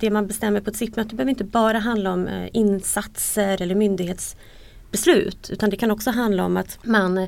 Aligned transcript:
Det 0.00 0.10
man 0.10 0.26
bestämmer 0.26 0.60
på 0.60 0.70
ett 0.70 0.76
SIP-möte 0.76 1.14
behöver 1.14 1.30
inte 1.30 1.44
bara 1.44 1.78
handla 1.78 2.12
om 2.12 2.26
eh, 2.26 2.48
insatser 2.52 3.62
eller 3.62 3.74
myndighetsbeslut 3.74 5.50
utan 5.50 5.70
det 5.70 5.76
kan 5.76 5.90
också 5.90 6.10
handla 6.10 6.44
om 6.44 6.56
att 6.56 6.78
man 6.84 7.26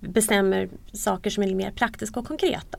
bestämmer 0.00 0.68
saker 0.92 1.30
som 1.30 1.42
är 1.42 1.54
mer 1.54 1.70
praktiska 1.70 2.20
och 2.20 2.26
konkreta. 2.26 2.78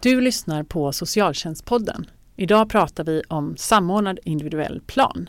Du 0.00 0.20
lyssnar 0.20 0.62
på 0.62 0.92
Socialtjänstpodden. 0.92 2.06
Idag 2.36 2.68
pratar 2.68 3.04
vi 3.04 3.22
om 3.28 3.56
samordnad 3.56 4.18
individuell 4.24 4.80
plan. 4.86 5.28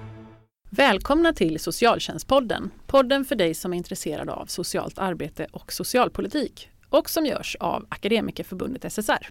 Välkomna 0.73 1.33
till 1.33 1.59
Socialtjänstpodden. 1.59 2.71
Podden 2.87 3.25
för 3.25 3.35
dig 3.35 3.53
som 3.53 3.73
är 3.73 3.77
intresserad 3.77 4.29
av 4.29 4.45
socialt 4.45 4.99
arbete 4.99 5.47
och 5.51 5.73
socialpolitik 5.73 6.69
och 6.89 7.09
som 7.09 7.25
görs 7.25 7.57
av 7.59 7.85
Akademikerförbundet 7.89 8.93
SSR. 8.93 9.29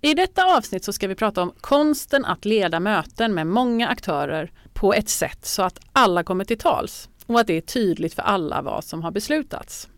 I 0.00 0.14
detta 0.14 0.56
avsnitt 0.56 0.84
så 0.84 0.92
ska 0.92 1.08
vi 1.08 1.14
prata 1.14 1.42
om 1.42 1.52
konsten 1.60 2.24
att 2.24 2.44
leda 2.44 2.80
möten 2.80 3.34
med 3.34 3.46
många 3.46 3.88
aktörer 3.88 4.52
på 4.72 4.94
ett 4.94 5.08
sätt 5.08 5.46
så 5.46 5.62
att 5.62 5.80
alla 5.92 6.24
kommer 6.24 6.44
till 6.44 6.58
tals 6.58 7.08
och 7.26 7.40
att 7.40 7.46
det 7.46 7.56
är 7.56 7.60
tydligt 7.60 8.14
för 8.14 8.22
alla 8.22 8.62
vad 8.62 8.84
som 8.84 9.02
har 9.02 9.10
beslutats. 9.10 9.88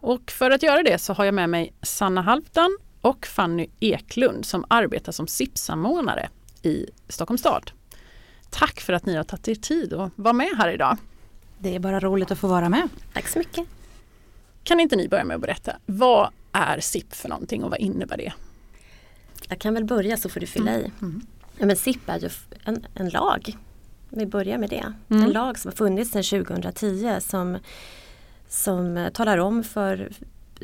Och 0.00 0.30
för 0.30 0.50
att 0.50 0.62
göra 0.62 0.82
det 0.82 0.98
så 0.98 1.12
har 1.12 1.24
jag 1.24 1.34
med 1.34 1.50
mig 1.50 1.72
Sanna 1.82 2.22
Halvdan 2.22 2.76
och 3.00 3.26
Fanny 3.26 3.66
Eklund 3.80 4.46
som 4.46 4.64
arbetar 4.68 5.12
som 5.12 5.26
SIP-samordnare 5.26 6.28
i 6.62 6.86
Stockholms 7.08 7.40
stad. 7.40 7.70
Tack 8.54 8.80
för 8.80 8.92
att 8.92 9.06
ni 9.06 9.16
har 9.16 9.24
tagit 9.24 9.48
er 9.48 9.54
tid 9.54 9.92
att 9.92 10.12
vara 10.16 10.32
med 10.32 10.50
här 10.58 10.68
idag. 10.68 10.96
Det 11.58 11.74
är 11.74 11.78
bara 11.78 12.00
roligt 12.00 12.30
att 12.30 12.38
få 12.38 12.46
vara 12.46 12.68
med. 12.68 12.88
Tack 13.12 13.28
så 13.28 13.38
mycket. 13.38 13.66
Kan 14.62 14.80
inte 14.80 14.96
ni 14.96 15.08
börja 15.08 15.24
med 15.24 15.34
att 15.34 15.40
berätta, 15.40 15.76
vad 15.86 16.30
är 16.52 16.80
SIP 16.80 17.14
för 17.14 17.28
någonting 17.28 17.64
och 17.64 17.70
vad 17.70 17.80
innebär 17.80 18.16
det? 18.16 18.32
Jag 19.48 19.58
kan 19.58 19.74
väl 19.74 19.84
börja 19.84 20.16
så 20.16 20.28
får 20.28 20.40
du 20.40 20.46
fylla 20.46 20.74
i. 20.74 20.90
Mm. 21.02 21.26
Ja, 21.58 21.66
men 21.66 21.76
SIP 21.76 22.08
är 22.08 22.18
ju 22.18 22.28
en, 22.64 22.86
en 22.94 23.08
lag. 23.08 23.56
Vi 24.08 24.26
börjar 24.26 24.58
med 24.58 24.70
det. 24.70 24.92
Mm. 25.08 25.22
En 25.22 25.30
lag 25.30 25.58
som 25.58 25.68
har 25.68 25.76
funnits 25.76 26.10
sedan 26.10 26.44
2010 26.44 27.16
som, 27.20 27.58
som 28.48 28.96
eh, 28.96 29.10
talar 29.10 29.38
om 29.38 29.64
för 29.64 30.12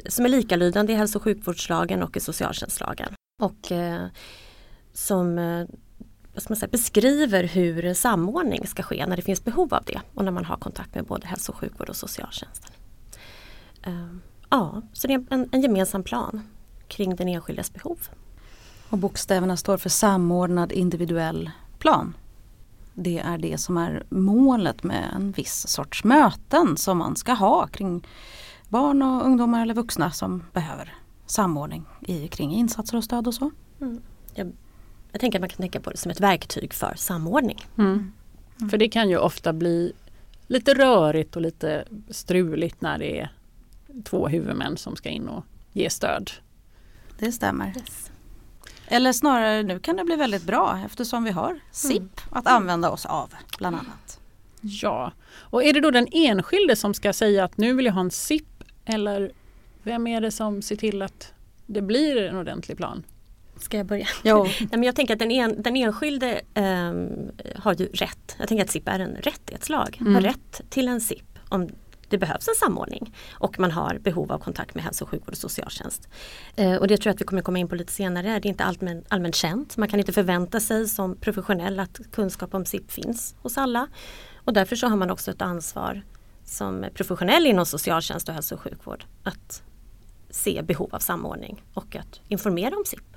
som 0.06 0.24
är 0.24 0.28
likalydande 0.28 0.92
i 0.92 0.96
hälso 0.96 1.18
och 1.18 1.22
sjukvårdslagen 1.22 2.02
och 2.02 2.16
i 2.16 2.20
socialtjänstlagen. 2.20 3.14
Och 3.42 3.72
eh, 3.72 4.06
som 4.92 5.38
säga, 6.36 6.68
beskriver 6.68 7.44
hur 7.44 7.94
samordning 7.94 8.66
ska 8.66 8.82
ske 8.82 9.06
när 9.06 9.16
det 9.16 9.22
finns 9.22 9.44
behov 9.44 9.74
av 9.74 9.84
det 9.84 10.00
och 10.14 10.24
när 10.24 10.32
man 10.32 10.44
har 10.44 10.56
kontakt 10.56 10.94
med 10.94 11.04
både 11.04 11.26
hälso 11.26 11.52
och 11.52 11.58
sjukvård 11.58 11.88
och 11.88 11.96
socialtjänsten. 11.96 12.72
Eh, 13.82 14.06
ja, 14.50 14.82
så 14.92 15.06
det 15.06 15.14
är 15.14 15.24
en, 15.30 15.48
en 15.52 15.62
gemensam 15.62 16.02
plan 16.02 16.42
kring 16.88 17.16
den 17.16 17.28
enskildes 17.28 17.72
behov. 17.72 17.98
Och 18.90 18.98
bokstäverna 18.98 19.56
står 19.56 19.76
för 19.76 19.88
samordnad 19.88 20.72
individuell 20.72 21.50
plan. 21.78 22.14
Det 22.94 23.18
är 23.18 23.38
det 23.38 23.58
som 23.58 23.76
är 23.76 24.04
målet 24.08 24.82
med 24.82 25.10
en 25.14 25.32
viss 25.32 25.68
sorts 25.68 26.04
möten 26.04 26.76
som 26.76 26.98
man 26.98 27.16
ska 27.16 27.32
ha 27.32 27.66
kring 27.66 28.06
barn 28.68 29.02
och 29.02 29.26
ungdomar 29.26 29.62
eller 29.62 29.74
vuxna 29.74 30.10
som 30.10 30.44
behöver 30.52 30.94
samordning 31.26 31.84
i, 32.00 32.28
kring 32.28 32.54
insatser 32.54 32.96
och 32.96 33.04
stöd 33.04 33.26
och 33.26 33.34
så. 33.34 33.50
Mm. 33.80 34.00
Jag, 34.34 34.52
jag 35.12 35.20
tänker 35.20 35.38
att 35.38 35.40
man 35.40 35.48
kan 35.48 35.56
tänka 35.56 35.80
på 35.80 35.90
det 35.90 35.96
som 35.96 36.10
ett 36.10 36.20
verktyg 36.20 36.74
för 36.74 36.94
samordning. 36.96 37.66
Mm. 37.78 38.12
För 38.70 38.78
det 38.78 38.88
kan 38.88 39.10
ju 39.10 39.18
ofta 39.18 39.52
bli 39.52 39.92
lite 40.46 40.74
rörigt 40.74 41.36
och 41.36 41.42
lite 41.42 41.84
struligt 42.10 42.80
när 42.80 42.98
det 42.98 43.20
är 43.20 43.32
två 44.04 44.28
huvudmän 44.28 44.76
som 44.76 44.96
ska 44.96 45.08
in 45.08 45.28
och 45.28 45.44
ge 45.72 45.90
stöd. 45.90 46.30
Det 47.18 47.32
stämmer. 47.32 47.72
Yes. 47.76 48.10
Eller 48.86 49.12
snarare 49.12 49.62
nu 49.62 49.78
kan 49.78 49.96
det 49.96 50.04
bli 50.04 50.16
väldigt 50.16 50.42
bra 50.42 50.80
eftersom 50.86 51.24
vi 51.24 51.30
har 51.30 51.60
SIP 51.70 52.20
att 52.30 52.46
använda 52.46 52.90
oss 52.90 53.06
av 53.06 53.34
bland 53.58 53.76
annat. 53.76 54.20
Ja, 54.60 55.12
och 55.32 55.64
är 55.64 55.72
det 55.72 55.80
då 55.80 55.90
den 55.90 56.06
enskilde 56.12 56.76
som 56.76 56.94
ska 56.94 57.12
säga 57.12 57.44
att 57.44 57.56
nu 57.56 57.74
vill 57.74 57.86
jag 57.86 57.92
ha 57.92 58.00
en 58.00 58.10
SIP 58.10 58.64
eller 58.84 59.32
vem 59.82 60.06
är 60.06 60.20
det 60.20 60.30
som 60.30 60.62
ser 60.62 60.76
till 60.76 61.02
att 61.02 61.32
det 61.66 61.82
blir 61.82 62.16
en 62.16 62.36
ordentlig 62.36 62.76
plan? 62.76 63.02
Ska 63.60 63.76
jag 63.76 63.86
börja? 63.86 64.06
Jo. 64.22 64.44
Nej, 64.60 64.68
men 64.70 64.82
jag 64.82 64.96
tänker 64.96 65.14
att 65.14 65.18
den, 65.18 65.30
en, 65.30 65.62
den 65.62 65.76
enskilde 65.76 66.40
ehm, 66.54 67.30
har 67.56 67.74
ju 67.74 67.86
rätt. 67.86 68.36
Jag 68.38 68.48
tänker 68.48 68.64
att 68.64 68.70
SIP 68.70 68.88
är 68.88 68.98
en 68.98 69.14
rättighetslag. 69.14 69.98
Mm. 70.00 70.14
Har 70.14 70.22
rätt 70.22 70.60
till 70.70 70.88
en 70.88 71.00
SIP 71.00 71.38
om 71.48 71.68
det 72.10 72.18
behövs 72.18 72.48
en 72.48 72.54
samordning 72.54 73.14
och 73.32 73.58
man 73.58 73.70
har 73.70 73.98
behov 73.98 74.32
av 74.32 74.38
kontakt 74.38 74.74
med 74.74 74.84
hälso 74.84 75.04
och 75.04 75.10
sjukvård 75.10 75.32
och 75.32 75.38
socialtjänst. 75.38 76.08
Eh, 76.56 76.74
och 76.74 76.88
det 76.88 76.96
tror 76.96 77.10
jag 77.10 77.14
att 77.14 77.20
vi 77.20 77.24
kommer 77.24 77.42
komma 77.42 77.58
in 77.58 77.68
på 77.68 77.74
lite 77.74 77.92
senare. 77.92 78.38
Det 78.40 78.48
är 78.48 78.50
inte 78.50 78.64
allmän, 78.64 79.04
allmänt 79.08 79.34
känt. 79.34 79.76
Man 79.76 79.88
kan 79.88 80.00
inte 80.00 80.12
förvänta 80.12 80.60
sig 80.60 80.88
som 80.88 81.16
professionell 81.16 81.80
att 81.80 82.00
kunskap 82.12 82.54
om 82.54 82.64
SIP 82.64 82.90
finns 82.90 83.34
hos 83.42 83.58
alla. 83.58 83.88
Och 84.44 84.52
därför 84.52 84.76
så 84.76 84.86
har 84.86 84.96
man 84.96 85.10
också 85.10 85.30
ett 85.30 85.42
ansvar 85.42 86.02
som 86.44 86.86
professionell 86.94 87.46
inom 87.46 87.66
socialtjänst 87.66 88.28
och 88.28 88.34
hälso 88.34 88.54
och 88.54 88.60
sjukvård 88.60 89.04
att 89.22 89.62
se 90.30 90.62
behov 90.62 90.94
av 90.94 90.98
samordning 90.98 91.62
och 91.74 91.96
att 91.96 92.20
informera 92.28 92.76
om 92.76 92.84
SIP. 92.86 93.16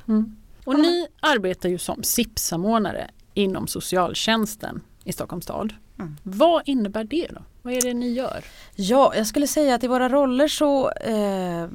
Och 0.66 0.79
ni 0.79 1.07
arbetar 1.19 1.69
ju 1.69 1.78
som 1.78 2.03
SIP-samordnare 2.03 3.09
inom 3.34 3.68
socialtjänsten 3.68 4.81
i 5.03 5.13
Stockholms 5.13 5.44
stad. 5.46 5.74
Mm. 6.00 6.18
Vad 6.24 6.62
innebär 6.66 7.03
det 7.03 7.28
då? 7.29 7.41
Vad 7.66 7.74
är 7.74 7.81
det 7.81 7.94
ni 7.94 8.13
gör? 8.13 8.44
Ja, 8.75 9.13
jag 9.16 9.28
skulle 9.28 9.47
säga 9.47 9.75
att 9.75 9.84
i 9.84 9.88
våra 9.88 10.09
roller 10.09 10.47
så 10.47 10.91
eh, 10.91 11.68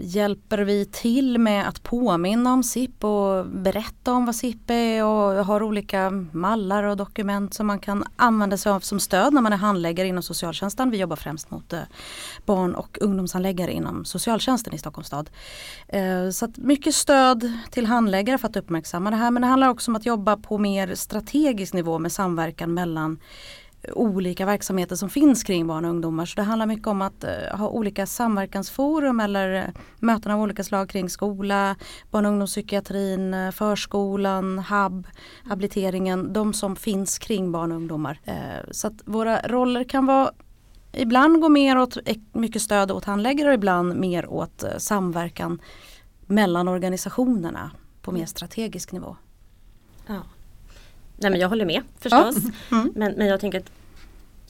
hjälper 0.00 0.58
vi 0.58 0.86
till 0.86 1.38
med 1.38 1.68
att 1.68 1.82
påminna 1.82 2.52
om 2.52 2.62
SIP 2.62 3.04
och 3.04 3.46
berätta 3.46 4.12
om 4.12 4.26
vad 4.26 4.34
SIP 4.34 4.70
är 4.70 5.04
och 5.04 5.44
har 5.44 5.62
olika 5.62 6.10
mallar 6.32 6.84
och 6.84 6.96
dokument 6.96 7.54
som 7.54 7.66
man 7.66 7.78
kan 7.78 8.04
använda 8.16 8.56
sig 8.56 8.72
av 8.72 8.80
som 8.80 9.00
stöd 9.00 9.32
när 9.32 9.40
man 9.40 9.52
är 9.52 9.56
handläggare 9.56 10.08
inom 10.08 10.22
socialtjänsten. 10.22 10.90
Vi 10.90 10.98
jobbar 10.98 11.16
främst 11.16 11.50
mot 11.50 11.72
eh, 11.72 11.80
barn 12.46 12.74
och 12.74 12.98
ungdomshandläggare 13.00 13.72
inom 13.72 14.04
socialtjänsten 14.04 14.74
i 14.74 14.78
Stockholms 14.78 15.06
stad. 15.06 15.30
Eh, 15.88 16.30
så 16.30 16.44
att 16.44 16.56
mycket 16.56 16.94
stöd 16.94 17.52
till 17.70 17.86
handläggare 17.86 18.38
för 18.38 18.48
att 18.48 18.56
uppmärksamma 18.56 19.10
det 19.10 19.16
här 19.16 19.30
men 19.30 19.42
det 19.42 19.48
handlar 19.48 19.68
också 19.68 19.90
om 19.90 19.96
att 19.96 20.06
jobba 20.06 20.36
på 20.36 20.58
mer 20.58 20.94
strategisk 20.94 21.72
nivå 21.72 21.98
med 21.98 22.12
samverkan 22.12 22.74
mellan 22.74 23.18
olika 23.92 24.46
verksamheter 24.46 24.96
som 24.96 25.10
finns 25.10 25.42
kring 25.42 25.66
barn 25.66 25.84
och 25.84 25.90
ungdomar. 25.90 26.26
Så 26.26 26.36
det 26.36 26.42
handlar 26.42 26.66
mycket 26.66 26.86
om 26.86 27.02
att 27.02 27.24
eh, 27.24 27.30
ha 27.58 27.68
olika 27.68 28.06
samverkansforum 28.06 29.20
eller 29.20 29.54
eh, 29.54 29.80
möten 30.00 30.32
av 30.32 30.40
olika 30.40 30.64
slag 30.64 30.88
kring 30.88 31.10
skola, 31.10 31.76
barn 32.10 32.26
och 32.26 32.32
ungdomspsykiatrin, 32.32 33.34
eh, 33.34 33.50
förskolan, 33.50 34.58
HAB, 34.58 35.06
habiliteringen, 35.44 36.32
de 36.32 36.54
som 36.54 36.76
finns 36.76 37.18
kring 37.18 37.52
barn 37.52 37.72
och 37.72 37.76
ungdomar. 37.76 38.20
Så 38.70 38.86
att 38.86 39.02
våra 39.04 39.38
roller 39.38 39.84
kan 39.84 40.06
vara 40.06 40.30
Ibland 40.96 41.40
gå 41.40 41.48
mer 41.48 41.78
åt 41.78 41.96
mycket 42.32 42.62
stöd 42.62 42.90
åt 42.90 43.04
handläggare 43.04 43.48
och 43.48 43.54
ibland 43.54 43.96
mer 43.96 44.26
åt 44.26 44.64
samverkan 44.78 45.60
mellan 46.26 46.68
organisationerna 46.68 47.70
på 48.02 48.12
mer 48.12 48.26
strategisk 48.26 48.92
nivå. 48.92 49.16
Ja. 50.06 50.22
Nej 51.24 51.30
men 51.30 51.40
jag 51.40 51.48
håller 51.48 51.64
med 51.64 51.82
förstås. 51.98 52.36
Mm. 52.70 52.92
Men, 52.94 53.12
men 53.12 53.26
jag 53.26 53.40
tänker 53.40 53.60
att 53.60 53.70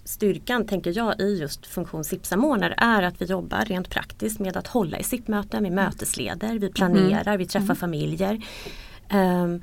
styrkan 0.04 0.66
tänker 0.66 0.96
jag 0.96 1.20
i 1.20 1.38
just 1.40 1.66
funktion 1.66 2.04
SIP-samordnare 2.04 2.74
är 2.76 3.02
att 3.02 3.20
vi 3.22 3.24
jobbar 3.24 3.64
rent 3.64 3.90
praktiskt 3.90 4.40
med 4.40 4.56
att 4.56 4.66
hålla 4.66 4.98
i 4.98 5.02
SIP-möten, 5.02 5.64
vi 5.64 5.70
mötesleder, 5.70 6.58
vi 6.58 6.68
planerar, 6.68 7.36
vi 7.36 7.46
träffar 7.46 7.74
familjer. 7.74 8.44
Ehm, 9.08 9.62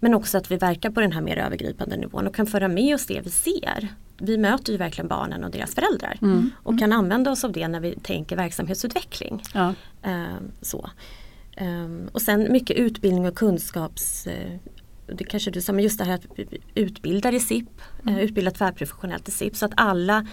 men 0.00 0.14
också 0.14 0.38
att 0.38 0.50
vi 0.50 0.56
verkar 0.56 0.90
på 0.90 1.00
den 1.00 1.12
här 1.12 1.20
mer 1.20 1.36
övergripande 1.36 1.96
nivån 1.96 2.26
och 2.26 2.34
kan 2.34 2.46
föra 2.46 2.68
med 2.68 2.94
oss 2.94 3.06
det 3.06 3.20
vi 3.20 3.30
ser. 3.30 3.88
Vi 4.18 4.38
möter 4.38 4.72
ju 4.72 4.78
verkligen 4.78 5.08
barnen 5.08 5.44
och 5.44 5.50
deras 5.50 5.74
föräldrar 5.74 6.18
och 6.54 6.78
kan 6.78 6.92
använda 6.92 7.30
oss 7.30 7.44
av 7.44 7.52
det 7.52 7.68
när 7.68 7.80
vi 7.80 7.94
tänker 8.02 8.36
verksamhetsutveckling. 8.36 9.42
Ja. 9.54 9.74
Ehm, 10.02 10.50
så. 10.60 10.90
Ehm, 11.56 12.08
och 12.12 12.22
sen 12.22 12.52
mycket 12.52 12.76
utbildning 12.76 13.28
och 13.28 13.34
kunskaps 13.34 14.28
det 15.06 15.24
kanske 15.24 15.50
du 15.50 15.60
sa, 15.60 15.72
men 15.72 15.84
just 15.84 15.98
det 15.98 16.04
här 16.04 16.14
att 16.14 16.26
utbilda 16.74 17.32
i 17.32 17.40
SIP, 17.40 17.68
eh, 18.06 18.18
utbilda 18.18 18.50
tvärprofessionellt 18.50 19.28
i 19.28 19.30
SIP 19.30 19.56
så 19.56 19.66
att 19.66 19.72
alla 19.76 20.26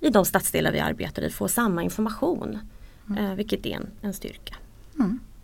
i 0.00 0.10
de 0.10 0.24
stadsdelar 0.24 0.72
vi 0.72 0.80
arbetar 0.80 1.22
i 1.22 1.30
får 1.30 1.48
samma 1.48 1.82
information. 1.82 2.58
eh, 3.18 3.34
Vilket 3.34 3.66
är 3.66 3.70
en, 3.76 3.90
en 4.02 4.14
styrka. 4.14 4.56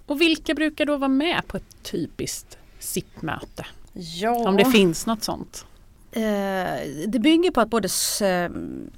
Och 0.06 0.20
vilka 0.20 0.54
brukar 0.54 0.86
då 0.86 0.96
vara 0.96 1.08
med 1.08 1.42
på 1.46 1.56
ett 1.56 1.82
typiskt 1.82 2.58
SIP-möte? 2.78 3.66
Ja. 3.92 4.48
Om 4.48 4.56
det 4.56 4.64
finns 4.64 5.06
något 5.06 5.22
sånt? 5.24 5.66
Eh, 6.12 7.06
det 7.08 7.18
bygger 7.18 7.50
på 7.50 7.60
att 7.60 7.70
både 7.70 7.88
eh, 8.22 8.50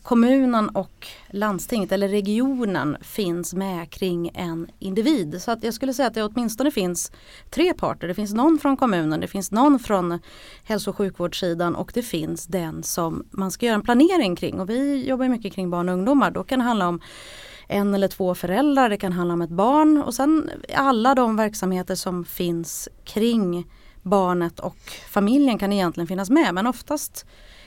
kommunen 0.02 0.68
och 0.68 1.06
landstinget 1.30 1.92
eller 1.92 2.08
regionen 2.08 2.96
finns 3.00 3.54
med 3.54 3.90
kring 3.90 4.30
en 4.34 4.66
individ. 4.78 5.42
Så 5.42 5.50
att 5.50 5.64
jag 5.64 5.74
skulle 5.74 5.94
säga 5.94 6.08
att 6.08 6.14
det 6.14 6.22
åtminstone 6.22 6.70
finns 6.70 7.12
tre 7.50 7.74
parter. 7.74 8.08
Det 8.08 8.14
finns 8.14 8.34
någon 8.34 8.58
från 8.58 8.76
kommunen, 8.76 9.20
det 9.20 9.28
finns 9.28 9.50
någon 9.50 9.78
från 9.78 10.18
hälso 10.64 10.90
och 10.90 10.96
sjukvårdssidan 10.96 11.74
och 11.74 11.90
det 11.94 12.02
finns 12.02 12.46
den 12.46 12.82
som 12.82 13.26
man 13.30 13.50
ska 13.50 13.66
göra 13.66 13.74
en 13.74 13.82
planering 13.82 14.36
kring. 14.36 14.60
Och 14.60 14.70
vi 14.70 15.08
jobbar 15.08 15.28
mycket 15.28 15.52
kring 15.52 15.70
barn 15.70 15.88
och 15.88 15.94
ungdomar. 15.94 16.30
Då 16.30 16.44
kan 16.44 16.58
det 16.58 16.64
handla 16.64 16.88
om 16.88 17.00
en 17.68 17.94
eller 17.94 18.08
två 18.08 18.34
föräldrar, 18.34 18.88
det 18.88 18.96
kan 18.96 19.12
handla 19.12 19.34
om 19.34 19.42
ett 19.42 19.50
barn 19.50 20.02
och 20.02 20.14
sen 20.14 20.50
alla 20.74 21.14
de 21.14 21.36
verksamheter 21.36 21.94
som 21.94 22.24
finns 22.24 22.88
kring 23.04 23.66
barnet 24.02 24.60
och 24.60 24.78
familjen 25.08 25.58
kan 25.58 25.72
egentligen 25.72 26.06
finnas 26.06 26.30
med 26.30 26.54
men 26.54 26.66
oftast 26.66 27.26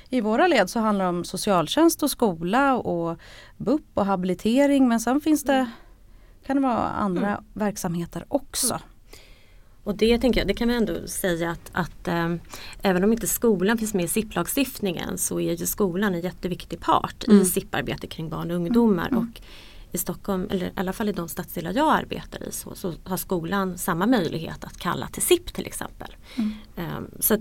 i 0.09 0.21
våra 0.21 0.47
led 0.47 0.69
så 0.69 0.79
handlar 0.79 1.05
det 1.05 1.09
om 1.09 1.23
socialtjänst 1.23 2.03
och 2.03 2.11
skola 2.11 2.75
och 2.77 3.19
BUP 3.57 3.85
och 3.93 4.05
habilitering 4.05 4.87
men 4.87 4.99
sen 4.99 5.21
finns 5.21 5.43
det 5.43 5.71
kan 6.45 6.55
det 6.55 6.61
vara 6.61 6.89
andra 6.89 7.27
mm. 7.27 7.43
verksamheter 7.53 8.25
också. 8.27 8.73
Mm. 8.73 8.81
Och 9.83 9.95
det 9.95 10.19
tänker 10.19 10.39
jag, 10.39 10.47
det 10.47 10.53
kan 10.53 10.67
vi 10.67 10.75
ändå 10.75 11.07
säga 11.07 11.51
att, 11.51 11.69
att 11.71 12.07
äh, 12.07 12.35
även 12.81 13.03
om 13.03 13.13
inte 13.13 13.27
skolan 13.27 13.77
finns 13.77 13.93
med 13.93 14.05
i 14.05 14.07
SIP-lagstiftningen 14.07 15.17
så 15.17 15.39
är 15.39 15.53
ju 15.53 15.65
skolan 15.65 16.15
en 16.15 16.21
jätteviktig 16.21 16.79
part 16.79 17.27
mm. 17.27 17.41
i 17.41 17.45
SIP-arbete 17.45 18.07
kring 18.07 18.29
barn 18.29 18.51
och 18.51 18.57
ungdomar. 18.57 19.07
Mm. 19.07 19.19
Och 19.19 19.41
i 19.95 19.97
Stockholm, 19.97 20.47
eller 20.51 20.65
i 20.65 20.71
alla 20.75 20.93
fall 20.93 21.09
i 21.09 21.11
de 21.11 21.29
stadsdelar 21.29 21.73
jag 21.73 21.93
arbetar 21.93 22.47
i, 22.47 22.51
så, 22.51 22.75
så 22.75 22.93
har 23.03 23.17
skolan 23.17 23.77
samma 23.77 24.05
möjlighet 24.05 24.63
att 24.63 24.77
kalla 24.77 25.07
till 25.07 25.21
SIP 25.21 25.53
till 25.53 25.65
exempel. 25.65 26.15
Mm. 26.35 26.97
Um, 26.97 27.11
så 27.19 27.37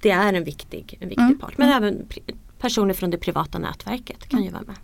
det 0.00 0.10
är 0.10 0.32
en 0.32 0.44
viktig, 0.44 0.98
en 1.00 1.08
viktig 1.08 1.24
mm. 1.24 1.38
part. 1.38 1.58
Men 1.58 1.68
mm. 1.68 1.84
även 1.84 2.08
personer 2.58 2.94
från 2.94 3.10
det 3.10 3.18
privata 3.18 3.58
nätverket 3.58 4.28
kan 4.28 4.42
ju 4.42 4.50
vara 4.50 4.62
med. 4.62 4.76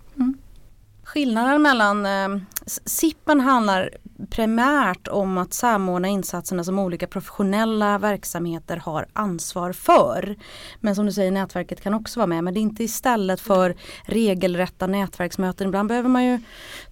Skillnaden 1.17 1.63
mellan 1.63 2.07
eh, 2.07 2.43
SIPen 2.85 3.41
handlar 3.41 3.91
primärt 4.31 5.09
om 5.09 5.39
att 5.39 5.55
samordna 5.55 6.09
insatserna 6.09 6.65
som 6.65 6.79
olika 6.79 7.07
professionella 7.07 7.99
verksamheter 7.99 8.77
har 8.77 9.07
ansvar 9.13 9.73
för. 9.73 10.37
Men 10.81 10.95
som 10.95 11.07
du 11.07 11.13
säger 11.13 11.31
nätverket 11.31 11.81
kan 11.81 11.95
också 11.95 12.21
vara 12.21 12.27
med 12.27 12.45
men 12.45 12.55
det 12.55 12.61
är 12.61 12.63
inte 12.63 12.85
istället 12.85 13.41
för 13.41 13.77
regelrätta 14.05 14.87
nätverksmöten. 14.87 15.67
Ibland 15.67 15.89
behöver 15.89 16.09
man 16.09 16.25
ju 16.25 16.41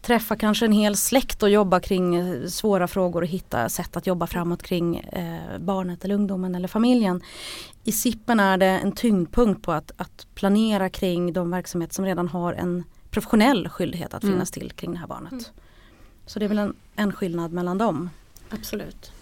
träffa 0.03 0.37
kanske 0.37 0.65
en 0.65 0.73
hel 0.73 0.97
släkt 0.97 1.43
och 1.43 1.51
jobba 1.51 1.81
kring 1.81 2.17
eh, 2.17 2.47
svåra 2.47 2.89
frågor 2.89 3.23
och 3.23 3.29
hitta 3.29 3.69
sätt 3.69 3.97
att 3.97 4.07
jobba 4.07 4.27
framåt 4.27 4.63
kring 4.63 4.97
eh, 4.97 5.59
barnet 5.59 6.05
eller 6.05 6.15
ungdomen 6.15 6.55
eller 6.55 6.69
familjen. 6.69 7.21
I 7.85 7.93
SIPen 7.93 8.41
är 8.41 8.57
det 8.57 8.67
en 8.67 8.93
tyngdpunkt 8.93 9.63
på 9.63 9.73
att, 9.73 9.93
att 9.97 10.27
planera 10.35 10.89
kring 10.89 11.33
de 11.33 11.51
verksamheter 11.51 11.95
som 11.95 12.05
redan 12.05 12.29
har 12.29 12.53
en 12.53 12.85
professionell 13.15 13.69
skyldighet 13.69 14.15
att 14.15 14.23
mm. 14.23 14.35
finnas 14.35 14.51
till 14.51 14.73
kring 14.73 14.93
det 14.93 14.99
här 14.99 15.07
barnet. 15.07 15.33
Mm. 15.33 15.45
Så 16.27 16.39
det 16.39 16.45
är 16.45 16.49
väl 16.49 16.59
en, 16.59 16.75
en 16.97 17.13
skillnad 17.13 17.53
mellan 17.53 17.79
dem. 17.79 18.11
Absolut. 18.51 19.13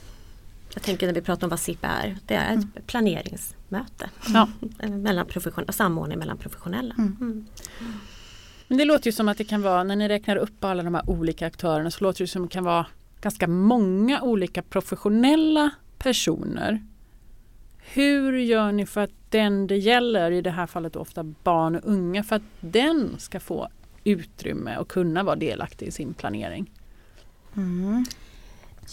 Jag 0.74 0.82
tänker 0.82 1.06
när 1.06 1.14
vi 1.14 1.20
pratar 1.20 1.46
om 1.46 1.50
vad 1.50 1.60
SIP 1.60 1.78
är, 1.82 2.18
det 2.26 2.34
är 2.34 2.46
ett 2.46 2.52
mm. 2.52 2.72
planeringsmöte. 2.86 4.10
Ja. 4.34 4.48
mellan 4.88 5.26
profession, 5.26 5.64
samordning 5.68 6.18
mellan 6.18 6.36
professionella. 6.38 6.94
Mm. 6.98 7.16
mm. 7.20 7.46
Men 8.68 8.78
det 8.78 8.84
låter 8.84 9.06
ju 9.06 9.12
som 9.12 9.28
att 9.28 9.38
det 9.38 9.44
kan 9.44 9.62
vara, 9.62 9.84
när 9.84 9.96
ni 9.96 10.08
räknar 10.08 10.36
upp 10.36 10.64
alla 10.64 10.82
de 10.82 10.94
här 10.94 11.10
olika 11.10 11.46
aktörerna 11.46 11.90
så 11.90 12.04
låter 12.04 12.24
det 12.24 12.28
som 12.28 12.44
att 12.44 12.50
det 12.50 12.54
kan 12.54 12.64
vara 12.64 12.86
ganska 13.20 13.48
många 13.48 14.22
olika 14.22 14.62
professionella 14.62 15.70
personer. 15.98 16.82
Hur 17.78 18.32
gör 18.38 18.72
ni 18.72 18.86
för 18.86 19.00
att 19.00 19.10
den 19.28 19.66
det 19.66 19.76
gäller, 19.76 20.30
i 20.30 20.40
det 20.40 20.50
här 20.50 20.66
fallet 20.66 20.96
ofta 20.96 21.22
barn 21.22 21.76
och 21.76 21.82
unga, 21.84 22.22
för 22.22 22.36
att 22.36 22.42
den 22.60 23.18
ska 23.18 23.40
få 23.40 23.68
utrymme 24.04 24.76
och 24.76 24.88
kunna 24.88 25.22
vara 25.22 25.36
delaktig 25.36 25.86
i 25.86 25.90
sin 25.90 26.14
planering? 26.14 26.70
Mm. 27.56 28.04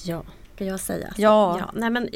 Ja, 0.05 0.23
ska 0.55 0.65
jag 0.65 0.79
säga? 0.79 1.13
Ja. 1.17 1.59
ja. 1.59 1.71
Nej, 1.73 1.89
men, 1.89 2.09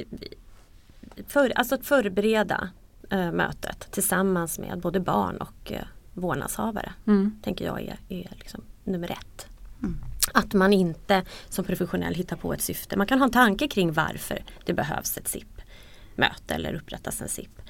för, 1.28 1.54
alltså 1.56 1.76
att 1.76 1.86
förbereda 1.86 2.70
äh, 3.10 3.32
mötet 3.32 3.88
tillsammans 3.92 4.60
med 4.60 4.80
både 4.80 5.00
barn 5.00 5.38
och 5.38 5.72
äh, 5.72 5.82
vårdnadshavare. 6.14 6.94
Mm. 7.08 7.40
Tänker 7.44 7.66
jag 7.66 7.82
är, 7.82 8.00
är 8.10 8.32
liksom 8.36 8.64
nummer 8.84 9.12
ett. 9.12 9.48
Mm. 9.82 9.98
Att 10.34 10.54
man 10.54 10.74
inte 10.74 11.24
som 11.50 11.66
professionell 11.66 12.14
hittar 12.14 12.36
på 12.36 12.54
ett 12.54 12.62
syfte. 12.62 12.98
Man 12.98 13.08
kan 13.08 13.20
ha 13.20 13.26
en 13.26 13.32
tanke 13.32 13.68
kring 13.68 13.92
varför 13.92 14.44
det 14.66 14.74
behövs 14.74 15.18
ett 15.18 15.28
SIP-möte 15.28 16.54
eller 16.56 16.74
upprättas 16.74 17.22
en 17.22 17.30
SIP. 17.30 17.62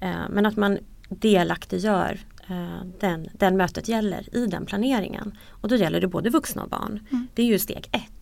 Äh, 0.00 0.28
men 0.28 0.46
att 0.46 0.56
man 0.56 0.78
delaktiggör 1.08 2.14
Eh, 2.14 2.29
den, 3.00 3.28
den 3.32 3.56
mötet 3.56 3.88
gäller 3.88 4.36
i 4.36 4.46
den 4.46 4.66
planeringen. 4.66 5.38
Och 5.50 5.68
då 5.68 5.76
gäller 5.76 6.00
det 6.00 6.08
både 6.08 6.30
vuxna 6.30 6.62
och 6.62 6.68
barn. 6.68 7.06
Mm. 7.10 7.28
Det 7.34 7.42
är 7.42 7.46
ju 7.46 7.58
steg 7.58 7.88
ett. 7.92 8.19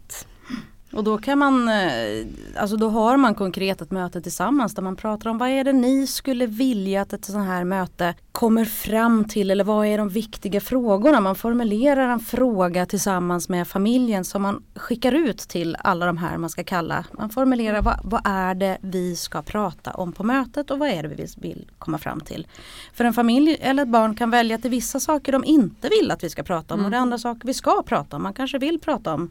Och 0.99 1.05
då 1.05 1.19
kan 1.19 1.39
man, 1.39 1.69
eh, 1.69 2.27
alltså 2.56 2.77
då 2.77 2.89
har 2.89 3.17
man 3.17 3.35
konkret 3.35 3.81
ett 3.81 3.91
möte 3.91 4.21
tillsammans 4.21 4.75
där 4.75 4.83
man 4.83 4.97
pratar 4.97 5.31
om 5.31 5.39
vad 5.39 5.49
är 5.49 5.65
det 5.65 5.73
ni 5.73 6.06
skulle 6.06 6.47
vilja 6.47 7.03
att 7.03 7.12
ett 7.12 7.25
sånt 7.25 7.47
här 7.47 7.65
möte 7.65 8.15
kommer 8.33 8.65
fram 8.65 9.25
till 9.25 9.50
eller 9.50 9.65
vad 9.65 9.87
är 9.87 9.99
de 9.99 10.09
viktiga 10.09 10.61
frågorna? 10.61 11.21
Man 11.21 11.35
formulerar 11.35 12.09
en 12.09 12.21
fråga 12.21 12.87
tillsammans 12.87 13.49
med 13.49 13.69
familjen 13.69 14.25
som 14.25 14.43
man 14.43 14.62
skickar 14.75 15.12
ut 15.12 15.39
till 15.39 15.77
alla 15.81 16.06
de 16.06 16.19
här 16.19 16.39
man 16.39 16.50
ska 16.50 16.65
kalla. 16.65 17.05
Man 17.12 17.31
formulerar 17.31 17.83
vad, 17.83 18.00
vad 18.05 18.21
är 18.25 18.55
det 18.55 18.79
vi 18.81 19.17
ska 19.17 19.43
prata 19.43 19.91
om 19.91 20.12
på 20.12 20.25
mötet 20.25 20.71
och 20.71 20.79
vad 20.79 20.89
är 20.89 21.03
det 21.03 21.09
vi 21.09 21.27
vill 21.37 21.71
komma 21.79 21.99
fram 21.99 22.21
till. 22.21 22.47
För 22.95 23.05
en 23.05 23.12
familj 23.12 23.56
eller 23.61 23.83
ett 23.83 23.89
barn 23.89 24.15
kan 24.15 24.31
välja 24.31 24.59
till 24.59 24.71
vissa 24.71 25.00
saker 25.00 25.33
de 25.33 25.45
inte 25.45 25.89
vill 26.00 26.11
att 26.11 26.25
vi 26.25 26.31
ska 26.31 26.43
prata 26.43 26.75
om 26.75 26.81
mm. 26.81 26.85
och 26.85 26.91
det 26.91 26.97
är 26.97 27.00
andra 27.00 27.19
saker 27.19 27.47
vi 27.47 27.55
ska 27.55 27.83
prata 27.83 28.17
om. 28.17 28.23
Man 28.23 28.35
kanske 28.35 28.59
vill 28.59 28.79
prata 28.81 29.15
om 29.15 29.31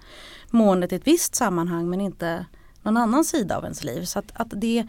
måendet 0.52 0.92
i 0.92 0.96
ett 0.96 1.08
visst 1.08 1.36
sammanhang 1.36 1.90
men 1.90 2.02
inte 2.02 2.46
någon 2.82 2.98
annan 2.98 3.26
sida 3.26 3.58
av 3.58 3.64
ens 3.64 3.84
liv. 3.84 4.04
Så 4.04 4.20
att, 4.20 4.32
att 4.34 4.48
det, 4.52 4.88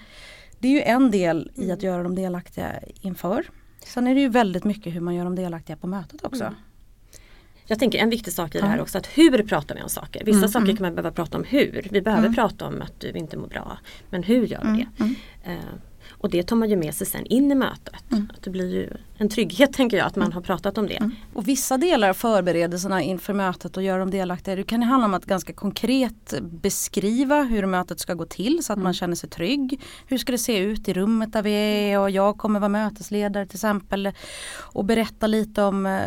det 0.58 0.68
är 0.68 0.72
ju 0.72 0.82
en 0.82 1.10
del 1.10 1.50
i 1.54 1.72
att 1.72 1.82
göra 1.82 2.02
dem 2.02 2.14
delaktiga 2.14 2.72
inför. 3.00 3.46
Sen 3.84 4.06
är 4.06 4.14
det 4.14 4.20
ju 4.20 4.28
väldigt 4.28 4.64
mycket 4.64 4.94
hur 4.94 5.00
man 5.00 5.14
gör 5.14 5.24
dem 5.24 5.34
delaktiga 5.34 5.76
på 5.76 5.86
mötet 5.86 6.24
också. 6.24 6.44
Mm. 6.44 6.54
Jag 7.70 7.78
tänker 7.78 7.98
en 7.98 8.10
viktig 8.10 8.32
sak 8.32 8.54
i 8.54 8.60
det 8.60 8.66
här 8.66 8.80
också 8.80 8.98
att 8.98 9.06
hur 9.06 9.42
pratar 9.42 9.74
vi 9.74 9.82
om 9.82 9.88
saker? 9.88 10.24
Vissa 10.24 10.38
mm, 10.38 10.48
saker 10.48 10.64
mm. 10.64 10.76
kan 10.76 10.86
man 10.86 10.94
behöva 10.94 11.12
prata 11.12 11.38
om 11.38 11.44
hur. 11.44 11.88
Vi 11.90 12.02
behöver 12.02 12.24
mm. 12.24 12.34
prata 12.34 12.66
om 12.66 12.82
att 12.82 13.00
du 13.00 13.10
inte 13.10 13.36
mår 13.36 13.46
bra. 13.46 13.78
Men 14.10 14.22
hur 14.22 14.46
gör 14.46 14.60
vi 14.62 14.68
mm, 14.68 14.86
det? 15.44 15.58
Och 16.18 16.30
det 16.30 16.42
tar 16.42 16.56
man 16.56 16.70
ju 16.70 16.76
med 16.76 16.94
sig 16.94 17.06
sen 17.06 17.26
in 17.26 17.52
i 17.52 17.54
mötet. 17.54 18.12
Mm. 18.12 18.30
Att 18.36 18.42
det 18.42 18.50
blir 18.50 18.74
ju 18.74 18.88
en 19.18 19.28
trygghet 19.28 19.72
tänker 19.72 19.96
jag 19.96 20.06
att 20.06 20.16
man 20.16 20.26
mm. 20.26 20.34
har 20.34 20.42
pratat 20.42 20.78
om 20.78 20.86
det. 20.86 20.96
Mm. 20.96 21.14
Och 21.34 21.48
vissa 21.48 21.78
delar 21.78 22.08
av 22.08 22.14
förberedelserna 22.14 23.02
inför 23.02 23.34
mötet 23.34 23.76
och 23.76 23.82
göra 23.82 23.98
dem 23.98 24.10
delaktiga. 24.10 24.56
Det 24.56 24.62
kan 24.62 24.82
handla 24.82 25.06
om 25.06 25.14
att 25.14 25.24
ganska 25.24 25.52
konkret 25.52 26.34
beskriva 26.40 27.42
hur 27.42 27.66
mötet 27.66 28.00
ska 28.00 28.14
gå 28.14 28.24
till 28.24 28.64
så 28.64 28.72
att 28.72 28.78
man 28.78 28.86
mm. 28.86 28.94
känner 28.94 29.14
sig 29.14 29.30
trygg. 29.30 29.80
Hur 30.06 30.18
ska 30.18 30.32
det 30.32 30.38
se 30.38 30.58
ut 30.58 30.88
i 30.88 30.92
rummet 30.92 31.32
där 31.32 31.42
vi 31.42 31.50
är 31.52 32.00
och 32.00 32.10
jag 32.10 32.38
kommer 32.38 32.60
vara 32.60 32.68
mötesledare 32.68 33.46
till 33.46 33.56
exempel. 33.56 34.12
Och 34.56 34.84
berätta 34.84 35.26
lite 35.26 35.62
om 35.62 35.86
eh, 35.86 36.00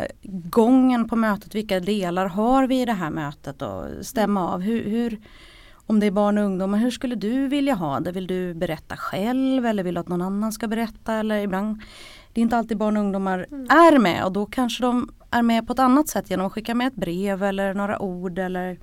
gången 0.50 1.08
på 1.08 1.16
mötet. 1.16 1.54
Vilka 1.54 1.80
delar 1.80 2.26
har 2.26 2.66
vi 2.66 2.82
i 2.82 2.84
det 2.84 2.92
här 2.92 3.10
mötet 3.10 3.62
och 3.62 3.84
stämma 4.02 4.52
av 4.52 4.60
hur, 4.60 4.84
hur 4.84 5.20
om 5.92 6.00
det 6.00 6.06
är 6.06 6.10
barn 6.10 6.38
och 6.38 6.44
ungdomar, 6.44 6.78
hur 6.78 6.90
skulle 6.90 7.14
du 7.14 7.48
vilja 7.48 7.74
ha 7.74 8.00
det? 8.00 8.12
Vill 8.12 8.26
du 8.26 8.54
berätta 8.54 8.96
själv 8.96 9.66
eller 9.66 9.82
vill 9.82 9.94
du 9.94 10.00
att 10.00 10.08
någon 10.08 10.22
annan 10.22 10.52
ska 10.52 10.68
berätta? 10.68 11.14
Eller 11.14 11.38
ibland, 11.38 11.80
det 12.32 12.40
är 12.40 12.42
inte 12.42 12.56
alltid 12.56 12.76
barn 12.76 12.96
och 12.96 13.02
ungdomar 13.02 13.46
mm. 13.50 13.66
är 13.70 13.98
med 13.98 14.24
och 14.24 14.32
då 14.32 14.46
kanske 14.46 14.82
de 14.82 15.10
är 15.30 15.42
med 15.42 15.66
på 15.66 15.72
ett 15.72 15.78
annat 15.78 16.08
sätt 16.08 16.30
genom 16.30 16.46
att 16.46 16.52
skicka 16.52 16.74
med 16.74 16.86
ett 16.86 16.94
brev 16.94 17.42
eller 17.42 17.74
några 17.74 18.02
ord 18.02 18.38
eller 18.38 18.78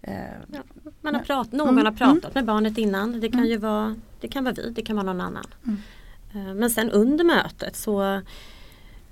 eh, 0.00 0.14
ja, 0.52 0.60
man 1.00 1.14
har 1.14 1.22
prat, 1.22 1.52
Någon 1.52 1.68
mm. 1.68 1.84
har 1.84 1.92
pratat 1.92 2.24
mm. 2.24 2.32
med 2.34 2.44
barnet 2.44 2.78
innan. 2.78 3.20
Det 3.20 3.28
kan 3.28 3.40
mm. 3.40 3.50
ju 3.50 3.56
vara, 3.56 3.94
det 4.20 4.28
kan 4.28 4.44
vara 4.44 4.54
vi, 4.54 4.70
det 4.70 4.82
kan 4.82 4.96
vara 4.96 5.06
någon 5.06 5.20
annan. 5.20 5.46
Mm. 5.66 5.78
Eh, 6.34 6.54
men 6.54 6.70
sen 6.70 6.90
under 6.90 7.24
mötet 7.24 7.76
så 7.76 8.20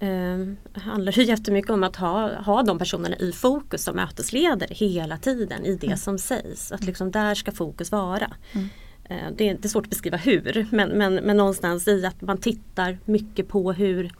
eh, 0.00 0.82
handlar 0.82 1.12
det 1.12 1.22
jättemycket 1.22 1.70
om 1.70 1.84
att 1.84 1.96
ha, 1.96 2.34
ha 2.34 2.62
de 2.62 2.78
personerna 2.78 3.16
i 3.16 3.32
fokus 3.32 3.84
som 3.84 3.96
mötesledare 3.96 4.74
hela 4.74 5.16
tiden 5.16 5.64
i 5.64 5.76
det 5.76 5.86
mm. 5.86 5.98
som 5.98 6.18
sägs. 6.18 6.72
Att 6.72 6.84
liksom 6.84 7.10
där 7.10 7.34
ska 7.34 7.52
fokus 7.52 7.92
vara. 7.92 8.32
Mm. 8.52 8.68
Eh, 9.04 9.32
det, 9.36 9.48
är, 9.48 9.54
det 9.54 9.64
är 9.64 9.68
svårt 9.68 9.84
att 9.84 9.90
beskriva 9.90 10.16
hur 10.16 10.66
men, 10.70 10.88
men, 10.88 11.14
men 11.14 11.36
någonstans 11.36 11.88
i 11.88 12.06
att 12.06 12.20
man 12.20 12.38
tittar 12.38 12.98
mycket 13.04 13.48
på 13.48 13.72
hur, 13.72 14.12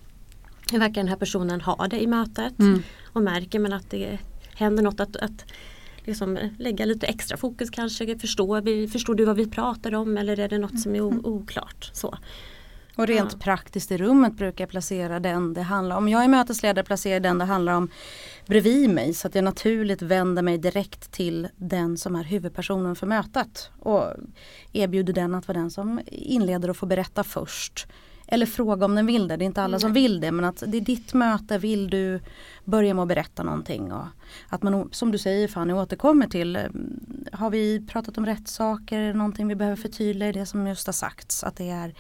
hur 0.73 0.79
verkar 0.79 0.95
den 0.95 1.09
här 1.09 1.17
personen 1.17 1.61
ha 1.61 1.87
det 1.87 2.03
i 2.03 2.07
mötet. 2.07 2.59
Mm. 2.59 2.83
Och 3.13 3.23
märker 3.23 3.59
man 3.59 3.73
att 3.73 3.91
det 3.91 4.19
händer 4.55 4.83
något 4.83 5.01
att, 5.01 5.17
att 5.17 5.45
liksom 6.05 6.39
lägga 6.59 6.85
lite 6.85 7.07
extra 7.07 7.37
fokus 7.37 7.71
kanske. 7.71 8.19
Förstår, 8.19 8.61
vi, 8.61 8.89
förstår 8.89 9.15
du 9.15 9.25
vad 9.25 9.37
vi 9.37 9.47
pratar 9.47 9.95
om 9.95 10.17
eller 10.17 10.39
är 10.41 10.49
det 10.49 10.59
något 10.59 10.81
som 10.81 10.95
är 10.95 10.99
mm. 10.99 11.25
oklart? 11.25 11.91
Så. 11.93 12.19
Och 12.97 13.07
rent 13.07 13.33
Ja. 13.33 13.39
praktiskt 13.39 13.93
i 13.93 13.97
rummet 13.99 14.33
brukar 14.37 14.65
jag 14.65 14.71
placera 14.71 15.21
den 15.21 15.55
det 15.55 15.63
handlar 15.63 15.97
om. 15.97 16.09
Jag 16.09 16.25
är 16.25 16.29
mötesledare 16.29 16.85
placerar 16.85 17.13
jag 17.15 17.23
den 17.23 17.39
det 17.39 17.45
handlar 17.45 17.73
om 17.75 17.89
bredvid 18.47 18.91
mig 18.91 19.15
så 19.15 19.27
att 19.29 19.35
jag 19.35 19.45
naturligt 19.45 20.03
vänder 20.03 20.43
mig 20.43 20.59
direkt 20.59 21.13
till 21.13 21.49
den 21.57 21.99
som 21.99 22.17
är 22.17 22.23
huvudpersonen 22.25 22.97
för 22.97 23.07
mötet. 23.07 23.71
Och 23.79 24.05
erbjuder 24.73 25.13
den 25.13 25.35
att 25.35 25.49
vara 25.49 25.59
den 25.59 25.71
som 25.71 26.01
inleder 26.07 26.71
och 26.71 26.77
får 26.77 26.87
berätta 26.87 27.25
först. 27.25 27.87
Eller 28.33 28.47
fråga 28.47 28.85
om 28.85 28.95
den 28.95 29.07
vill 29.07 29.29
det. 29.29 29.37
Det 29.37 29.45
är 29.45 29.47
inte 29.47 29.63
alla 29.63 29.79
som 29.81 29.93
vill 29.93 30.21
det 30.21 30.33
men 30.33 30.45
att 30.45 30.63
det 30.67 30.77
är 30.77 30.81
ditt 30.81 31.15
möte. 31.15 31.59
Vill 31.59 31.91
du 31.91 32.21
börja 32.65 32.95
med 32.95 33.03
att 33.03 33.09
berätta 33.09 33.43
någonting? 33.43 33.93
Och 33.93 34.05
att 34.49 34.63
man, 34.63 34.89
som 34.93 35.13
du 35.13 35.19
säger 35.19 35.49
Fanny, 35.49 35.73
återkommer 35.73 36.27
till. 36.27 36.57
eh, 36.57 36.63
Har 37.33 37.51
vi 37.51 37.87
pratat 37.87 38.19
om 38.19 38.27
rätt 38.27 38.49
saker? 38.49 39.15
Någonting 39.15 39.49
vi 39.49 39.55
behöver 39.55 39.77
förtydliga 39.77 40.29
i 40.29 40.33
det 40.33 40.47
som 40.47 40.67
just 40.67 40.87
har 40.87 40.93
sagts? 40.93 41.45
Att 41.45 41.57
det 41.57 41.71
är 41.71 41.95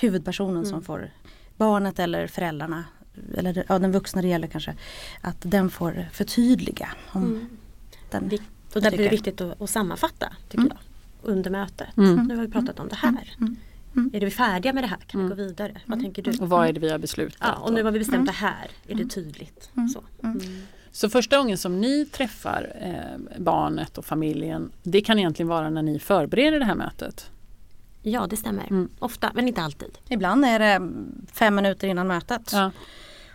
huvudpersonen 0.00 0.66
som 0.66 0.82
får 0.82 1.10
barnet 1.56 1.98
eller 1.98 2.26
föräldrarna 2.26 2.84
eller 3.36 3.64
ja, 3.68 3.78
den 3.78 3.92
vuxna 3.92 4.22
det 4.22 4.28
gäller 4.28 4.46
kanske 4.48 4.74
att 5.20 5.36
den 5.40 5.70
får 5.70 6.06
förtydliga. 6.12 6.88
Om 7.12 7.22
Mm. 7.24 7.46
den, 8.10 8.28
Vik- 8.30 8.42
Och 8.74 8.82
där 8.82 8.90
blir 8.90 9.04
det 9.04 9.08
viktigt 9.08 9.40
att, 9.40 9.60
att 9.62 9.70
sammanfatta 9.70 10.32
tycker 10.48 10.58
Mm. 10.64 10.72
jag. 10.74 11.30
Under 11.30 11.50
mötet. 11.50 11.96
Mm. 11.96 12.16
Nu 12.26 12.36
har 12.36 12.46
vi 12.46 12.52
pratat 12.52 12.80
om 12.80 12.88
det 12.88 12.96
här. 12.96 13.34
Mm. 13.40 13.56
Mm. 13.96 14.10
Är 14.14 14.20
vi 14.20 14.30
färdiga 14.30 14.72
med 14.72 14.84
det 14.84 14.88
här? 14.88 14.98
Kan 15.06 15.20
Mm. 15.20 15.36
vi 15.36 15.42
gå 15.42 15.48
vidare? 15.48 15.80
Vad 15.86 16.00
tänker 16.00 16.22
du? 16.22 16.30
Och 16.38 16.48
vad 16.48 16.68
är 16.68 16.72
det 16.72 16.80
vi 16.80 16.90
har 16.90 16.98
beslutat? 16.98 17.36
Ja, 17.40 17.54
och 17.54 17.72
nu 17.72 17.82
har 17.82 17.90
vi 17.90 17.98
bestämt 17.98 18.14
Mm. 18.14 18.26
det 18.26 18.32
här. 18.32 18.70
Är 18.88 18.94
det 18.94 19.04
tydligt? 19.06 19.70
Mm. 19.76 19.88
Så. 19.88 20.02
Mm. 20.22 20.40
Så 20.90 21.08
första 21.10 21.38
gången 21.38 21.58
som 21.58 21.80
ni 21.80 22.06
träffar 22.06 22.72
eh, 22.80 23.40
barnet 23.42 23.98
och 23.98 24.04
familjen, 24.04 24.70
det 24.82 25.00
kan 25.00 25.18
egentligen 25.18 25.48
vara 25.48 25.70
när 25.70 25.82
ni 25.82 25.98
förbereder 25.98 26.58
det 26.58 26.64
här 26.64 26.74
mötet? 26.74 27.30
Ja, 28.02 28.26
det 28.26 28.36
stämmer. 28.36 28.66
Mm. 28.70 28.88
Ofta, 28.98 29.30
men 29.34 29.48
inte 29.48 29.62
alltid. 29.62 29.98
Ibland 30.08 30.44
är 30.44 30.58
det 30.58 30.90
fem 31.32 31.54
minuter 31.54 31.88
innan 31.88 32.06
mötet. 32.06 32.50
Ja. 32.52 32.70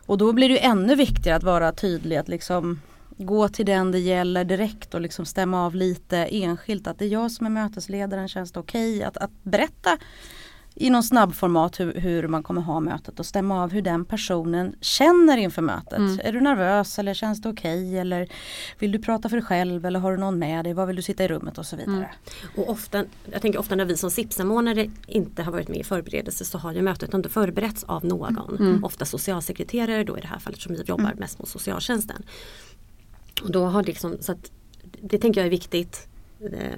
Och 0.06 0.18
då 0.18 0.34
blir 0.34 0.50
det 0.50 0.54
ju 0.54 0.60
ännu 0.60 0.96
viktigare 0.96 1.38
att 1.38 1.44
vara 1.44 1.72
tydlig 1.72 2.18
att 2.18 2.28
liksom 2.28 2.80
gå 3.18 3.50
till 3.50 3.66
den 3.66 3.92
det 3.92 4.00
gäller 4.00 4.44
direkt 4.44 4.94
och 4.94 5.02
liksom 5.02 5.26
stämma 5.26 5.66
av 5.66 5.76
lite 5.76 6.18
enskilt 6.18 6.88
att 6.88 7.00
det 7.00 7.06
är 7.06 7.10
jag 7.10 7.32
som 7.32 7.46
är 7.46 7.50
mötesledaren, 7.50 8.28
känns 8.28 8.52
det 8.52 8.60
okej 8.60 9.04
att, 9.04 9.18
att 9.18 9.44
berätta 9.44 9.98
i 10.76 10.90
någon 10.90 11.04
snabbformat 11.04 11.80
hur, 11.80 11.94
hur 11.94 12.28
man 12.28 12.44
kommer 12.44 12.62
ha 12.62 12.80
mötet 12.80 13.20
och 13.20 13.26
stämma 13.26 13.64
av 13.64 13.72
hur 13.72 13.82
den 13.82 14.06
personen 14.06 14.76
känner 14.82 15.38
inför 15.38 15.62
mötet. 15.62 15.98
Mm. 15.98 16.20
Är 16.24 16.34
du 16.34 16.42
nervös 16.42 17.00
eller 17.00 17.14
känns 17.14 17.42
det 17.42 17.50
okej 17.50 17.98
eller 18.00 18.28
vill 18.80 18.92
du 18.92 19.00
prata 19.00 19.30
för 19.30 19.38
dig 19.38 19.46
själv 19.46 19.86
eller 19.86 20.00
har 20.00 20.12
du 20.12 20.18
någon 20.18 20.40
med 20.40 20.66
dig, 20.66 20.74
var 20.74 20.86
vill 20.86 20.96
du 20.96 21.02
sitta 21.02 21.24
i 21.24 21.28
rummet 21.28 21.58
och 21.58 21.66
så 21.66 21.76
vidare. 21.76 21.96
Mm. 21.96 22.08
Och 22.58 22.70
ofta, 22.70 23.04
jag 23.32 23.42
tänker 23.42 23.60
ofta 23.60 23.76
när 23.76 23.86
vi 23.86 23.98
som 23.98 24.12
SIP-samordnare 24.12 24.90
inte 25.08 25.44
har 25.44 25.52
varit 25.52 25.68
med 25.68 25.78
i 25.78 25.84
förberedelse 25.84 26.46
så 26.46 26.58
har 26.58 26.74
ju 26.74 26.82
mötet 26.82 27.14
ändå 27.14 27.30
förberetts 27.30 27.84
av 27.84 28.06
någon. 28.06 28.58
Mm. 28.60 28.84
Ofta 28.84 29.06
socialsekreterare 29.06 30.04
då 30.04 30.18
i 30.18 30.22
det 30.22 30.28
här 30.28 30.40
fallet 30.40 30.62
som 30.62 30.76
vi 30.76 30.82
jobbar 30.82 31.14
mest 31.18 31.40
mot 31.40 31.50
socialtjänsten. 31.50 32.24
Och 33.44 33.52
då 33.52 33.66
har 33.66 33.84
liksom, 33.84 34.18
så 34.20 34.32
att, 34.32 34.52
det 35.02 35.18
tänker 35.18 35.42
jag 35.42 35.46
är 35.46 35.52
viktigt 35.52 36.08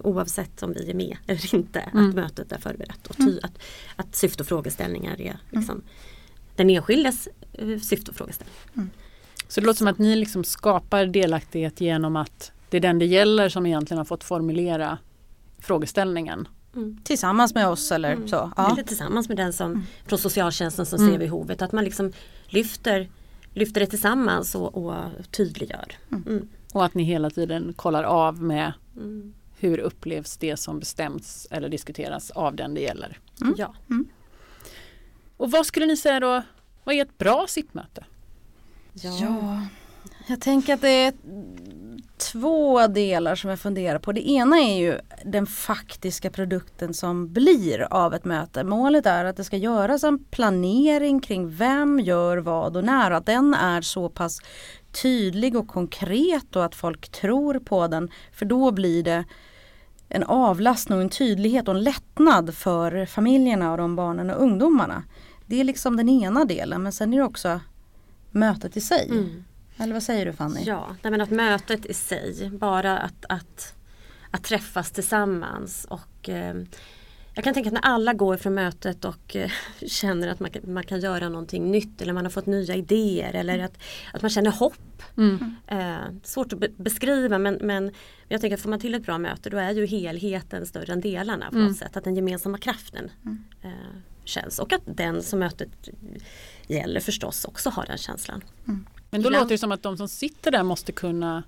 oavsett 0.03 0.63
om 0.63 0.73
vi 0.73 0.89
är 0.89 0.93
med 0.93 1.17
eller 1.27 1.55
inte 1.55 1.79
Mm. 1.79 2.09
att 2.09 2.15
mötet 2.15 2.51
är 2.51 2.57
förberett. 2.59 3.07
Och 3.07 3.17
ty, 3.17 3.39
att, 3.43 3.57
att 3.95 4.15
syfte 4.15 4.43
och 4.43 4.47
frågeställningar 4.47 5.21
är 5.21 5.37
liksom 5.51 5.81
den 6.55 6.69
enskildes 6.69 7.27
eh, 7.53 7.79
syfte 7.79 8.11
och 8.11 8.17
frågeställning. 8.17 8.55
Så 9.47 9.59
det 9.61 9.65
låter 9.67 9.77
som 9.77 9.87
att 9.87 9.97
ni 9.99 10.15
liksom 10.15 10.43
skapar 10.43 11.05
delaktighet 11.05 11.81
genom 11.81 12.15
att 12.15 12.51
det 12.69 12.77
är 12.77 12.81
den 12.81 12.99
det 12.99 13.05
gäller 13.05 13.49
som 13.49 13.65
egentligen 13.65 13.97
har 13.97 14.05
fått 14.05 14.23
formulera 14.23 14.97
frågeställningen. 15.59 16.47
Tillsammans 17.03 17.55
med 17.55 17.67
oss 17.67 17.91
eller 17.91 18.11
Mm. 18.13 18.27
så. 18.27 18.51
Ja. 18.57 18.71
Eller 18.71 18.83
tillsammans 18.83 19.27
med 19.27 19.37
den 19.37 19.53
som 19.53 19.83
från 20.05 20.19
socialtjänsten 20.19 20.85
som 20.85 20.99
Mm. 20.99 21.11
ser 21.11 21.19
behovet. 21.19 21.61
Att 21.61 21.71
man 21.71 21.83
liksom 21.83 22.11
lyfter, 22.45 23.09
lyfter 23.53 23.81
det 23.81 23.87
tillsammans 23.87 24.55
och, 24.55 24.77
och 24.85 24.95
tydliggör. 25.31 25.91
Mm. 26.11 26.47
Och 26.73 26.85
att 26.85 26.93
ni 26.93 27.03
hela 27.03 27.29
tiden 27.29 27.73
kollar 27.75 28.03
av 28.03 28.41
med 28.41 28.73
Mm. 28.97 29.33
Hur 29.65 29.79
upplevs 29.79 30.37
det 30.37 30.57
som 30.57 30.79
bestämts 30.79 31.47
eller 31.51 31.69
diskuteras 31.69 32.31
av 32.31 32.55
den 32.55 32.73
det 32.73 32.81
gäller. 32.81 33.19
Ja. 33.57 33.73
Och 35.37 35.51
vad 35.51 35.65
skulle 35.65 35.85
ni 35.85 35.97
säga 35.97 36.19
då, 36.19 36.41
vad 36.83 36.95
är 36.95 37.01
ett 37.01 37.17
bra 37.17 37.45
SIP-möte? 37.47 38.05
Ja, 38.93 39.61
jag 40.27 40.41
tänker 40.41 40.73
att 40.73 40.81
det 40.81 40.89
är 40.89 41.13
två 42.17 42.87
delar 42.87 43.35
som 43.35 43.49
jag 43.49 43.59
funderar 43.59 43.99
på. 43.99 44.11
Det 44.11 44.29
ena 44.29 44.59
är 44.59 44.77
ju 44.77 44.99
den 45.25 45.45
faktiska 45.47 46.29
produkten 46.29 46.93
som 46.93 47.33
blir 47.33 47.93
av 47.93 48.13
ett 48.13 48.25
möte. 48.25 48.63
Målet 48.63 49.05
är 49.05 49.25
att 49.25 49.37
det 49.37 49.43
ska 49.43 49.57
göras 49.57 50.03
en 50.03 50.23
planering 50.23 51.19
kring 51.19 51.49
vem 51.49 51.99
gör 51.99 52.37
vad 52.37 52.77
och 52.77 52.83
när. 52.83 53.11
Att 53.11 53.25
den 53.25 53.53
är 53.53 53.81
så 53.81 54.09
pass 54.09 54.39
tydlig 54.91 55.55
och 55.55 55.67
konkret 55.67 56.55
och 56.55 56.65
att 56.65 56.75
folk 56.75 57.09
tror 57.09 57.59
på 57.59 57.87
den. 57.87 58.11
För 58.31 58.45
då 58.45 58.71
blir 58.71 59.03
det 59.03 59.25
en 60.09 60.23
avlastning 60.23 60.97
och 60.97 61.03
en 61.03 61.09
tydlighet 61.09 61.67
och 61.67 61.75
en 61.75 61.83
lättnad 61.83 62.55
för 62.55 63.05
familjerna 63.05 63.71
och 63.71 63.77
de 63.77 63.95
barnen 63.95 64.29
och 64.29 64.43
ungdomarna. 64.43 65.03
Det 65.45 65.59
är 65.59 65.63
liksom 65.63 65.97
den 65.97 66.09
ena 66.09 66.45
delen 66.45 66.83
men 66.83 66.91
sen 66.91 67.13
är 67.13 67.17
det 67.17 67.23
också 67.23 67.59
mötet 68.31 68.77
i 68.77 68.81
sig. 68.81 69.07
Mm. 69.09 69.43
Eller 69.77 69.93
vad 69.93 70.03
säger 70.03 70.25
du 70.25 70.33
Fanny? 70.33 70.63
Ja, 70.63 70.95
men 71.01 71.21
att 71.21 71.29
mötet 71.29 71.85
i 71.85 71.93
sig, 71.93 72.49
bara 72.49 72.97
att, 72.97 73.25
att, 73.29 73.73
att 74.31 74.43
träffas 74.43 74.91
tillsammans 74.91 75.85
och 75.89 76.29
eh, 76.29 76.55
jag 77.35 77.43
kan 77.43 77.53
tänka 77.53 77.67
att 77.69 77.73
när 77.73 77.81
alla 77.81 78.13
går 78.13 78.37
från 78.37 78.53
mötet 78.53 79.05
och 79.05 79.35
eh, 79.35 79.51
känner 79.87 80.27
att 80.27 80.39
man, 80.39 80.49
kan- 80.49 80.73
man 80.73 80.83
kan 80.83 80.99
göra 80.99 81.29
någonting 81.29 81.71
nytt 81.71 82.01
eller 82.01 82.13
man 82.13 82.25
har 82.25 82.29
fått 82.31 82.45
nya 82.45 82.75
idéer 82.75 83.33
eller 83.33 83.59
att, 83.59 83.77
att 84.13 84.21
man 84.21 84.29
känner 84.31 84.51
hopp. 84.51 85.03
Mm. 85.17 85.55
Eh, 85.67 85.95
svårt 86.23 86.53
att 86.53 86.59
be- 86.59 86.69
beskriva 86.77 87.37
men, 87.37 87.53
men 87.61 87.91
jag 88.27 88.41
tänker 88.41 88.55
att 88.55 88.61
får 88.61 88.69
man 88.69 88.79
till 88.79 88.93
ett 88.95 89.03
bra 89.05 89.17
möte 89.17 89.49
då 89.49 89.57
är 89.57 89.71
ju 89.71 89.85
helheten 89.85 90.65
större 90.65 90.93
än 90.93 91.01
delarna 91.01 91.49
på 91.49 91.55
Mm. 91.55 91.67
något 91.67 91.77
sätt. 91.77 91.97
Att 91.97 92.03
den 92.03 92.15
gemensamma 92.15 92.57
kraften 92.57 93.11
eh, 93.63 93.69
känns 94.23 94.59
och 94.59 94.73
att 94.73 94.81
den 94.85 95.23
som 95.23 95.39
mötet 95.39 95.69
gäller 96.67 96.99
förstås 96.99 97.45
också 97.45 97.69
har 97.69 97.85
den 97.85 97.97
känslan. 97.97 98.43
Men 98.63 98.85
då 99.11 99.17
Ibland- 99.29 99.33
låter 99.33 99.49
det 99.53 99.57
som 99.57 99.71
att 99.71 99.83
de 99.83 99.97
som 99.97 100.07
sitter 100.07 100.51
där 100.51 100.63
måste 100.63 100.91
kunna 100.91 101.43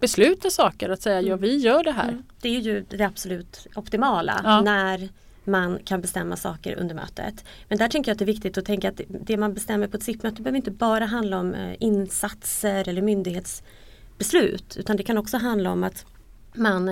besluta 0.00 0.50
saker, 0.50 0.88
att 0.88 1.02
säga 1.02 1.20
ja 1.20 1.36
vi 1.36 1.56
gör 1.56 1.84
det 1.84 1.92
här. 1.92 2.08
Mm. 2.08 2.22
Det 2.40 2.48
är 2.56 2.60
ju 2.60 2.84
det 2.88 3.04
absolut 3.04 3.66
optimala 3.74 4.40
Ja. 4.44 4.60
när 4.60 5.08
man 5.48 5.78
kan 5.84 6.00
bestämma 6.00 6.36
saker 6.36 6.76
under 6.76 6.94
mötet. 6.94 7.44
Men 7.68 7.78
där 7.78 7.88
tänker 7.88 8.10
jag 8.10 8.14
att 8.14 8.18
det 8.18 8.24
är 8.24 8.26
viktigt 8.26 8.58
att 8.58 8.64
tänka 8.64 8.88
att 8.88 9.00
det 9.08 9.36
man 9.36 9.54
bestämmer 9.54 9.86
på 9.86 9.96
ett 9.96 10.02
SIP-möte 10.02 10.42
behöver 10.42 10.56
inte 10.56 10.70
bara 10.70 11.04
handla 11.04 11.38
om 11.38 11.54
eh, 11.54 11.76
insatser 11.80 12.88
eller 12.88 13.02
myndighetsbeslut 13.02 14.76
utan 14.76 14.96
det 14.96 15.02
kan 15.02 15.18
också 15.18 15.36
handla 15.36 15.72
om 15.72 15.84
att 15.84 16.06
man 16.54 16.88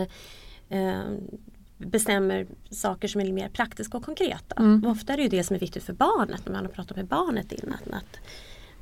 eh, 0.68 1.00
bestämmer 1.78 2.46
saker 2.70 3.08
som 3.08 3.20
är 3.20 3.32
mer 3.32 3.48
praktiska 3.48 3.96
och 3.96 4.04
konkreta. 4.04 4.54
Mm. 4.58 4.84
Och 4.84 4.90
ofta 4.90 5.12
är 5.12 5.16
det 5.16 5.22
ju 5.22 5.28
det 5.28 5.44
som 5.44 5.56
är 5.56 5.60
viktigt 5.60 5.82
för 5.84 5.92
barnet 5.92 6.40
när 6.46 6.52
man 6.52 6.64
har 6.64 6.72
pratat 6.72 6.96
med 6.96 7.06
barnet 7.06 7.52
innan. 7.52 7.78
Att 7.90 8.18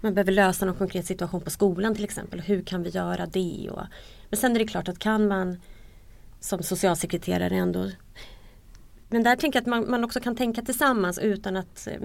man 0.01 0.15
behöver 0.15 0.33
lösa 0.33 0.67
någon 0.67 0.75
konkret 0.75 1.07
situation 1.07 1.41
på 1.41 1.51
skolan 1.51 1.95
till 1.95 2.05
exempel. 2.05 2.41
Hur 2.41 2.63
kan 2.63 2.83
vi 2.83 2.91
göra 2.91 3.27
det? 3.27 3.69
Och, 3.71 3.83
men 4.31 4.39
sen 4.39 4.55
är 4.55 4.59
det 4.59 4.67
klart 4.67 4.89
att 4.89 4.99
kan 4.99 5.29
man 5.29 5.61
som 6.41 6.63
socialsekreterare 6.63 7.57
ändå 7.57 7.91
men 9.15 9.23
där 9.23 9.37
tänker 9.37 9.57
jag 9.57 9.63
att 9.63 9.67
man, 9.67 9.91
man 9.91 10.05
också 10.05 10.21
kan 10.21 10.37
tänka 10.37 10.63
tillsammans 10.63 11.19
utan 11.19 11.57
att 11.57 11.87
eh, 11.91 12.01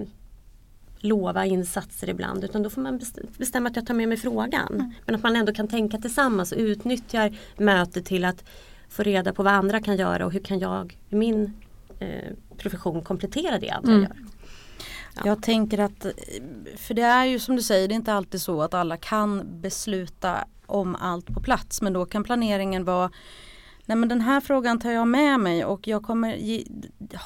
lova 0.98 1.46
insatser 1.46 2.08
ibland 2.08 2.44
utan 2.44 2.62
då 2.62 2.70
får 2.70 2.80
man 2.82 2.98
best- 3.00 3.38
bestämma 3.38 3.68
att 3.68 3.76
jag 3.76 3.86
tar 3.86 3.94
med 3.94 4.08
mig 4.08 4.16
frågan. 4.18 4.94
Men 5.06 5.14
att 5.14 5.22
man 5.22 5.36
ändå 5.36 5.52
kan 5.54 5.68
tänka 5.68 5.98
tillsammans 5.98 6.52
och 6.52 6.58
utnyttjar 6.58 7.36
mötet 7.56 8.04
till 8.04 8.24
att 8.24 8.44
få 8.88 9.02
reda 9.02 9.32
på 9.32 9.42
vad 9.42 9.52
andra 9.52 9.80
kan 9.80 9.96
göra 9.96 10.26
och 10.26 10.32
hur 10.32 10.40
kan 10.40 10.58
jag 10.58 10.98
i 11.08 11.14
min 11.14 11.52
eh, 11.98 12.32
profession 12.56 13.02
komplettera 13.02 13.58
det 13.58 13.70
andra 13.70 13.92
Mm. 13.92 14.02
gör. 14.02 14.16
Ja. 15.16 15.22
Jag 15.24 15.42
tänker 15.42 15.78
att, 15.78 16.06
för 16.76 16.94
det 16.94 17.02
är 17.02 17.24
ju 17.24 17.38
som 17.38 17.56
du 17.56 17.62
säger, 17.62 17.88
det 17.88 17.94
är 17.94 17.96
inte 17.96 18.12
alltid 18.12 18.40
så 18.42 18.62
att 18.62 18.74
alla 18.74 18.96
kan 18.96 19.60
besluta 19.60 20.44
om 20.66 20.96
allt 21.00 21.26
på 21.26 21.40
plats. 21.40 21.82
Men 21.82 21.92
då 21.92 22.06
kan 22.06 22.24
planeringen 22.24 22.84
vara 22.84 23.10
Nej 23.90 23.96
men 23.96 24.08
den 24.08 24.20
här 24.20 24.40
frågan 24.40 24.78
tar 24.78 24.90
jag 24.90 25.08
med 25.08 25.40
mig 25.40 25.64
och 25.64 25.88
jag 25.88 26.02
kommer 26.02 26.34
ge, 26.34 26.64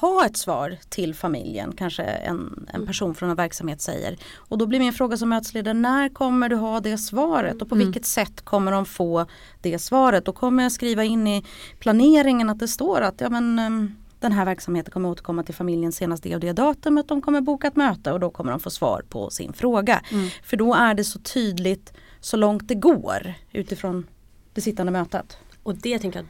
ha 0.01 0.25
ett 0.25 0.37
svar 0.37 0.77
till 0.89 1.15
familjen, 1.15 1.73
kanske 1.77 2.03
en, 2.03 2.67
en 2.73 2.85
person 2.85 3.15
från 3.15 3.29
en 3.29 3.35
verksamhet 3.35 3.81
säger. 3.81 4.17
Och 4.35 4.57
då 4.57 4.65
blir 4.65 4.79
min 4.79 4.93
fråga 4.93 5.17
som 5.17 5.29
mötesledare, 5.29 5.73
när 5.73 6.09
kommer 6.09 6.49
du 6.49 6.55
ha 6.55 6.79
det 6.79 6.97
svaret 6.97 7.61
och 7.61 7.69
på 7.69 7.75
Mm. 7.75 7.87
vilket 7.87 8.05
sätt 8.05 8.41
kommer 8.41 8.71
de 8.71 8.85
få 8.85 9.25
det 9.61 9.79
svaret? 9.79 10.25
Då 10.25 10.31
kommer 10.31 10.63
jag 10.63 10.71
skriva 10.71 11.03
in 11.03 11.27
i 11.27 11.45
planeringen 11.79 12.49
att 12.49 12.59
det 12.59 12.67
står 12.67 13.01
att 13.01 13.21
ja, 13.21 13.29
men, 13.29 13.59
ehm, 13.59 13.95
den 14.19 14.31
här 14.31 14.45
verksamheten 14.45 14.91
kommer 14.91 15.09
återkomma 15.09 15.43
till 15.43 15.55
familjen 15.55 15.91
senast 15.91 16.23
det 16.23 16.35
och 16.35 16.41
det 16.41 16.53
datumet. 16.53 17.07
De 17.07 17.21
kommer 17.21 17.41
boka 17.41 17.67
ett 17.67 17.75
möte 17.75 18.11
och 18.11 18.19
då 18.19 18.29
kommer 18.29 18.51
de 18.51 18.59
få 18.59 18.69
svar 18.69 19.03
på 19.09 19.29
sin 19.29 19.53
fråga. 19.53 20.01
Mm. 20.11 20.29
För 20.43 20.57
då 20.57 20.73
är 20.73 20.93
det 20.93 21.03
så 21.03 21.19
tydligt 21.19 21.93
så 22.19 22.37
långt 22.37 22.67
det 22.67 22.75
går 22.75 23.33
utifrån 23.51 24.07
det 24.53 24.61
sittande 24.61 24.91
mötet. 24.91 25.37
Och 25.63 25.75
det 25.75 25.99
tänker 25.99 26.19
jag, 26.19 26.27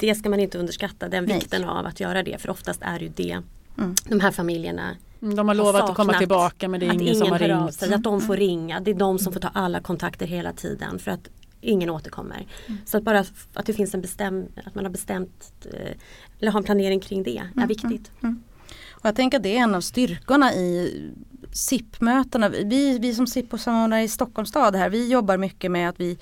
det 0.00 0.14
ska 0.14 0.30
man 0.30 0.40
inte 0.40 0.58
underskatta, 0.58 1.08
den 1.08 1.24
Nej. 1.24 1.34
vikten 1.34 1.64
av 1.64 1.86
att 1.86 2.00
göra 2.00 2.22
det. 2.22 2.40
För 2.40 2.50
oftast 2.50 2.80
är 2.82 3.00
ju 3.00 3.08
det 3.08 3.42
Mm. 3.78 3.94
de 4.04 4.20
här 4.20 4.30
familjerna 4.30 4.96
Mm, 5.22 5.34
De 5.36 5.48
har 5.48 5.54
lovat 5.54 5.90
att 5.90 5.96
komma 5.96 6.18
tillbaka 6.18 6.68
men 6.68 6.80
det 6.80 6.86
är 6.86 6.90
att 6.90 6.94
ingen, 6.94 7.06
ingen 7.06 7.18
som 7.18 7.30
har 7.30 7.38
ringt. 7.38 7.74
sig, 7.74 7.94
att 7.94 8.02
de 8.02 8.20
får 8.20 8.36
ringa. 8.36 8.80
Det 8.80 8.90
är 8.90 8.94
de 8.94 9.18
som 9.18 9.32
får 9.32 9.40
ta 9.40 9.48
alla 9.48 9.80
kontakter 9.80 10.26
hela 10.26 10.52
tiden 10.52 10.98
för 10.98 11.10
att 11.10 11.28
ingen 11.60 11.90
återkommer. 11.90 12.46
Så 12.84 12.96
att 12.96 13.02
bara 13.04 13.24
att 13.54 13.66
det 13.66 13.72
finns 13.72 13.94
en 13.94 14.00
bestäm, 14.00 14.46
att 14.64 14.74
man 14.74 14.84
har 14.84 14.92
bestämt 14.92 15.52
eh, 15.72 15.92
eller 16.40 16.50
har 16.52 16.60
en 16.60 16.64
planering 16.64 17.00
kring 17.00 17.22
det 17.22 17.42
är 17.56 17.66
viktigt. 17.66 18.10
Och 18.90 19.06
jag 19.06 19.16
tänker 19.16 19.36
att 19.36 19.42
det 19.42 19.56
är 19.56 19.62
en 19.62 19.74
av 19.74 19.80
styrkorna 19.80 20.54
i 20.54 20.94
SIP-mötena. 21.52 22.48
Vi, 22.48 22.98
vi 22.98 23.14
som 23.14 23.26
SIP-samordnare 23.26 24.02
i 24.02 24.08
Stockholms 24.08 24.48
stad 24.48 24.76
här, 24.76 24.90
vi 24.90 25.08
jobbar 25.08 25.36
mycket 25.36 25.70
med 25.70 25.88
att 25.88 26.00
vi 26.00 26.18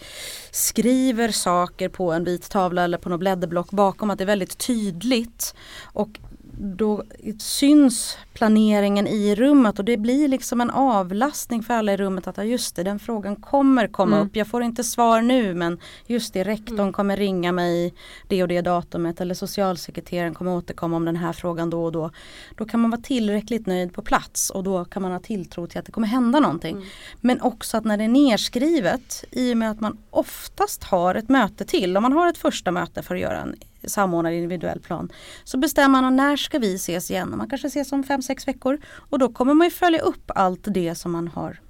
skriver 0.51 1.29
saker 1.29 1.89
på 1.89 2.13
en 2.13 2.25
vit 2.25 2.51
tavla 2.51 2.85
eller 2.85 2.99
på 2.99 3.09
något 3.09 3.21
blädderblock 3.21 3.71
bakom 3.71 4.11
att 4.11 4.19
det 4.19 4.25
är 4.25 4.27
väldigt 4.27 4.59
tydligt. 4.59 5.55
Och 5.83 6.19
då 6.61 7.03
syns 7.39 8.19
planeringen 8.35 9.07
i 9.07 9.35
rummet 9.35 9.79
och 9.79 9.85
det 9.85 9.97
blir 9.97 10.29
liksom 10.29 10.61
en 10.61 10.71
avlastning 10.71 11.63
för 11.63 11.75
alla 11.75 11.93
i 11.93 11.97
rummet 11.97 12.27
att 12.27 12.37
ja, 12.37 12.45
just 12.45 12.77
det, 12.77 12.83
den 12.83 12.99
frågan 12.99 13.37
kommer 13.37 13.89
komma 13.89 14.17
Mm. 14.17 14.29
upp. 14.29 14.37
Jag 14.37 14.47
får 14.47 14.63
inte 14.63 14.85
svar 14.85 15.23
nu 15.23 15.55
men 15.55 15.79
just 16.07 16.33
det, 16.35 16.45
rektorn 16.45 16.93
kommer 16.93 17.17
ringa 17.17 17.53
mig 17.53 17.95
det 18.29 18.43
och 18.43 18.49
det 18.49 18.61
datumet 18.61 19.21
eller 19.21 19.35
socialsekreteraren 19.35 20.35
kommer 20.35 20.57
återkomma 20.57 20.97
om 20.97 21.05
den 21.05 21.17
här 21.17 21.33
frågan 21.33 21.71
då 21.71 21.85
och 21.85 21.93
då. 21.93 22.11
Då 22.57 22.65
kan 22.65 22.81
man 22.81 22.91
vara 22.91 23.01
tillräckligt 23.01 23.67
nöjd 23.67 23.93
på 23.95 24.03
plats 24.03 24.51
och 24.51 24.65
då 24.65 24.85
kan 24.85 25.03
man 25.03 25.13
ha 25.13 25.21
tilltro 25.21 25.67
till 25.67 25.79
att 25.79 25.87
det 25.87 25.93
kommer 25.93 26.09
hända 26.09 26.41
någonting. 26.41 26.87
Men 27.21 27.41
också 27.41 27.77
att 27.77 27.85
när 27.85 27.97
det 27.97 28.05
är 28.05 28.09
nerskrivet 28.09 29.25
i 29.31 29.53
och 29.53 29.57
med 29.57 29.71
att 29.71 29.81
man 29.81 29.99
oftast 30.11 30.85
har 30.85 31.15
ett 31.15 31.29
möte 31.29 31.65
till, 31.65 31.97
om 31.97 32.03
man 32.03 32.13
har 32.13 32.29
ett 32.29 32.39
första 32.39 32.71
möte 32.71 33.03
för 33.03 33.15
att 33.15 33.21
göra 33.21 33.41
en 33.41 33.55
samordnad 33.85 34.33
individuell 34.33 34.81
plan 34.81 35.13
så 35.45 35.59
bestämmer 35.59 36.03
man 36.03 36.17
när 36.17 36.37
ska 36.37 36.59
vi 36.59 36.75
ses 36.75 37.11
igen. 37.11 37.35
Man 37.37 37.49
kanske 37.49 37.67
ses 37.69 37.93
om 37.93 38.05
fem 38.05 38.23
sex 38.23 38.49
veckor 38.49 38.79
och 38.87 39.19
då 39.19 39.29
kommer 39.33 39.55
man 39.55 39.67
ju 39.67 39.71
följa 39.71 40.01
upp 40.01 40.31
allt 40.35 40.61
det 40.65 40.95
som 40.95 41.13
man 41.13 41.29
har 41.29 41.61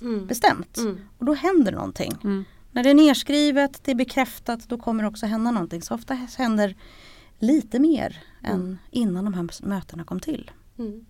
Mm. 0.00 0.26
bestämt. 0.26 0.76
Mm. 0.78 0.98
Och 1.18 1.24
då 1.24 1.34
händer 1.34 1.72
någonting. 1.72 2.12
Mm. 2.24 2.44
När 2.72 2.82
det 2.84 2.90
är 2.90 2.94
nerskrivet, 2.94 3.80
det 3.84 3.90
är 3.90 3.94
bekräftat, 3.94 4.68
då 4.68 4.78
kommer 4.78 5.02
det 5.02 5.08
också 5.08 5.26
hända 5.26 5.50
någonting. 5.50 5.82
Så 5.82 5.94
ofta 5.94 6.14
händer 6.38 6.74
lite 7.38 7.78
mer 7.78 8.22
än 8.42 8.78
innan 8.90 9.24
de 9.24 9.34
här 9.34 9.48
mötena 9.68 10.04
kom 10.04 10.20
till. 10.20 10.50
Mm. 10.78 11.04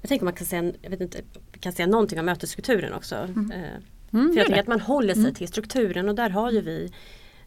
Jag 0.00 0.08
tänker 0.08 0.24
man 0.24 0.34
kan 0.34 0.46
säga, 0.46 0.72
jag 0.82 0.90
vet 0.90 1.00
inte, 1.00 1.18
vi 1.52 1.58
kan 1.58 1.72
säga 1.72 1.86
någonting 1.86 2.18
om 2.20 2.26
mötesstrukturen 2.26 2.92
också. 2.92 3.14
Eh, 3.54 3.82
Mm, 4.12 4.26
För 4.28 4.32
gör 4.34 4.38
jag 4.38 4.46
tänker 4.46 4.60
att 4.62 4.66
man 4.68 4.80
håller 4.80 5.14
sig 5.14 5.34
till 5.34 5.48
strukturen 5.48 6.08
och 6.08 6.14
där 6.14 6.30
har 6.30 6.50
ju 6.52 6.60
vi 6.60 6.92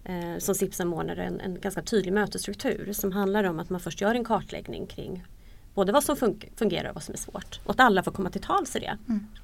eh, 0.03 0.37
som 0.39 0.55
SIP-samordnare 0.55 1.23
en, 1.23 1.39
en 1.39 1.59
ganska 1.59 1.81
tydlig 1.81 2.13
mötesstruktur 2.13 2.93
som 2.93 3.11
handlar 3.11 3.43
om 3.43 3.59
att 3.59 3.69
man 3.69 3.79
först 3.79 4.01
gör 4.01 4.15
en 4.15 4.23
kartläggning 4.25 4.87
kring 4.87 5.25
både 5.73 5.91
vad 5.91 6.03
som 6.03 6.15
fun- 6.15 6.49
fungerar 6.55 6.89
och 6.89 6.95
vad 6.95 7.03
som 7.03 7.13
är 7.13 7.17
svårt. 7.17 7.59
Och 7.63 7.71
att 7.71 7.79
alla 7.79 8.03
får 8.03 8.11
komma 8.11 8.29
till 8.29 8.41
tals 8.41 8.75
i 8.75 8.79
det 8.79 8.97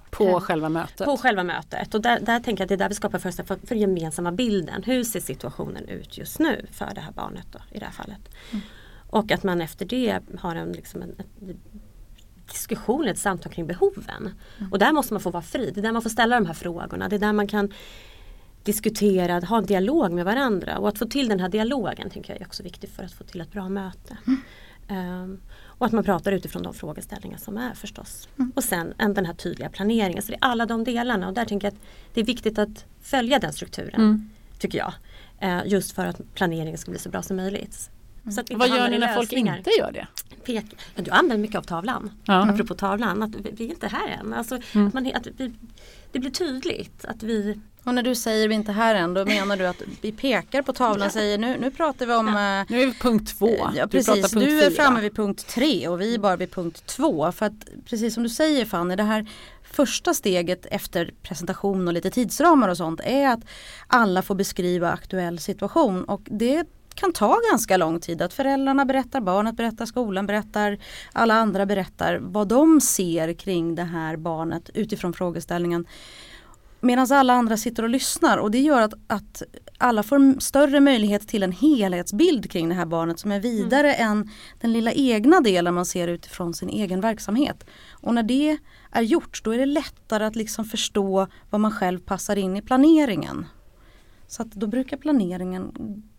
På 0.10 0.40
själva 0.42 0.70
mötet. 0.70 1.06
på 1.06 1.18
själva 1.18 1.44
mötet. 1.44 1.94
Och 1.96 2.02
där, 2.02 2.20
där 2.20 2.40
tänker 2.40 2.62
jag 2.62 2.66
att 2.66 2.70
det 2.70 2.76
är 2.76 2.78
där 2.78 2.90
vi 2.90 2.96
skapar 2.96 3.20
förutsättningar 3.20 3.60
för, 3.60 3.68
för 3.68 3.76
gemensamma 3.76 4.32
bilden. 4.32 4.84
Hur 4.84 5.04
ser 5.04 5.20
situationen 5.20 5.86
ut 5.88 6.18
just 6.18 6.40
nu 6.40 6.66
för 6.72 6.92
det 6.96 7.02
här 7.02 7.12
barnet 7.12 7.48
då, 7.52 7.60
i 7.72 7.80
det 7.80 7.86
här 7.86 7.92
fallet. 7.92 8.20
Och 9.10 9.32
att 9.32 9.44
man 9.44 9.62
efter 9.62 9.86
det 9.86 10.20
har 10.40 10.56
en, 10.56 10.72
liksom 10.72 11.02
en, 11.02 11.16
en 11.20 11.60
diskussion, 12.52 13.08
ett 13.08 13.18
samtal 13.18 13.52
kring 13.52 13.68
behoven. 13.68 14.30
Och 14.72 14.80
där 14.80 14.92
måste 14.92 15.14
man 15.14 15.22
få 15.22 15.30
vara 15.30 15.44
fri. 15.44 15.72
Det 15.74 15.80
är 15.80 15.82
där 15.82 15.92
man 15.92 16.02
får 16.02 16.10
ställa 16.10 16.36
de 16.40 16.46
här 16.46 16.54
frågorna. 16.54 17.10
Det 17.10 17.16
är 17.16 17.20
där 17.20 17.34
man 17.34 17.48
kan 17.48 17.74
diskutera, 18.68 19.40
ha 19.40 19.58
en 19.58 19.66
dialog 19.66 20.12
med 20.12 20.26
varandra. 20.26 20.78
Och 20.78 20.88
att 20.88 20.98
få 21.00 21.06
till 21.06 21.28
den 21.28 21.40
här 21.40 21.50
dialogen 21.50 22.10
tänker 22.10 22.34
jag 22.34 22.42
är 22.42 22.46
också 22.46 22.64
viktigt 22.64 22.92
för 22.96 23.04
att 23.04 23.12
få 23.12 23.24
till 23.24 23.42
ett 23.42 23.52
bra 23.52 23.70
möte. 23.70 24.18
Ehm, 24.88 25.40
och 25.80 25.86
att 25.86 25.92
man 25.92 26.04
pratar 26.04 26.32
utifrån 26.32 26.64
de 26.64 26.74
frågeställningar 26.74 27.38
som 27.38 27.58
är 27.58 27.74
förstås. 27.74 28.30
Och 28.56 28.64
sen 28.64 28.94
en, 28.98 29.14
den 29.14 29.26
här 29.26 29.34
tydliga 29.34 29.70
planeringen. 29.70 30.22
Så 30.24 30.32
det 30.32 30.38
är 30.42 30.46
alla 30.46 30.66
de 30.66 30.84
delarna 30.84 31.28
och 31.28 31.34
där 31.34 31.46
tänker 31.46 31.68
jag 31.68 31.74
att 31.74 31.82
det 32.14 32.22
är 32.22 32.26
viktigt 32.26 32.58
att 32.60 32.86
följa 33.02 33.40
den 33.40 33.54
strukturen. 33.54 34.02
Mm. 34.02 34.30
Tycker 34.60 34.78
jag. 34.78 34.94
Eh, 35.40 35.62
just 35.66 35.92
för 35.92 36.06
att 36.06 36.22
planeringen 36.34 36.78
ska 36.78 36.92
bli 36.92 37.00
så 37.00 37.10
bra 37.10 37.22
som 37.22 37.38
möjligt. 37.38 37.90
Inte 38.26 38.56
Vad 38.56 38.70
gör 38.70 38.90
ni 38.90 38.98
när 39.00 39.16
folk 39.16 39.34
inte 39.34 39.70
gör 39.80 39.92
det? 39.92 40.08
Pek. 40.46 40.66
Du 40.96 41.12
använder 41.12 41.38
mycket 41.38 41.58
av 41.58 41.64
tavlan. 41.64 42.12
Ja. 42.26 42.50
Apropå 42.50 42.74
tavlan. 42.74 43.24
Att 43.24 43.36
vi, 43.36 43.52
vi 43.54 43.66
är 43.66 43.70
inte 43.70 43.88
här 43.88 44.08
än. 44.08 44.34
Alltså, 44.34 44.60
Mm. 44.74 44.88
att 44.88 44.94
man, 44.94 45.12
att 45.16 45.28
vi, 45.38 45.54
det 46.12 46.20
blir 46.20 46.32
tydligt 46.32 47.06
att 47.06 47.24
vi 47.24 47.60
Och 47.88 47.94
när 47.94 48.04
du 48.04 48.16
säger 48.16 48.48
vi 48.48 48.56
är 48.56 48.58
inte 48.58 48.72
här 48.72 48.96
än, 48.96 49.14
då 49.14 49.26
menar 49.26 49.58
du 49.58 49.68
att 49.68 49.82
vi 50.02 50.12
pekar 50.12 50.62
på 50.62 50.74
tavlan 50.74 51.08
och 51.08 51.14
säger 51.14 51.38
nu, 51.38 51.58
nu 51.60 51.72
pratar 51.72 52.06
vi 52.06 52.14
om 52.14 52.28
eh, 52.28 52.34
Nu 52.76 52.82
är 52.82 52.86
vi 52.86 52.94
punkt 52.94 53.38
två. 53.40 53.70
Ja 53.76 53.86
Du 53.86 53.88
precis, 53.88 54.06
pratar 54.06 54.30
punkt 54.30 54.46
du 54.46 54.62
är 54.62 54.72
framme 54.72 55.02
vid 55.02 55.16
punkt 55.16 55.48
tre 55.48 55.88
och 55.88 56.02
vi 56.02 56.14
är 56.16 56.20
bara 56.20 56.36
vid 56.36 56.52
punkt 56.52 56.84
två. 56.86 57.32
För 57.32 57.46
att 57.46 57.68
precis 57.86 58.14
som 58.14 58.24
du 58.24 58.30
säger 58.30 58.66
Fanny, 58.66 58.96
det 58.96 59.04
här 59.04 59.26
första 59.64 60.14
steget 60.14 60.66
efter 60.66 61.14
presentation 61.22 61.88
och 61.88 61.94
lite 61.94 62.12
tidsramar 62.12 62.70
och 62.70 62.78
sånt 62.78 63.02
är 63.04 63.28
att 63.28 63.40
alla 63.88 64.22
får 64.22 64.36
beskriva 64.36 64.92
aktuell 64.92 65.40
situation 65.40 66.04
och 66.04 66.22
det 66.26 66.68
kan 66.96 67.14
ta 67.14 67.40
ganska 67.52 67.78
lång 67.78 68.00
tid 68.00 68.22
att 68.22 68.34
föräldrarna 68.34 68.86
berättar, 68.86 69.22
barnet 69.22 69.56
berättar, 69.56 69.86
skolan 69.86 70.26
berättar, 70.28 70.78
alla 71.14 71.34
andra 71.34 71.66
berättar 71.66 72.20
vad 72.22 72.48
de 72.48 72.82
ser 72.82 73.34
kring 73.34 73.76
det 73.76 73.84
här 73.84 74.18
barnet 74.18 74.70
utifrån 74.74 75.14
frågeställningen. 75.14 75.86
Medan 76.82 77.08
alla 77.12 77.34
andra 77.34 77.58
sitter 77.58 77.84
och 77.84 77.90
lyssnar 77.90 78.38
och 78.38 78.52
det 78.52 78.60
gör 78.60 78.82
att, 78.82 78.94
att 79.08 79.42
alla 79.78 80.04
får 80.04 80.16
en 80.16 80.42
större 80.42 80.80
möjlighet 80.80 81.28
till 81.28 81.44
en 81.44 81.52
helhetsbild 81.52 82.52
kring 82.52 82.70
det 82.70 82.76
här 82.76 82.86
barnet 82.86 83.20
som 83.20 83.32
är 83.32 83.40
vidare 83.40 83.94
än 83.94 84.30
den 84.62 84.74
lilla 84.74 84.92
egna 84.92 85.40
delen 85.42 85.74
man 85.74 85.86
ser 85.86 86.08
utifrån 86.08 86.54
sin 86.54 86.70
egen 86.70 87.02
verksamhet. 87.02 87.64
Och 87.92 88.14
när 88.14 88.24
det 88.24 88.58
är 88.92 89.02
gjort 89.02 89.42
då 89.44 89.52
är 89.52 89.58
det 89.58 89.66
lättare 89.66 90.26
att 90.26 90.36
liksom 90.36 90.66
förstå 90.66 91.28
vad 91.50 91.62
man 91.62 91.72
själv 91.72 92.00
passar 92.00 92.36
in 92.36 92.58
i 92.58 92.62
planeringen. 92.62 93.46
Så 94.28 94.42
att 94.42 94.52
då 94.52 94.68
brukar 94.68 94.98
planeringen 94.98 95.72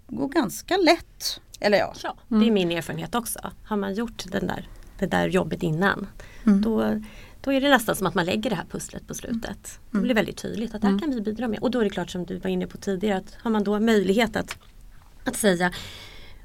gå 0.09 0.27
ganska 0.27 0.77
lätt. 0.77 1.40
Eller 1.61 1.79
ja, 1.79 1.94
Ja, 2.03 2.16
Mm. 2.31 2.40
det 2.42 2.49
är 2.49 2.53
min 2.53 2.71
erfarenhet 2.79 3.14
också. 3.14 3.38
Har 3.64 3.77
man 3.77 3.94
gjort 3.94 4.25
den 4.33 4.47
där, 4.47 4.68
det 4.99 5.07
där 5.07 5.29
jobbet 5.29 5.62
innan 5.62 6.07
Mm. 6.47 6.61
då, 6.62 7.03
då 7.40 7.53
är 7.53 7.61
det 7.61 7.68
nästan 7.68 7.96
som 7.96 8.07
att 8.07 8.14
man 8.14 8.24
lägger 8.27 8.51
det 8.51 8.57
här 8.57 8.64
pusslet 8.70 9.07
på 9.07 9.14
slutet. 9.14 9.79
Det 9.90 9.98
blir 9.98 10.14
väldigt 10.14 10.37
tydligt 10.37 10.74
att 10.74 10.81
det 10.83 10.88
här 10.88 10.98
kan 10.98 11.11
vi 11.11 11.20
bidra 11.20 11.48
med. 11.48 11.59
Och 11.59 11.70
då 11.70 11.81
är 11.81 11.85
det 11.85 11.90
klart 11.90 12.11
som 12.11 12.24
du 12.27 12.38
var 12.38 12.51
inne 12.51 12.66
på 12.66 12.77
tidigare 12.77 13.16
att 13.18 13.35
har 13.42 13.51
man 13.51 13.64
då 13.64 13.81
möjlighet 13.81 14.37
att, 14.37 14.59
att 15.24 15.37
säga 15.37 15.72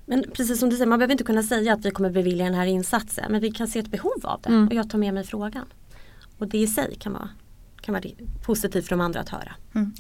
men 0.06 0.24
precis 0.34 0.60
som 0.60 0.70
du 0.70 0.76
säger, 0.76 0.90
man 0.90 1.00
behöver 1.00 1.12
inte 1.12 1.24
kunna 1.24 1.44
säga 1.44 1.74
att 1.74 1.86
vi 1.86 1.92
kommer 1.92 2.10
bevilja 2.10 2.46
den 2.46 2.54
här 2.54 2.66
insatsen 2.66 3.32
men 3.32 3.42
vi 3.42 3.52
kan 3.52 3.68
se 3.68 3.80
ett 3.80 3.88
behov 3.88 4.14
av 4.24 4.42
det 4.42 4.50
Mm. 4.50 4.68
och 4.68 4.74
jag 4.74 4.90
tar 4.90 4.98
med 4.98 5.14
mig 5.14 5.24
frågan. 5.24 5.66
Och 6.38 6.48
det 6.48 6.58
i 6.58 6.68
sig 6.68 6.96
kan 7.00 7.14
vara, 7.14 7.30
kan 7.82 7.94
vara 7.94 8.04
positivt 8.46 8.84
för 8.88 8.90
de 8.96 9.02
andra 9.02 9.20
att 9.20 9.30
höra. 9.30 9.52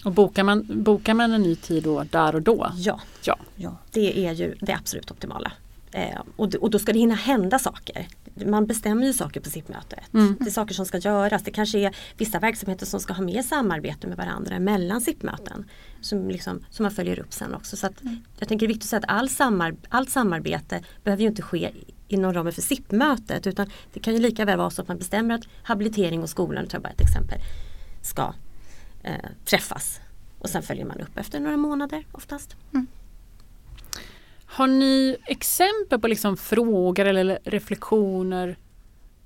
Och 0.05 0.11
bokar 0.11 0.43
man, 0.43 0.83
bokar 0.83 1.13
man 1.13 1.31
en 1.31 1.41
ny 1.41 1.55
tid 1.55 1.83
då, 1.83 2.03
där 2.11 2.35
och 2.35 2.41
då? 2.41 2.71
Ja, 2.75 2.99
Ja. 3.21 3.37
ja. 3.55 3.77
det 3.91 4.25
är 4.27 4.31
ju 4.33 4.55
det 4.61 4.73
absolut 4.73 5.11
optimala. 5.11 5.51
Eh, 5.91 6.19
och, 6.35 6.55
och 6.55 6.69
då 6.69 6.79
ska 6.79 6.93
det 6.93 6.99
hinna 6.99 7.15
hända 7.15 7.59
saker. 7.59 8.07
Man 8.35 8.65
bestämmer 8.65 9.05
ju 9.07 9.13
saker 9.13 9.39
på 9.39 9.49
sitt 9.49 9.69
möte. 9.69 9.99
Mm. 10.13 10.35
Det 10.39 10.45
är 10.45 10.51
saker 10.51 10.73
som 10.73 10.85
ska 10.85 10.97
göras. 10.97 11.43
Det 11.43 11.51
kanske 11.51 11.79
är 11.79 11.95
vissa 12.17 12.39
verksamheter 12.39 12.85
som 12.85 12.99
ska 12.99 13.13
ha 13.13 13.23
mer 13.23 13.41
samarbete 13.41 14.07
med 14.07 14.17
varandra 14.17 14.59
mellan 14.59 15.01
SIP-möten. 15.01 15.65
Som, 16.01 16.29
liksom, 16.29 16.65
som 16.69 16.83
man 16.83 16.91
följer 16.91 17.19
upp 17.19 17.33
sen 17.33 17.53
också. 17.53 17.77
Så 17.77 17.87
att 17.87 18.01
Jag 18.39 18.47
tänker 18.47 18.67
det 18.67 18.71
är 18.71 18.73
viktigt 18.73 18.83
att 18.85 18.89
säga 18.89 18.99
att 18.99 19.19
all 19.19 19.29
samar, 19.29 19.75
allt 19.89 20.09
samarbete 20.09 20.83
behöver 21.03 21.21
ju 21.21 21.29
inte 21.29 21.41
ske 21.41 21.71
inom 22.07 22.33
ramen 22.33 22.53
för 22.53 22.61
SIP-mötet. 22.61 23.47
Utan 23.47 23.69
det 23.93 23.99
kan 23.99 24.13
ju 24.13 24.19
lika 24.19 24.45
väl 24.45 24.57
vara 24.57 24.69
så 24.69 24.81
att 24.81 24.87
man 24.87 24.97
bestämmer 24.97 25.35
att 25.35 25.43
habilitering 25.63 26.23
och 26.23 26.29
skolan, 26.29 26.67
tar 26.67 26.79
bara 26.79 26.89
ett 26.89 27.01
exempel, 27.01 27.39
ska 28.01 28.33
eh, 29.03 29.29
träffas. 29.45 29.99
Och 30.39 30.49
sen 30.49 30.63
följer 30.63 30.85
man 30.85 31.01
upp 31.01 31.17
efter 31.17 31.39
några 31.39 31.57
månader 31.57 32.05
oftast. 32.11 32.55
Har 34.53 34.67
ni 34.67 35.17
exempel 35.25 35.99
på 35.99 36.07
liksom 36.07 36.37
frågor 36.37 37.05
eller 37.05 37.39
reflektioner 37.43 38.57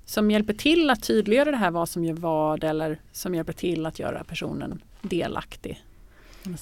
som 0.04 0.30
hjälper 0.30 0.54
till 0.54 0.90
att 0.90 1.02
tydliggöra 1.02 1.50
det 1.50 1.56
här 1.56 1.70
vad 1.70 1.88
som 1.88 2.04
gör 2.04 2.14
vad 2.14 2.64
eller 2.64 3.00
som 3.12 3.34
hjälper 3.34 3.52
till 3.52 3.86
att 3.86 3.98
göra 3.98 4.24
personen 4.24 4.82
delaktig? 5.02 5.84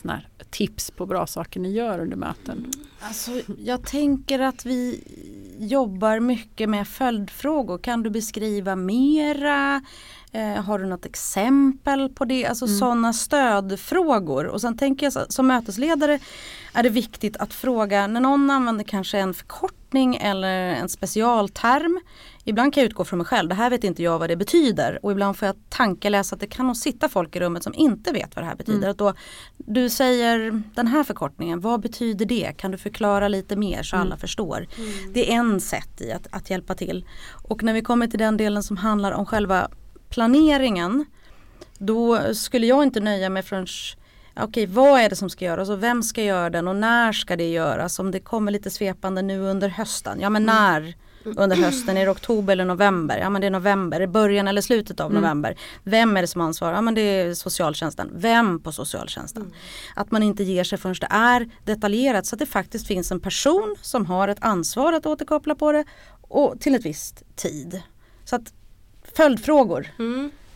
Sån 0.03 0.11
här 0.11 0.29
tips 0.51 0.91
på 0.91 1.07
bra 1.07 1.27
saker 1.27 1.61
ni 1.61 1.73
gör 1.73 1.99
under 1.99 2.17
möten. 2.17 2.71
Alltså, 3.01 3.31
jag 3.59 3.83
tänker 3.87 4.39
att 4.41 4.67
vi 4.67 5.01
jobbar 5.59 6.21
mycket 6.21 6.69
med 6.69 6.89
följdfrågor. 6.89 7.79
Kan 7.79 8.03
du 8.03 8.11
beskriva 8.11 8.77
mera? 8.77 9.83
Eh, 10.33 10.55
har 10.65 10.79
du 10.79 10.87
något 10.87 11.07
exempel 11.07 12.09
på 12.09 12.25
det? 12.25 12.47
Alltså 12.47 12.65
Mm. 12.67 12.79
sådana 12.79 13.13
stödfrågor. 13.13 14.45
Och 14.47 14.61
sen 14.61 14.77
tänker 14.77 15.07
jag 15.13 15.33
som 15.33 15.47
mötesledare 15.47 16.19
är 16.77 16.83
det 16.83 16.89
viktigt 16.89 17.37
att 17.37 17.55
fråga 17.55 18.07
när 18.07 18.21
någon 18.21 18.51
använder 18.51 18.85
kanske 18.85 19.19
en 19.19 19.35
förkortning 19.35 20.17
eller 20.17 20.53
en 20.53 20.89
specialterm. 20.89 22.01
Ibland 22.45 22.75
kan 22.75 22.81
jag 22.81 22.91
utgå 22.91 23.05
från 23.05 23.19
mig 23.19 23.27
själv, 23.27 23.49
det 23.49 23.55
här 23.55 23.71
vet 23.71 23.85
inte 23.85 24.03
jag 24.03 24.19
vad 24.19 24.29
det 24.31 24.37
betyder 24.37 24.99
och 25.03 25.13
ibland 25.13 25.37
får 25.37 25.47
jag 25.47 25.57
tankeläsa 25.69 26.35
att 26.35 26.41
det 26.41 26.47
kan 26.47 26.67
nog 26.67 26.77
sitta 26.77 27.09
folk 27.09 27.37
i 27.37 27.41
rummet 27.41 27.63
som 27.63 27.75
inte 27.75 28.13
vet 28.13 28.37
vad 28.37 28.45
det 28.45 28.49
här 28.49 28.57
betyder. 28.57 28.79
Mm. 28.79 28.91
Att 28.91 28.99
då, 28.99 29.15
du 29.57 29.91
säger 29.91 30.63
den 30.75 30.87
här 30.87 31.05
förkortningen, 31.05 31.61
vad 31.61 31.81
betyder 31.81 32.27
det? 32.27 32.53
Kan 32.57 32.71
du 32.71 32.79
förklara 32.79 33.29
lite 33.29 33.57
mer 33.57 33.83
så 33.83 33.97
alla 33.97 34.17
förstår? 34.17 34.67
Det 35.15 35.33
är 35.33 35.37
en 35.37 35.61
sätt 35.61 36.01
i 36.01 36.13
att, 36.13 36.27
att 36.31 36.51
hjälpa 36.51 36.75
till. 36.75 37.05
Och 37.49 37.63
när 37.63 37.73
vi 37.73 37.83
kommer 37.83 38.07
till 38.07 38.19
den 38.19 38.37
delen 38.37 38.63
som 38.63 38.77
handlar 38.77 39.13
om 39.13 39.27
själva 39.27 39.69
planeringen 40.09 41.05
då 41.79 42.35
skulle 42.35 42.67
jag 42.67 42.83
inte 42.83 43.01
nöja 43.01 43.31
mig 43.31 43.43
förrän 43.43 43.67
Okej, 44.41 44.67
vad 44.67 45.01
är 45.01 45.09
det 45.11 45.17
som 45.17 45.31
ska 45.31 45.45
göras 45.45 45.69
och 45.69 45.83
vem 45.83 46.03
ska 46.03 46.23
göra 46.23 46.51
den 46.51 46.69
och 46.69 46.77
när 46.77 47.13
ska 47.13 47.37
det 47.37 47.51
göras? 47.51 47.99
Om 47.99 48.11
det 48.11 48.21
kommer 48.21 48.53
lite 48.53 48.71
svepande 48.71 49.23
nu 49.23 49.41
under 49.41 49.69
hösten. 49.69 50.21
Ja 50.21 50.31
men 50.31 50.47
när 50.47 50.95
under 51.25 51.57
hösten? 51.57 51.97
Är 51.97 52.05
det 52.05 52.11
oktober 52.11 52.53
eller 52.53 52.65
november? 52.65 53.19
Ja 53.19 53.31
men 53.31 53.41
det 53.41 53.47
är 53.47 53.51
november. 53.51 54.01
Är 54.01 54.07
början 54.07 54.49
eller 54.49 54.61
slutet 54.61 55.01
av 55.01 55.13
november? 55.15 55.57
Vem 55.83 56.17
är 56.17 56.21
det 56.21 56.27
som 56.27 56.41
ansvarar? 56.41 56.75
Ja 56.75 56.81
men 56.81 56.95
det 56.95 57.01
är 57.01 57.35
socialtjänsten. 57.35 58.11
Vem 58.15 58.61
på 58.61 58.73
socialtjänsten? 58.73 59.53
Att 59.95 60.11
man 60.11 60.23
inte 60.23 60.45
ger 60.45 60.65
sig 60.65 60.79
förrän 60.79 60.97
det 61.01 61.09
är 61.11 61.51
detaljerat 61.65 62.27
så 62.27 62.35
att 62.35 62.41
det 62.41 62.47
faktiskt 62.47 62.87
finns 62.87 63.13
en 63.13 63.21
person 63.21 63.77
som 63.83 64.07
har 64.07 64.29
ett 64.29 64.39
ansvar 64.41 64.93
att 64.93 65.07
återkoppla 65.07 65.55
på 65.55 65.73
det 65.73 65.85
och 66.21 66.61
till 66.61 66.75
ett 66.75 66.87
visst 66.87 67.37
tid. 67.37 67.83
Så 68.25 68.37
att 68.37 68.53
följdfrågor. 69.17 69.87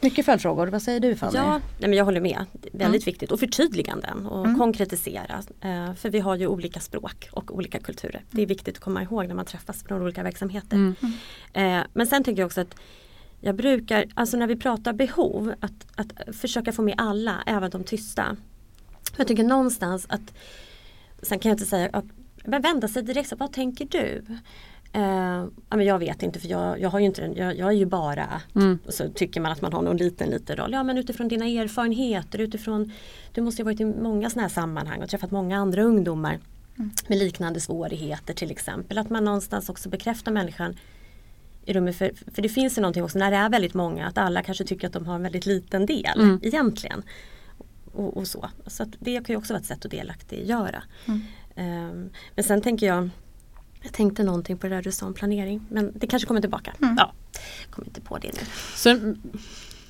Mycket 0.01 0.27
följdfrågor. 0.27 0.67
Vad 0.67 0.83
säger 0.83 1.01
du 1.01 1.17
Fanny? 1.17 1.37
Ja, 1.37 1.51
nej 1.79 1.91
men 1.91 1.93
jag 1.93 2.05
håller 2.05 2.21
med. 2.21 2.45
Väldigt 2.73 3.07
viktigt. 3.07 3.33
Och 3.33 3.41
förtydliganden 3.41 4.27
och 4.27 4.59
konkretisera. 4.59 5.43
Eh, 5.61 5.95
för 5.95 6.11
vi 6.11 6.21
har 6.21 6.37
ju 6.37 6.47
olika 6.47 6.81
språk 6.81 7.29
och 7.33 7.55
olika 7.55 7.79
kulturer. 7.79 8.25
Det 8.31 8.43
är 8.43 8.47
viktigt 8.47 8.77
att 8.77 8.83
komma 8.83 9.03
ihåg 9.03 9.27
när 9.29 9.35
man 9.35 9.45
träffas 9.45 9.85
från 9.85 10.03
olika 10.03 10.23
verksamheter. 10.23 10.95
Eh, 11.53 11.81
men 11.93 12.07
sen 12.07 12.25
tänker 12.25 12.43
jag 12.43 12.47
också 12.47 12.61
att 12.61 12.75
jag 13.41 13.55
brukar, 13.55 14.05
alltså 14.15 14.37
när 14.37 14.47
vi 14.47 14.57
pratar 14.57 14.93
behov, 14.93 15.55
att, 15.61 15.87
att 15.95 16.37
försöka 16.37 16.73
få 16.73 16.83
med 16.83 16.95
alla, 16.99 17.43
även 17.47 17.71
de 17.71 17.85
tysta. 17.85 18.37
Jag 19.17 19.27
tycker 19.27 19.45
någonstans 19.45 20.07
att, 20.09 20.35
sen 21.23 21.39
kan 21.39 21.49
jag 21.51 21.55
inte 21.55 21.67
säga, 21.67 21.91
att, 21.93 22.05
vända 22.45 22.89
sig 22.89 23.03
direkt, 23.03 23.29
så, 23.29 23.37
vad 23.37 23.53
tänker 23.53 23.85
du? 23.85 24.25
Eh, 24.93 25.45
men 25.69 25.87
jag 25.87 25.99
vet 25.99 26.23
inte 26.23 26.39
för 26.39 26.49
jag, 26.49 26.81
jag 26.81 26.91
har 26.91 26.99
ju 26.99 27.07
inte 27.07 27.33
jag, 27.37 27.57
jag 27.57 27.69
är 27.69 27.77
ju 27.77 27.87
bara 27.87 28.43
och 28.87 28.95
så 28.95 29.09
tycker 29.09 29.41
man 29.41 29.53
att 29.53 29.63
man 29.63 29.73
har 29.73 29.83
någon 29.83 29.97
liten 29.97 30.31
liten 30.31 30.57
roll. 30.57 30.73
Ja 30.73 30.83
men 30.83 30.99
utifrån 30.99 31.29
dina 31.29 31.47
erfarenheter, 31.47 32.39
utifrån 32.39 32.93
Du 33.33 33.41
måste 33.41 33.63
ju 33.63 33.65
varit 33.65 33.81
i 33.81 33.85
många 33.85 34.31
sådana 34.31 34.49
här 34.49 34.55
sammanhang 34.55 35.03
och 35.03 35.09
träffat 35.09 35.31
många 35.31 35.59
andra 35.59 35.83
ungdomar 35.83 36.39
med 37.09 37.19
liknande 37.19 37.61
svårigheter 37.61 38.35
till 38.35 38.51
exempel. 38.51 38.99
Att 38.99 39.11
man 39.11 39.25
någonstans 39.25 39.69
också 39.69 39.89
bekräftar 39.89 40.33
människan 40.33 40.77
i 41.65 41.73
rummet. 41.73 41.97
För, 41.97 42.13
för 42.35 42.43
det 42.43 42.49
finns 42.49 42.79
ju 42.79 42.83
någonting 42.83 43.05
också 43.05 43.19
när 43.19 43.31
det 43.31 43.37
är 43.37 43.49
väldigt 43.49 43.75
många 43.75 44.07
att 44.07 44.19
alla 44.19 44.43
kanske 44.43 44.65
tycker 44.65 44.87
att 44.87 44.93
de 44.93 45.07
har 45.07 45.15
en 45.15 45.23
väldigt 45.23 45.47
liten 45.47 45.87
del 45.87 46.39
egentligen. 46.43 47.03
Och, 47.93 48.17
och 48.17 48.27
så. 48.27 48.51
så 48.67 48.85
det 48.99 49.17
kan 49.27 49.35
ju 49.35 49.37
också 49.37 49.53
vara 49.53 49.61
ett 49.61 49.67
sätt 49.67 49.85
att 49.85 49.91
delaktiggöra. 49.91 50.83
Um, 51.57 52.11
men 52.35 52.45
sen 52.45 52.63
tänker 52.63 52.87
jag 52.87 53.11
jag 53.83 53.93
tänkte 53.93 54.23
någonting 54.23 54.59
på 54.59 54.69
det 54.69 54.75
där 54.75 54.83
du 54.83 54.93
sa 54.93 55.07
om 55.07 55.15
planering 55.15 55.67
men 55.69 55.93
det 55.95 56.07
kanske 56.07 56.27
kommer 56.27 56.41
tillbaka. 56.41 56.75
Ja, 56.97 57.13
kommer 57.71 57.89
inte 57.89 58.01
på 58.01 58.19
det 58.19 58.29
nu. 58.29 58.43
Så 58.75 58.91
mm, 58.91 59.21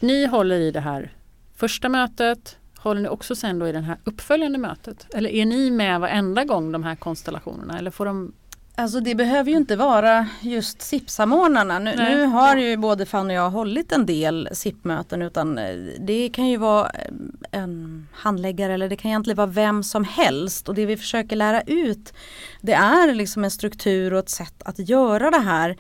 ni 0.01 0.27
håller 0.27 0.61
i 0.61 0.71
det 0.71 0.81
här 0.81 1.13
första 1.57 1.89
mötet. 1.89 2.57
Håller 2.79 3.01
ni 3.01 3.09
också 3.09 3.37
sen 3.37 3.59
då 3.59 3.69
i 3.69 3.73
det 3.73 3.81
här 3.81 3.99
uppföljande 4.05 4.59
mötet? 4.59 5.07
Eller 5.15 5.31
är 5.31 5.47
ni 5.47 5.71
med 5.71 6.01
varenda 6.01 6.45
gång 6.45 6.73
de 6.73 6.83
här 6.85 6.97
konstellationerna? 6.97 7.79
Eller 7.79 7.91
får 7.91 8.07
de 8.07 8.33
Alltså 8.75 9.01
det 9.01 9.15
behöver 9.15 9.51
ju 9.51 9.57
inte 9.57 9.77
vara 9.77 10.27
just 10.41 10.83
SIP-samordnarna. 10.83 11.79
Nu, 11.79 11.97
nu 11.97 12.25
har 12.25 12.57
ju 12.57 12.77
både 12.77 13.07
Fanny 13.07 13.35
och 13.35 13.37
jag 13.37 13.51
hållit 13.51 13.93
en 13.93 14.07
del 14.07 14.49
SIP-möten 14.53 15.23
utan 15.23 15.59
eh, 15.59 15.75
det 15.99 16.29
kan 16.29 16.49
ju 16.49 16.57
vara 16.57 16.91
eh, 16.91 17.11
en 17.51 18.07
handläggare 18.13 18.75
eller 18.75 18.89
det 18.89 18.97
kan 18.97 19.09
egentligen 19.09 19.37
vara 19.37 19.47
vem 19.47 19.83
som 19.83 20.05
helst 20.05 20.69
och 20.69 20.75
det 20.75 20.87
vi 20.87 20.97
försöker 20.97 21.37
lära 21.37 21.61
ut 21.61 22.13
det 22.61 22.73
är 22.73 23.15
liksom 23.15 23.45
en 23.45 23.51
struktur 23.51 24.13
och 24.13 24.19
ett 24.19 24.29
sätt 24.29 24.63
att 24.65 24.89
göra 24.89 25.31
det 25.31 25.41
här. 25.41 25.77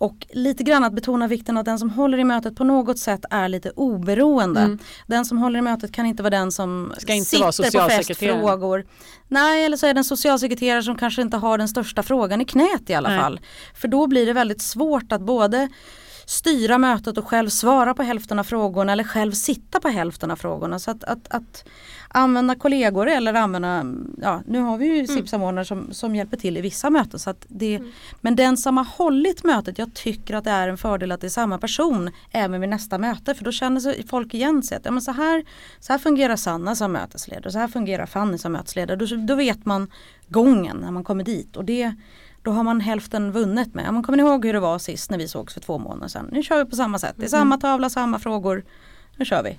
Och 0.00 0.26
lite 0.30 0.62
grann 0.62 0.84
att 0.84 0.92
betona 0.92 1.26
vikten 1.26 1.56
av 1.56 1.60
att 1.60 1.66
den 1.66 1.78
som 1.78 1.90
håller 1.90 2.18
i 2.18 2.24
mötet 2.24 2.56
på 2.56 2.64
något 2.64 2.98
sätt 2.98 3.24
är 3.30 3.48
lite 3.48 3.70
oberoende. 3.70 4.78
Den 5.06 5.24
som 5.24 5.38
håller 5.38 5.58
i 5.58 5.62
mötet 5.62 5.92
kan 5.92 6.06
inte 6.06 6.22
vara 6.22 6.30
den 6.30 6.52
som 6.52 6.84
Mm. 6.84 7.00
Ska 7.00 7.14
inte 7.14 7.30
sitter 7.30 7.78
vara 7.78 7.88
på 7.88 7.90
festfrågor. 7.90 8.86
Nej, 9.28 9.64
eller 9.64 9.76
så 9.76 9.86
är 9.86 9.94
det 9.94 10.00
en 10.00 10.04
socialsekreterare 10.04 10.82
som 10.82 10.98
kanske 10.98 11.22
inte 11.22 11.36
har 11.36 11.58
den 11.58 11.68
största 11.68 12.02
frågan 12.02 12.40
i 12.40 12.44
knät 12.44 12.90
i 12.90 12.94
alla 12.94 13.08
Nej. 13.08 13.18
fall. 13.18 13.40
För 13.74 13.88
då 13.88 14.06
blir 14.06 14.26
det 14.26 14.32
väldigt 14.32 14.62
svårt 14.62 15.12
att 15.12 15.20
både 15.20 15.68
styra 16.30 16.78
mötet 16.78 17.18
och 17.18 17.28
själv 17.28 17.48
svara 17.48 17.94
på 17.94 18.02
hälften 18.02 18.38
av 18.38 18.44
frågorna 18.44 18.92
eller 18.92 19.04
själv 19.04 19.32
sitta 19.32 19.80
på 19.80 19.88
hälften 19.88 20.30
av 20.30 20.36
frågorna. 20.36 20.78
Så 20.78 20.90
att, 20.90 21.04
att, 21.04 21.28
att 21.28 21.64
använda 22.08 22.54
kollegor 22.54 23.08
eller 23.08 23.34
använda, 23.34 23.84
ja 24.22 24.42
nu 24.46 24.60
har 24.60 24.78
vi 24.78 24.86
ju 24.86 25.06
SIP-samordnare 25.06 25.64
som, 25.64 25.92
som 25.92 26.16
hjälper 26.16 26.36
till 26.36 26.56
i 26.56 26.60
vissa 26.60 26.90
möten. 26.90 27.18
Så 27.18 27.30
att 27.30 27.46
det, 27.48 27.80
Men 28.20 28.36
den 28.36 28.56
som 28.56 28.76
har 28.76 28.84
hållit 28.84 29.44
mötet, 29.44 29.78
jag 29.78 29.94
tycker 29.94 30.34
att 30.34 30.44
det 30.44 30.50
är 30.50 30.68
en 30.68 30.78
fördel 30.78 31.12
att 31.12 31.20
det 31.20 31.26
är 31.26 31.28
samma 31.28 31.58
person 31.58 32.10
även 32.30 32.60
vid 32.60 32.70
nästa 32.70 32.98
möte. 32.98 33.34
För 33.34 33.44
då 33.44 33.52
känner 33.52 33.80
sig 33.80 34.06
folk 34.06 34.34
igen 34.34 34.62
sig 34.62 34.76
att 34.76 34.84
ja, 34.84 34.90
men 34.90 35.02
så, 35.02 35.12
här, 35.12 35.44
så 35.80 35.92
här 35.92 35.98
fungerar 35.98 36.36
Sanna 36.36 36.76
som 36.76 36.92
mötesledare, 36.92 37.52
så 37.52 37.58
här 37.58 37.68
fungerar 37.68 38.06
Fanny 38.06 38.38
som 38.38 38.52
mötesledare. 38.52 38.96
Då, 38.96 39.06
då 39.16 39.34
vet 39.34 39.66
man 39.66 39.90
gången 40.28 40.76
när 40.76 40.90
man 40.90 41.04
kommer 41.04 41.24
dit. 41.24 41.56
Och 41.56 41.64
det, 41.64 41.94
då 42.42 42.50
har 42.50 42.62
man 42.62 42.80
hälften 42.80 43.32
vunnet 43.32 43.74
med. 43.74 43.94
Man 43.94 44.02
kommer 44.02 44.16
ni 44.16 44.22
ihåg 44.22 44.44
hur 44.44 44.52
det 44.52 44.60
var 44.60 44.78
sist 44.78 45.10
när 45.10 45.18
vi 45.18 45.28
sågs 45.28 45.54
för 45.54 45.60
två 45.60 45.78
månader 45.78 46.08
sedan? 46.08 46.28
Nu 46.32 46.42
kör 46.42 46.64
vi 46.64 46.70
på 46.70 46.76
samma 46.76 46.98
sätt. 46.98 47.14
Det 47.16 47.24
är 47.24 47.28
samma 47.28 47.58
tavla, 47.58 47.90
samma 47.90 48.18
frågor. 48.18 48.64
Nu 49.16 49.24
kör 49.24 49.42
vi. 49.42 49.58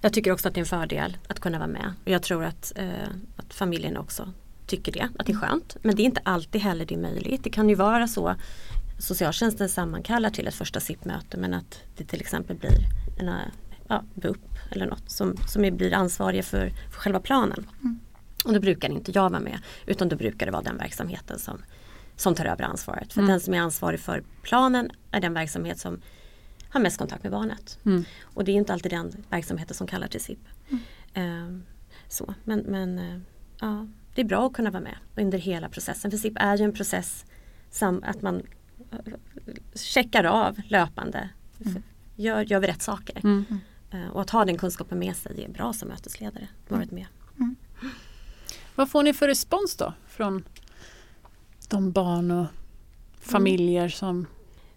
Jag 0.00 0.12
tycker 0.12 0.32
också 0.32 0.48
att 0.48 0.54
det 0.54 0.58
är 0.58 0.62
en 0.62 0.66
fördel 0.66 1.16
att 1.28 1.40
kunna 1.40 1.58
vara 1.58 1.68
med. 1.68 1.92
Och 2.04 2.10
jag 2.10 2.22
tror 2.22 2.44
att, 2.44 2.72
eh, 2.76 2.88
att 3.36 3.54
familjen 3.54 3.96
också 3.96 4.32
tycker 4.66 4.92
det, 4.92 5.08
att 5.18 5.26
det 5.26 5.32
är 5.32 5.36
skönt. 5.36 5.76
Men 5.82 5.96
det 5.96 6.02
är 6.02 6.04
inte 6.04 6.20
alltid 6.24 6.60
heller 6.60 6.84
det 6.84 6.94
är 6.94 6.98
möjligt. 6.98 7.44
Det 7.44 7.50
kan 7.50 7.68
ju 7.68 7.74
vara 7.74 8.08
så 8.08 8.34
socialtjänsten 8.98 9.68
sammankallar 9.68 10.30
till 10.30 10.46
ett 10.46 10.54
första 10.54 10.80
SIP-möte 10.80 11.36
men 11.36 11.54
att 11.54 11.82
det 11.96 12.04
till 12.04 12.20
exempel 12.20 12.56
blir 12.56 12.78
en 13.18 13.28
eh, 13.28 13.34
ja, 13.88 14.04
BUP 14.14 14.38
eller 14.70 14.86
något 14.86 15.10
som, 15.10 15.36
som 15.48 15.62
blir 15.62 15.94
ansvariga 15.94 16.42
för, 16.42 16.72
för 16.90 17.00
själva 17.00 17.20
planen. 17.20 17.66
Och 18.44 18.52
då 18.52 18.60
brukar 18.60 18.90
inte 18.90 19.12
jag 19.14 19.30
vara 19.30 19.40
med 19.40 19.58
utan 19.86 20.08
då 20.08 20.16
brukar 20.16 20.46
det 20.46 20.52
vara 20.52 20.62
den 20.62 20.76
verksamheten 20.76 21.38
som, 21.38 21.62
som 22.16 22.34
tar 22.34 22.44
över 22.44 22.64
ansvaret. 22.64 23.12
För 23.12 23.22
den 23.22 23.40
som 23.40 23.54
är 23.54 23.60
ansvarig 23.60 24.00
för 24.00 24.22
planen 24.42 24.90
är 25.10 25.20
den 25.20 25.34
verksamhet 25.34 25.78
som 25.78 26.00
har 26.68 26.80
mest 26.80 26.98
kontakt 26.98 27.22
med 27.22 27.32
barnet. 27.32 27.78
Och 28.22 28.44
det 28.44 28.52
är 28.52 28.56
inte 28.56 28.72
alltid 28.72 28.92
den 28.92 29.24
verksamheten 29.30 29.74
som 29.74 29.86
kallar 29.86 30.06
till 30.06 30.20
SIP. 30.20 30.38
Ehm, 31.14 31.62
så. 32.08 32.34
Men, 32.44 32.60
men 32.60 32.98
eh, 32.98 33.20
ja, 33.60 33.86
det 34.14 34.20
är 34.20 34.24
bra 34.24 34.46
att 34.46 34.52
kunna 34.52 34.70
vara 34.70 34.82
med 34.82 34.96
under 35.16 35.38
hela 35.38 35.68
processen. 35.68 36.10
För 36.10 36.18
SIP 36.18 36.32
är 36.36 36.56
ju 36.56 36.64
en 36.64 36.72
process 36.72 37.24
som 37.70 38.02
att 38.04 38.22
man 38.22 38.42
eh, 38.92 39.12
checkar 39.74 40.24
av 40.24 40.60
löpande. 40.68 41.28
Gör, 42.16 42.40
gör 42.42 42.60
vi 42.60 42.66
rätt 42.66 42.82
saker? 42.82 43.20
Eh, 43.90 44.08
och 44.08 44.20
att 44.20 44.30
ha 44.30 44.44
den 44.44 44.58
kunskapen 44.58 44.98
med 44.98 45.16
sig 45.16 45.44
är 45.44 45.48
bra 45.48 45.72
som 45.72 45.88
mötesledare. 45.88 46.48
Varit 46.68 46.90
med. 46.90 47.06
Vad 48.80 48.90
får 48.90 49.02
ni 49.02 49.12
för 49.12 49.28
respons 49.28 49.76
då 49.76 49.92
från 50.08 50.44
de 51.68 51.92
barn 51.92 52.30
och 52.30 52.46
familjer 53.20 53.88
som, 53.88 54.26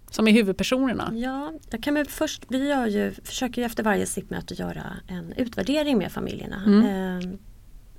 som 0.10 0.28
är 0.28 0.32
huvudpersonerna? 0.32 1.12
Ja, 1.13 1.54
jag 1.70 1.84
kan 1.84 1.94
väl 1.94 2.06
först, 2.08 2.44
vi 2.48 2.68
gör 2.70 2.88
ju, 2.88 3.13
försöker 3.24 3.62
ju 3.62 3.66
efter 3.66 3.84
varje 3.84 4.06
SIP-möte 4.06 4.54
göra 4.54 4.84
en 5.08 5.34
utvärdering 5.34 5.98
med 5.98 6.12
familjerna. 6.12 6.63
Eh, 6.66 7.30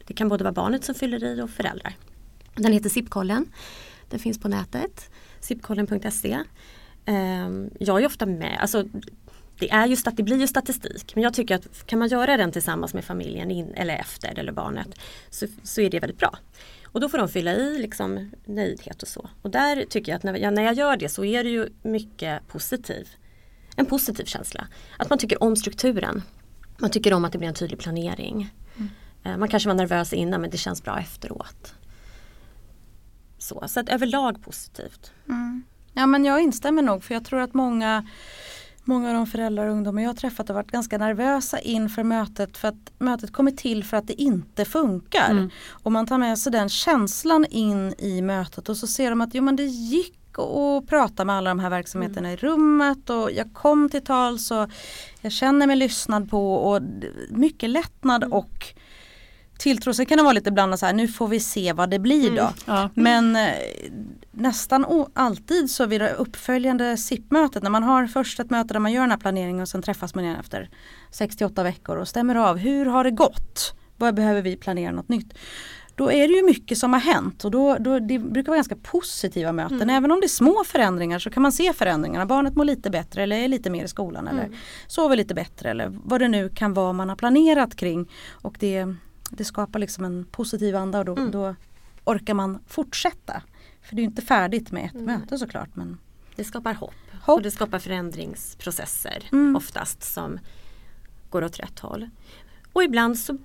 Det 0.06 0.14
kan 0.14 0.28
både 0.28 0.44
vara 0.44 0.52
barnet 0.52 0.84
som 0.84 0.94
fyller 0.94 1.24
i 1.24 1.40
och 1.40 1.50
föräldrar. 1.50 1.96
Den 2.54 2.72
heter 2.72 2.88
SIP-kollen. 2.90 3.46
Den 4.10 4.20
finns 4.20 4.40
på 4.40 4.48
nätet, 4.48 5.10
sipkollen.se. 5.40 6.38
Eh, 7.04 7.48
Jag 7.78 8.02
är 8.02 8.06
ofta 8.06 8.26
med, 8.26 8.58
alltså 8.60 8.84
det, 9.58 9.70
är 9.70 9.86
ju, 9.86 9.96
stat- 9.96 10.16
det 10.16 10.22
blir 10.22 10.40
ju 10.40 10.46
statistik 10.46 11.14
men 11.14 11.22
jag 11.24 11.34
tycker 11.34 11.54
att 11.54 11.86
kan 11.86 11.98
man 11.98 12.08
göra 12.08 12.36
den 12.36 12.52
tillsammans 12.52 12.94
med 12.94 13.04
familjen 13.04 13.50
in, 13.50 13.74
eller 13.74 13.94
efter 13.96 14.38
eller 14.38 14.52
barnet 14.52 14.88
så, 15.30 15.46
så 15.62 15.80
är 15.80 15.90
det 15.90 16.00
väldigt 16.00 16.18
bra. 16.18 16.38
Och 16.84 17.00
då 17.00 17.08
får 17.08 17.18
de 17.18 17.28
fylla 17.28 17.54
i 17.54 17.78
liksom 17.78 18.30
nöjdhet 18.44 19.02
och 19.02 19.08
så. 19.08 19.28
Och 19.42 19.50
där 19.50 19.84
tycker 19.88 20.12
jag 20.12 20.16
att 20.16 20.22
när 20.22 20.34
jag, 20.38 20.54
när 20.54 20.62
jag 20.62 20.74
gör 20.74 20.96
det 20.96 21.08
så 21.08 21.24
är 21.24 21.44
det 21.44 21.50
ju 21.50 21.68
mycket 21.82 22.48
positiv. 22.48 23.08
En 23.76 23.86
positiv 23.86 24.24
känsla. 24.24 24.66
Att 24.98 25.10
man 25.10 25.18
tycker 25.18 25.42
om 25.42 25.56
strukturen. 25.56 26.22
Man 26.78 26.90
tycker 26.90 27.12
om 27.14 27.24
att 27.24 27.32
det 27.32 27.38
blir 27.38 27.48
en 27.48 27.54
tydlig 27.54 27.78
planering. 27.78 28.50
Eh, 29.24 29.36
Man 29.36 29.48
kanske 29.48 29.68
var 29.68 29.74
nervös 29.76 30.12
innan 30.12 30.40
men 30.40 30.50
det 30.50 30.56
känns 30.56 30.82
bra 30.82 30.98
efteråt. 31.00 31.74
Så, 33.38 33.64
så 33.68 33.80
att 33.80 33.88
överlag 33.88 34.42
positivt. 34.42 35.12
Ja 35.92 36.06
men 36.06 36.24
jag 36.24 36.42
instämmer 36.42 36.82
nog 36.82 37.04
för 37.04 37.14
jag 37.14 37.24
tror 37.24 37.40
att 37.40 37.54
många 37.54 38.06
Många 38.84 39.08
av 39.08 39.14
de 39.14 39.26
föräldrar 39.26 39.66
och 39.66 39.72
ungdomar 39.72 40.02
jag 40.02 40.08
har 40.08 40.14
träffat 40.14 40.48
har 40.48 40.54
varit 40.54 40.70
ganska 40.70 40.98
nervösa 40.98 41.58
inför 41.58 42.02
mötet 42.02 42.56
för 42.56 42.68
att 42.68 42.92
mötet 42.98 43.32
kommer 43.32 43.50
till 43.50 43.84
för 43.84 43.96
att 43.96 44.06
det 44.06 44.22
inte 44.22 44.64
funkar. 44.64 45.30
Mm. 45.30 45.50
Och 45.70 45.92
man 45.92 46.06
tar 46.06 46.18
med 46.18 46.38
sig 46.38 46.52
den 46.52 46.68
känslan 46.68 47.46
in 47.50 47.94
i 47.98 48.22
mötet 48.22 48.68
och 48.68 48.76
så 48.76 48.86
ser 48.86 49.10
de 49.10 49.20
att 49.20 49.34
jo, 49.34 49.42
men 49.42 49.56
det 49.56 49.64
gick 49.64 50.18
att 50.38 50.86
prata 50.86 51.24
med 51.24 51.36
alla 51.36 51.50
de 51.50 51.58
här 51.58 51.70
verksamheterna 51.70 52.32
i 52.32 52.36
rummet 52.36 53.10
och 53.10 53.32
jag 53.32 53.52
kom 53.52 53.88
till 53.88 54.04
tals 54.04 54.50
och 54.50 54.70
jag 55.20 55.32
känner 55.32 55.66
mig 55.66 55.76
lyssnad 55.76 56.30
på 56.30 56.54
och 56.54 56.82
mycket 57.30 57.70
lättnad 57.70 58.24
och 58.24 58.74
tilltro. 59.58 59.94
Sen 59.94 60.06
kan 60.06 60.16
det 60.16 60.22
vara 60.22 60.32
lite 60.32 60.50
blandat 60.50 60.80
så 60.80 60.86
här, 60.86 60.92
nu 60.92 61.08
får 61.08 61.28
vi 61.28 61.40
se 61.40 61.72
vad 61.72 61.90
det 61.90 61.98
blir 61.98 62.30
då. 62.36 62.52
Ja. 62.66 62.90
Men 62.94 63.36
eh, 63.36 63.52
nästan 64.30 65.06
alltid 65.14 65.70
så 65.70 65.86
vid 65.86 66.00
det 66.00 66.12
uppföljande 66.12 66.96
SIP-mötet 66.96 67.62
när 67.62 67.70
man 67.70 67.82
har 67.82 68.06
först 68.06 68.40
ett 68.40 68.50
möte 68.50 68.74
där 68.74 68.80
man 68.80 68.92
gör 68.92 69.00
den 69.00 69.10
här 69.10 69.18
planeringen 69.18 69.62
och 69.62 69.68
sen 69.68 69.82
träffas 69.82 70.14
man 70.14 70.24
igen 70.24 70.36
efter 70.40 70.70
68 71.10 71.62
veckor 71.62 71.96
och 71.96 72.08
stämmer 72.08 72.34
av 72.34 72.56
hur 72.56 72.86
har 72.86 73.04
det 73.04 73.10
gått? 73.10 73.74
Vad 73.96 74.14
behöver 74.14 74.42
vi 74.42 74.56
planera 74.56 74.92
något 74.92 75.08
nytt? 75.08 75.34
Då 75.96 76.12
är 76.12 76.28
det 76.28 76.34
ju 76.34 76.44
mycket 76.44 76.78
som 76.78 76.92
har 76.92 77.00
hänt 77.00 77.44
och 77.44 77.50
då, 77.50 77.76
då, 77.80 77.98
det 77.98 78.18
brukar 78.18 78.48
vara 78.48 78.56
ganska 78.56 78.76
positiva 78.76 79.52
möten. 79.52 79.90
Även 79.90 80.10
om 80.10 80.20
det 80.20 80.26
är 80.26 80.28
små 80.28 80.64
förändringar 80.64 81.18
så 81.18 81.30
kan 81.30 81.42
man 81.42 81.52
se 81.52 81.72
förändringarna. 81.72 82.26
Barnet 82.26 82.54
mår 82.54 82.64
lite 82.64 82.90
bättre 82.90 83.22
eller 83.22 83.36
är 83.36 83.48
lite 83.48 83.70
mer 83.70 83.84
i 83.84 83.88
skolan 83.88 84.28
eller 84.28 84.48
sover 84.86 85.16
lite 85.16 85.34
bättre 85.34 85.70
eller 85.70 85.92
vad 86.04 86.20
det 86.20 86.28
nu 86.28 86.48
kan 86.48 86.74
vara 86.74 86.92
man 86.92 87.08
har 87.08 87.16
planerat 87.16 87.76
kring. 87.76 88.10
Och 88.30 88.56
det, 88.60 88.94
det 89.38 89.44
skapar 89.44 89.78
liksom 89.78 90.04
en 90.04 90.24
positiv 90.24 90.76
anda 90.76 90.98
och 90.98 91.04
då, 91.04 91.14
då 91.14 91.54
orkar 92.04 92.34
man 92.34 92.58
fortsätta. 92.66 93.42
För 93.82 93.96
det 93.96 94.00
är 94.00 94.04
ju 94.04 94.08
inte 94.08 94.22
färdigt 94.22 94.72
med 94.72 94.84
ett 94.84 94.94
möte 94.94 95.38
såklart. 95.38 95.68
Men 95.76 95.98
Det 96.36 96.44
skapar 96.44 96.74
hopp, 96.74 96.94
Hopp. 97.22 97.36
och 97.36 97.42
det 97.42 97.50
skapar 97.50 97.78
förändringsprocesser 97.78 99.28
Mm. 99.32 99.56
oftast 99.56 100.02
som 100.14 100.38
går 101.30 101.44
åt 101.44 101.58
rätt 101.60 101.78
håll. 101.78 102.10
Och 102.72 102.82
ibland 102.84 103.18
så, 103.18 103.38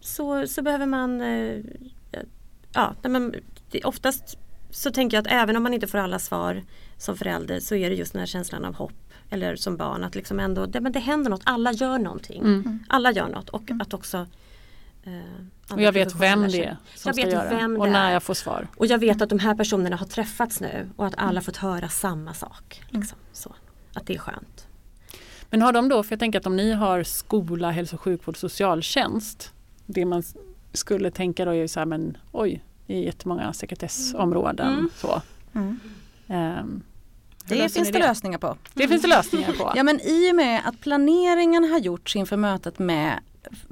så, 0.00 0.46
så 0.46 0.62
behöver 0.62 0.86
man 0.86 1.20
eh, 1.20 1.60
ja, 2.72 2.94
men 3.02 3.34
oftast 3.84 4.38
så 4.70 4.90
tänker 4.90 5.16
jag 5.16 5.22
att 5.26 5.32
även 5.32 5.56
om 5.56 5.62
man 5.62 5.74
inte 5.74 5.86
får 5.86 5.98
alla 5.98 6.18
svar 6.18 6.62
som 6.96 7.16
förälder 7.16 7.60
så 7.60 7.74
är 7.74 7.90
det 7.90 7.96
just 7.96 8.12
den 8.12 8.20
här 8.20 8.26
känslan 8.26 8.64
av 8.64 8.74
hopp 8.74 8.92
eller 9.30 9.56
som 9.56 9.76
barn 9.76 10.04
att 10.04 10.14
liksom 10.14 10.40
ändå, 10.40 10.66
det, 10.66 10.80
men 10.80 10.92
det 10.92 10.98
händer 10.98 11.30
något, 11.30 11.42
alla 11.44 11.72
gör 11.72 11.98
någonting. 11.98 12.40
Mm. 12.42 12.78
Alla 12.88 13.12
gör 13.12 13.28
något 13.28 13.48
och 13.48 13.70
att 13.80 13.94
också 13.94 14.26
Och 15.04 15.72
andra 15.72 15.84
jag 15.84 15.92
vet 15.92 16.14
vem 16.14 16.42
det 16.42 16.64
är 16.64 16.76
som 16.94 17.08
Jag 17.08 17.14
ska 17.14 17.24
vet 17.24 17.32
göra 17.32 17.48
vem 17.48 17.76
och 17.76 17.88
när 17.88 18.08
är. 18.08 18.12
jag 18.12 18.22
får 18.22 18.34
svar. 18.34 18.68
Och 18.76 18.86
jag 18.86 18.98
vet 18.98 19.22
att 19.22 19.28
de 19.28 19.38
här 19.38 19.54
personerna 19.54 19.96
har 19.96 20.06
träffats 20.06 20.60
nu 20.60 20.90
och 20.96 21.06
att 21.06 21.14
alla 21.16 21.40
fått 21.40 21.56
höra 21.56 21.88
samma 21.88 22.34
sak. 22.34 22.82
Liksom, 22.88 23.18
så. 23.32 23.54
Att 23.94 24.06
det 24.06 24.14
är 24.14 24.18
skönt. 24.18 24.66
Men 25.50 25.62
har 25.62 25.72
de 25.72 25.88
då, 25.88 26.02
för 26.02 26.12
jag 26.12 26.20
tänker 26.20 26.38
att 26.38 26.46
om 26.46 26.56
ni 26.56 26.72
har 26.72 27.02
skola, 27.02 27.70
hälso 27.70 27.96
och 27.96 28.00
sjukvård, 28.00 28.36
socialtjänst. 28.36 29.52
Det 29.86 30.04
man 30.04 30.22
skulle 30.72 31.10
tänka 31.10 31.44
då 31.44 31.50
är 31.50 31.54
ju 31.54 31.68
så 31.68 31.80
här, 31.80 31.86
men 31.86 32.16
oj, 32.32 32.64
det 32.86 32.94
är 32.94 33.02
jättemånga 33.02 33.52
sekretessområden. 33.52 34.72
Mm. 34.72 34.90
Så. 34.96 35.22
Mm. 35.54 35.80
Hur 37.48 37.56
det 37.56 37.68
finns 37.68 37.92
det 37.92 37.98
lösningar 37.98 38.38
på. 38.38 38.56
Det 38.74 38.88
finns 38.88 39.02
det 39.02 39.08
lösningar 39.08 39.52
på. 39.52 39.72
Ja 39.76 39.82
men 39.82 40.00
i 40.00 40.30
och 40.32 40.36
med 40.36 40.62
att 40.64 40.80
planeringen 40.80 41.70
har 41.70 41.78
gjorts 41.78 42.16
inför 42.16 42.36
mötet 42.36 42.78
med 42.78 43.20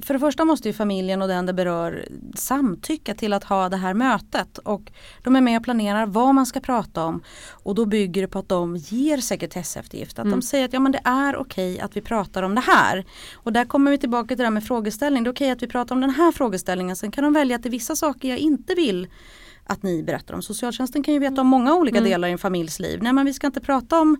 för 0.03 0.15
det 0.15 0.21
första 0.21 0.45
måste 0.45 0.69
ju 0.69 0.73
familjen 0.73 1.23
och 1.23 1.29
den 1.29 1.47
det 1.47 1.53
berör 1.53 2.09
samtycka 2.35 3.15
till 3.15 3.33
att 3.33 3.45
ha 3.45 3.69
det 3.69 3.77
här 3.77 3.95
mötet 3.95 4.59
och 4.59 4.93
de 5.23 5.37
är 5.37 5.41
med 5.41 5.57
och 5.59 5.65
planerar 5.65 6.07
vad 6.07 6.35
man 6.35 6.47
ska 6.47 6.61
prata 6.61 7.05
om 7.05 7.23
och 7.51 7.75
då 7.75 7.85
bygger 7.87 8.23
det 8.23 8.29
på 8.29 8.39
att 8.39 8.49
de 8.49 8.77
ger 8.77 9.19
sekretesseftergift. 9.19 10.19
Att 10.19 10.25
Mm. 10.27 10.39
de 10.41 10.43
säger 10.43 10.65
att 10.65 10.73
ja, 10.73 10.81
men 10.81 10.93
det 10.93 11.01
är 11.05 11.37
okej 11.37 11.81
att 11.81 11.97
vi 11.97 12.01
pratar 12.01 12.43
om 12.43 12.55
det 12.55 12.61
här. 12.61 13.05
Och 13.35 13.53
där 13.53 13.65
kommer 13.65 13.91
vi 13.91 13.99
tillbaka 13.99 14.29
till 14.29 14.37
det 14.39 14.45
här 14.45 14.51
med 14.51 14.65
frågeställning. 14.67 15.25
Det 15.25 15.29
är 15.31 15.33
okej 15.33 15.51
att 15.51 15.63
vi 15.63 15.67
pratar 15.67 15.95
om 15.95 16.01
den 16.01 16.11
här 16.11 16.33
frågeställningen. 16.33 16.97
Sen 16.97 17.11
kan 17.11 17.25
de 17.25 17.33
välja 17.33 17.57
att 17.57 17.63
det 17.63 17.69
är 17.69 17.71
vissa 17.71 17.97
saker 17.97 18.29
jag 18.29 18.39
inte 18.39 18.75
vill 18.75 19.09
att 19.69 19.83
ni 19.83 20.03
berättar 20.03 20.35
om. 20.35 20.43
Socialtjänsten 20.43 21.03
kan 21.03 21.15
ju 21.15 21.21
veta 21.21 21.41
om 21.41 21.47
många 21.47 21.75
olika 21.75 21.99
Mm. 21.99 22.11
delar 22.11 22.29
i 22.29 22.33
en 22.33 22.39
familjs 22.39 22.79
liv. 22.81 22.99
Nej 23.03 23.13
men 23.13 23.27
vi 23.27 23.33
ska 23.33 23.47
inte 23.47 23.61
prata 23.61 24.01
om 24.01 24.17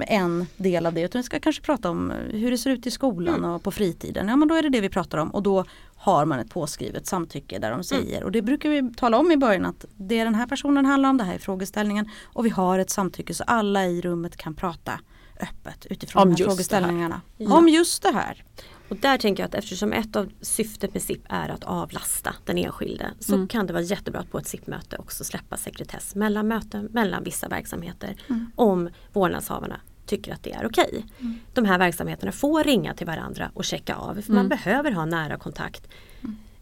en 0.00 0.46
del 0.56 0.86
av 0.86 0.92
det 0.94 1.00
utan 1.00 1.18
vi 1.18 1.22
ska 1.22 1.40
kanske 1.40 1.62
prata 1.62 1.90
om 1.90 2.10
eh, 2.10 2.16
hur 2.16 2.50
det 2.50 2.58
ser 2.58 2.70
ut 2.70 2.86
i 2.86 2.90
skolan 2.90 3.34
Mm. 3.34 3.50
och 3.50 3.62
på 3.62 3.70
fritiden. 3.70 4.28
Ja 4.28 4.36
men 4.36 4.48
då 4.48 4.54
är 4.54 4.62
det 4.62 4.68
det 4.68 4.80
vi 4.80 4.88
pratar 4.88 5.18
om 5.18 5.30
och 5.30 5.42
då 5.42 5.64
har 5.96 6.24
man 6.24 6.38
ett 6.38 6.50
påskrivet 6.50 7.06
samtycke 7.06 7.58
där 7.58 7.70
de 7.70 7.84
säger 7.84 8.24
och 8.24 8.32
det 8.32 8.42
brukar 8.42 8.68
vi 8.70 8.94
tala 8.94 9.18
om 9.18 9.32
i 9.32 9.36
början 9.36 9.66
att 9.66 9.84
det 9.96 10.24
den 10.24 10.34
här 10.34 10.46
personen 10.46 10.86
handlar 10.86 11.10
om, 11.10 11.16
det 11.16 11.24
här 11.24 11.34
är 11.34 11.38
frågeställningen 11.38 12.10
och 12.24 12.46
vi 12.46 12.50
har 12.50 12.78
ett 12.78 12.90
samtycke 12.90 13.34
så 13.34 13.44
alla 13.46 13.86
i 13.86 14.00
rummet 14.00 14.36
kan 14.36 14.54
prata 14.54 15.00
öppet 15.40 15.86
utifrån 15.90 16.22
Om 16.22 16.34
de 16.34 16.42
här 16.42 16.50
frågeställningarna. 16.50 17.20
Ja. 17.36 17.56
Om 17.56 17.68
just 17.68 18.02
det 18.02 18.12
här. 18.12 18.44
Och 18.88 18.96
där 18.96 19.18
tänker 19.18 19.42
jag 19.42 19.48
att 19.48 19.54
eftersom 19.54 19.92
ett 19.92 20.16
av 20.16 20.32
syftet 20.40 20.94
med 20.94 21.02
SIP 21.02 21.20
är 21.28 21.48
att 21.48 21.64
avlasta 21.64 22.34
den 22.44 22.58
enskilde 22.58 23.10
så 23.20 23.34
Mm. 23.34 23.48
kan 23.48 23.66
det 23.66 23.72
vara 23.72 23.82
jättebra 23.82 24.20
att 24.20 24.30
på 24.30 24.38
ett 24.38 24.46
SIP-möte 24.46 24.96
också 24.96 25.24
släppa 25.24 25.56
sekretess 25.56 26.14
mellan 26.14 26.48
möten, 26.48 26.88
mellan 26.92 27.24
vissa 27.24 27.48
verksamheter 27.48 28.16
Mm. 28.28 28.50
om 28.56 28.88
vårdnadshavarna 29.12 29.80
tycker 30.06 30.32
att 30.32 30.42
det 30.42 30.52
är 30.52 30.66
okej. 30.66 31.06
De 31.54 31.64
här 31.64 31.78
verksamheterna 31.78 32.32
får 32.32 32.64
ringa 32.64 32.94
till 32.94 33.06
varandra 33.06 33.50
och 33.54 33.64
checka 33.64 33.94
av 33.94 34.14
för 34.22 34.32
man 34.32 34.46
Mm. 34.46 34.48
behöver 34.48 34.90
ha 34.90 35.04
nära 35.04 35.36
kontakt 35.38 35.88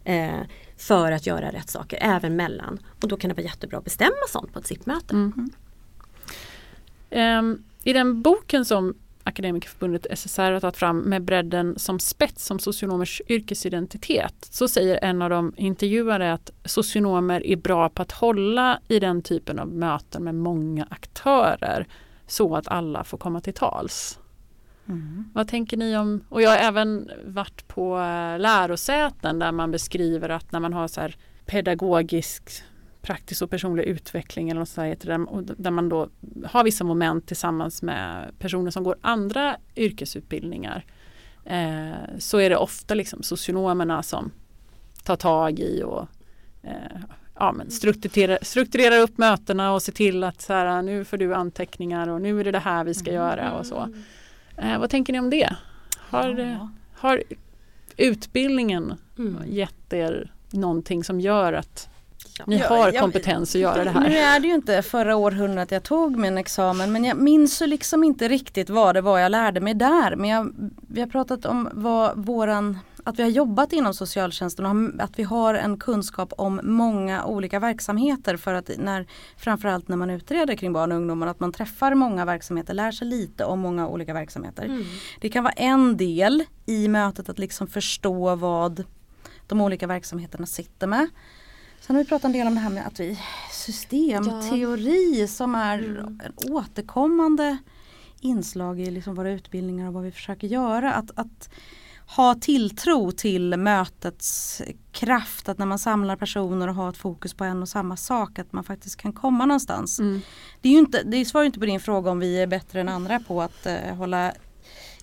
eh, 0.03 0.39
för 0.77 1.11
att 1.11 1.25
göra 1.27 1.51
rätt 1.51 1.69
saker 1.69 1.97
även 2.01 2.35
mellan. 2.35 2.79
Och 3.01 3.07
då 3.07 3.17
kan 3.17 3.29
det 3.29 3.33
vara 3.35 3.43
jättebra 3.45 3.77
att 3.77 3.83
bestämma 3.83 4.11
sånt 4.29 4.53
på 4.53 4.59
ett 4.59 4.67
SIP-möte. 4.67 5.13
Mm. 5.15 5.49
Ehm, 7.09 7.63
I 7.83 7.93
den 7.93 8.21
boken 8.21 8.65
som 8.65 8.93
Akademikerförbundet 9.27 10.07
SSR 10.19 10.51
har 10.51 10.59
tagit 10.59 10.77
fram 10.77 10.99
med 10.99 11.21
bredden 11.21 11.79
som 11.79 11.99
spets 11.99 12.45
som 12.45 12.59
socionomers 12.59 13.21
yrkesidentitet 13.27 14.47
så 14.51 14.67
säger 14.67 14.99
en 15.01 15.21
av 15.21 15.29
de 15.29 15.53
intervjuade 15.57 16.33
att 16.33 16.51
socionomer 16.65 17.45
är 17.45 17.55
bra 17.55 17.89
på 17.89 18.01
att 18.01 18.11
hålla 18.11 18.79
i 18.87 18.99
den 18.99 19.21
typen 19.21 19.59
av 19.59 19.67
möten 19.67 20.23
med 20.23 20.35
många 20.35 20.87
aktörer 20.89 21.87
så 22.27 22.55
att 22.55 22.67
alla 22.67 23.03
får 23.03 23.17
komma 23.17 23.41
till 23.41 23.53
tals. 23.53 24.19
Vad 25.33 25.47
tänker 25.47 25.77
ni 25.77 25.97
om, 25.97 26.23
och 26.29 26.41
jag 26.41 26.49
har 26.49 26.57
även 26.57 27.11
varit 27.25 27.67
på 27.67 27.99
eh, 27.99 28.39
lärosäten 28.39 29.39
där 29.39 29.51
man 29.51 29.71
beskriver 29.71 30.29
att 30.29 30.51
när 30.51 30.59
man 30.59 30.73
har 30.73 30.87
så 30.87 31.01
här 31.01 31.15
pedagogisk 31.45 32.63
praktisk 33.05 33.41
och 33.41 33.49
personlig 33.49 33.83
utveckling 33.83 34.49
eller 34.49 34.59
något 34.59 34.69
sånt 34.69 35.01
där, 35.57 35.71
man 35.71 35.89
då 35.89 36.09
har 36.45 36.63
vissa 36.63 36.83
moment 36.83 37.27
tillsammans 37.27 37.81
med 37.81 38.31
personer 38.39 38.71
som 38.71 38.83
går 38.83 38.95
andra 39.01 39.57
yrkesutbildningar 39.75 40.85
eh, 41.45 42.17
så 42.19 42.37
är 42.37 42.49
det 42.49 42.57
ofta 42.57 42.93
liksom 42.93 43.23
socionomerna 43.23 44.03
som 44.03 44.31
tar 45.03 45.15
tag 45.15 45.59
i 45.59 45.83
och 45.83 46.07
eh, 46.63 46.99
ja, 47.39 47.51
men 47.51 47.71
strukturera, 47.71 48.37
strukturera 48.41 48.97
upp 48.97 49.17
mötena 49.17 49.73
och 49.73 49.81
se 49.81 49.91
till 49.91 50.23
att 50.23 50.41
så 50.41 50.53
här, 50.53 50.81
nu 50.81 51.05
får 51.05 51.17
du 51.17 51.33
anteckningar 51.35 52.07
och 52.09 52.21
nu 52.21 52.39
är 52.39 52.43
det 52.43 52.51
det 52.51 52.59
här 52.59 52.83
vi 52.83 52.93
ska 52.93 53.13
göra 53.13 53.53
och 53.53 53.65
så. 53.65 53.93
Eh, 54.57 54.79
vad 54.79 54.89
tänker 54.89 55.13
ni 55.13 55.19
om 55.19 55.29
det? 55.29 55.55
Har, 55.97 56.29
Ja. 56.39 56.69
har 56.93 57.23
utbildningen 57.97 58.93
Mm. 59.17 59.37
gett 59.47 59.93
er 59.93 60.31
någonting 60.51 61.03
som 61.03 61.19
gör 61.19 61.53
att. 61.53 61.89
Ni 62.47 62.57
har 62.57 62.91
jag- 62.91 63.01
kompetens 63.01 63.55
att 63.55 63.61
göra 63.61 63.83
det 63.83 63.93
Nu 63.99 64.09
här? 64.09 64.35
är 64.35 64.39
det 64.39 64.47
ju 64.47 64.53
inte 64.53 64.81
förra 64.81 65.15
århundradet 65.15 65.71
jag 65.71 65.83
tog 65.83 66.17
min 66.17 66.37
examen 66.37 66.91
men 66.91 67.03
jag 67.03 67.17
minns 67.17 67.61
ju 67.61 67.67
liksom 67.67 68.03
inte 68.03 68.27
riktigt 68.27 68.69
vad 68.69 68.95
det 68.95 69.01
var 69.01 69.19
jag 69.19 69.31
lärde 69.31 69.59
mig 69.61 69.73
där. 69.73 70.15
Men 70.15 70.29
jag, 70.29 70.53
vi 70.87 71.01
har 71.01 71.07
pratat 71.07 71.45
om 71.45 71.69
vad 71.73 72.17
våran, 72.25 72.79
att 73.03 73.19
vi 73.19 73.23
har 73.23 73.29
jobbat 73.29 73.73
inom 73.73 73.93
socialtjänsten 73.93 74.65
och 74.65 75.03
att 75.03 75.19
vi 75.19 75.23
har 75.23 75.53
en 75.53 75.77
kunskap 75.77 76.33
om 76.37 76.59
många 76.63 77.25
olika 77.25 77.59
verksamheter 77.59 78.37
för 78.37 78.53
att 78.53 78.69
när, 78.77 79.07
framförallt 79.37 79.87
när 79.87 79.97
man 79.97 80.09
utreder 80.09 80.55
kring 80.55 80.73
barn 80.73 80.91
och 80.91 80.97
ungdomar, 80.97 81.27
att 81.27 81.39
man 81.39 81.51
träffar 81.51 81.95
många 81.95 82.25
verksamheter, 82.25 82.73
lär 82.73 82.91
sig 82.91 83.07
lite 83.07 83.45
om 83.45 83.59
många 83.59 83.87
olika 83.87 84.13
verksamheter. 84.13 84.63
Mm. 84.65 84.83
Det 85.21 85.29
kan 85.29 85.43
vara 85.43 85.53
en 85.53 85.97
del 85.97 86.43
i 86.65 86.87
mötet 86.87 87.29
att 87.29 87.39
liksom 87.39 87.67
förstå 87.67 88.35
vad 88.35 88.83
de 89.47 89.61
olika 89.61 89.87
verksamheterna 89.87 90.45
sitter 90.45 90.87
med. 90.87 91.07
Sen 91.87 91.95
har 91.95 92.03
vi 92.03 92.09
pratat 92.09 92.25
en 92.25 92.31
del 92.31 92.47
om 92.47 92.55
det 92.55 92.61
här 92.61 92.69
med 92.69 92.87
att 92.87 92.99
vi 92.99 93.19
systemteori 93.51 95.27
som 95.27 95.55
är 95.55 95.77
Mm. 95.79 96.21
en 96.23 96.51
återkommande 96.51 97.57
inslag 98.21 98.79
i 98.79 98.91
liksom 98.91 99.15
våra 99.15 99.31
utbildningar 99.31 99.87
och 99.87 99.93
vad 99.93 100.03
vi 100.03 100.11
försöker 100.11 100.47
göra. 100.47 100.93
Att, 100.93 101.11
att 101.15 101.49
ha 102.15 102.35
tilltro 102.35 103.11
till 103.11 103.57
mötets 103.57 104.61
kraft, 104.91 105.49
att 105.49 105.57
när 105.57 105.65
man 105.65 105.79
samlar 105.79 106.15
personer 106.15 106.67
och 106.67 106.75
har 106.75 106.89
ett 106.89 106.97
fokus 106.97 107.33
på 107.33 107.43
en 107.43 107.61
och 107.61 107.69
samma 107.69 107.97
sak, 107.97 108.39
att 108.39 108.53
man 108.53 108.63
faktiskt 108.63 108.95
kan 108.95 109.13
komma 109.13 109.45
någonstans. 109.45 109.99
Mm. 109.99 110.21
Det, 110.61 110.69
är 110.69 110.73
ju 110.73 110.79
inte, 110.79 111.03
det 111.03 111.25
svarar 111.25 111.45
inte 111.45 111.59
på 111.59 111.65
din 111.65 111.79
fråga 111.79 112.11
om 112.11 112.19
vi 112.19 112.41
är 112.41 112.47
bättre 112.47 112.81
än 112.81 112.89
andra 112.89 113.19
på 113.19 113.41
att 113.41 113.65
eh, 113.65 113.95
hålla 113.95 114.31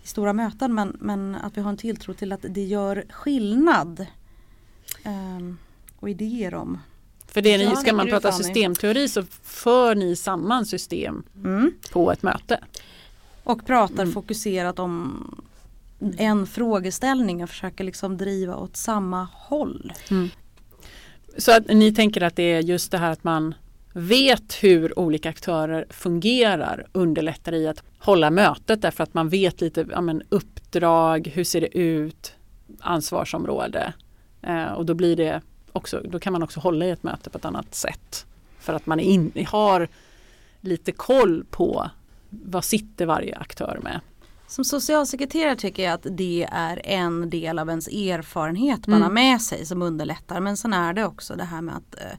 i 0.03 0.07
stora 0.07 0.33
möten 0.33 0.75
men, 0.75 0.97
men 1.01 1.35
att 1.35 1.57
vi 1.57 1.61
har 1.61 1.71
en 1.71 1.77
tilltro 1.77 2.15
till 2.15 2.33
att 2.33 2.45
det 2.49 2.65
gör 2.65 3.05
skillnad. 3.11 4.07
Ehm, 5.05 5.59
och 6.03 6.11
idéer 6.11 6.55
om. 6.55 6.79
För 7.27 7.43
det 7.43 7.59
ni, 7.59 7.65
Ja, 7.65 7.77
ska 7.77 7.93
man 7.93 8.09
prata 8.09 8.33
systemteori 8.33 9.09
så 9.09 9.23
för 9.43 9.95
ni 9.95 10.17
samman 10.17 10.67
system 10.67 11.23
Mm. 11.37 11.73
på 11.93 12.13
ett 12.13 12.23
möte. 12.23 12.59
Och 13.45 13.67
pratar 13.67 14.03
Mm. 14.03 14.13
fokuserat 14.13 14.79
om 14.79 15.25
en 16.19 16.47
frågeställning 16.47 17.43
och 17.43 17.49
försöker 17.49 17.85
liksom 17.85 18.17
driva 18.17 18.57
åt 18.57 18.77
samma 18.77 19.29
håll. 19.33 19.93
Så 21.39 21.53
att 21.57 21.69
ni 21.69 21.95
tänker 21.95 22.23
att 22.23 22.37
det 22.37 22.43
är 22.53 22.61
just 22.63 22.91
det 22.91 22.99
här 22.99 23.11
att 23.11 23.25
man 23.25 23.55
vet 23.93 24.55
hur 24.63 24.99
olika 24.99 25.29
aktörer 25.31 25.87
fungerar 25.91 26.87
underlättar 26.93 27.55
i 27.55 27.69
att 27.69 27.83
hålla 27.99 28.31
mötet 28.31 28.83
därför 28.83 29.03
att 29.05 29.15
man 29.15 29.29
vet 29.29 29.61
lite 29.61 29.87
ja, 29.91 30.01
men 30.01 30.23
uppdrag, 30.29 31.27
hur 31.35 31.45
ser 31.45 31.61
det 31.61 31.79
ut, 31.79 32.33
ansvarsområde. 32.81 33.93
Eh, 34.43 34.65
och 34.73 34.87
då 34.87 34.95
blir 34.95 35.17
det 35.17 35.41
också, 35.73 36.01
då 36.05 36.19
kan 36.19 36.33
man 36.33 36.43
också 36.43 36.61
hålla 36.61 36.85
i 36.87 36.91
ett 36.91 37.03
möte 37.03 37.31
på 37.31 37.39
ett 37.39 37.45
annat 37.45 37.75
sätt. 37.75 38.27
För 38.59 38.73
att 38.75 38.87
man 38.87 39.01
in, 39.01 39.47
har 39.49 39.89
lite 40.61 40.93
koll 40.93 41.45
på 41.51 41.91
vad 42.31 42.65
sitter 42.65 43.07
varje 43.07 43.37
aktör 43.37 43.81
med. 43.83 44.01
Som 44.47 44.65
socialsekreterare 44.65 45.57
tycker 45.57 45.83
jag 45.85 45.93
att 45.93 46.07
det 46.11 46.49
är 46.53 46.81
en 46.87 47.31
del 47.31 47.59
av 47.59 47.69
ens 47.69 47.89
erfarenhet 47.89 48.87
man 48.87 48.97
Mm. 48.97 49.03
har 49.07 49.13
med 49.15 49.43
sig 49.43 49.67
som 49.67 49.83
underlättar. 49.83 50.41
Men 50.41 50.57
sen 50.57 50.73
är 50.73 50.93
det 50.93 51.05
också 51.05 51.35
det 51.37 51.45
här 51.45 51.63
med 51.63 51.77
att 51.77 51.95
eh, 52.01 52.19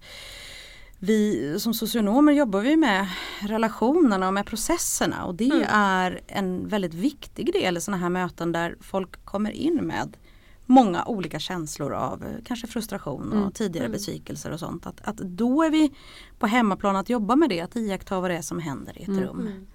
vi 1.00 1.56
som 1.60 1.74
socionomer 1.74 2.34
jobbar 2.34 2.60
vi 2.60 2.76
med 2.78 3.08
relationerna 3.40 4.28
och 4.28 4.34
med 4.34 4.46
processerna 4.46 5.26
och 5.26 5.36
det 5.36 5.46
Mm. 5.46 5.66
är 5.70 6.22
en 6.28 6.68
väldigt 6.68 6.94
viktig 6.94 7.54
del 7.54 7.78
i 7.78 7.82
sådana 7.82 8.02
här 8.02 8.10
möten 8.10 8.52
där 8.52 8.76
folk 8.82 9.26
kommer 9.26 9.52
in 9.52 9.76
med 9.76 10.18
många 10.66 11.06
olika 11.06 11.40
känslor 11.40 11.94
av 11.94 12.24
eh, 12.24 12.30
kanske 12.46 12.68
frustration 12.68 13.32
och 13.32 13.38
Mm. 13.38 13.52
tidigare 13.52 13.86
Mm. 13.86 13.92
besvikelser 13.98 14.52
och 14.52 14.60
sånt. 14.60 14.86
Att, 14.88 15.02
att 15.04 15.18
då 15.18 15.64
är 15.64 15.70
vi 15.70 15.92
på 16.40 16.48
hemmaplan 16.48 16.96
att 16.96 17.10
jobba 17.10 17.36
med 17.36 17.50
det, 17.50 17.62
att 17.62 17.76
iaktta 17.76 18.20
vad 18.20 18.30
det 18.32 18.38
är 18.38 18.42
som 18.42 18.60
händer 18.60 18.98
i 19.00 19.02
ett 19.02 19.08
Mm. 19.08 19.24
rum. 19.24 19.66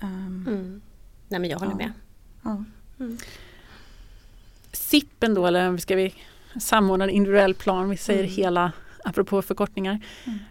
Mm. 0.00 0.80
Nej 1.28 1.40
men 1.40 1.50
jag 1.50 1.58
håller 1.58 1.72
Ja. 1.72 1.76
med. 1.76 1.92
ja. 2.42 2.64
SIPen 4.72 5.34
då, 5.34 5.46
eller 5.46 5.76
ska 5.76 5.96
vi 5.96 6.14
samordna 6.60 7.04
en 7.04 7.10
individuell 7.10 7.54
plan, 7.54 7.90
vi 7.90 7.96
säger 7.96 8.22
Mm. 8.24 8.34
hela 8.34 8.72
apropå 9.04 9.42
förkortningar, 9.42 10.00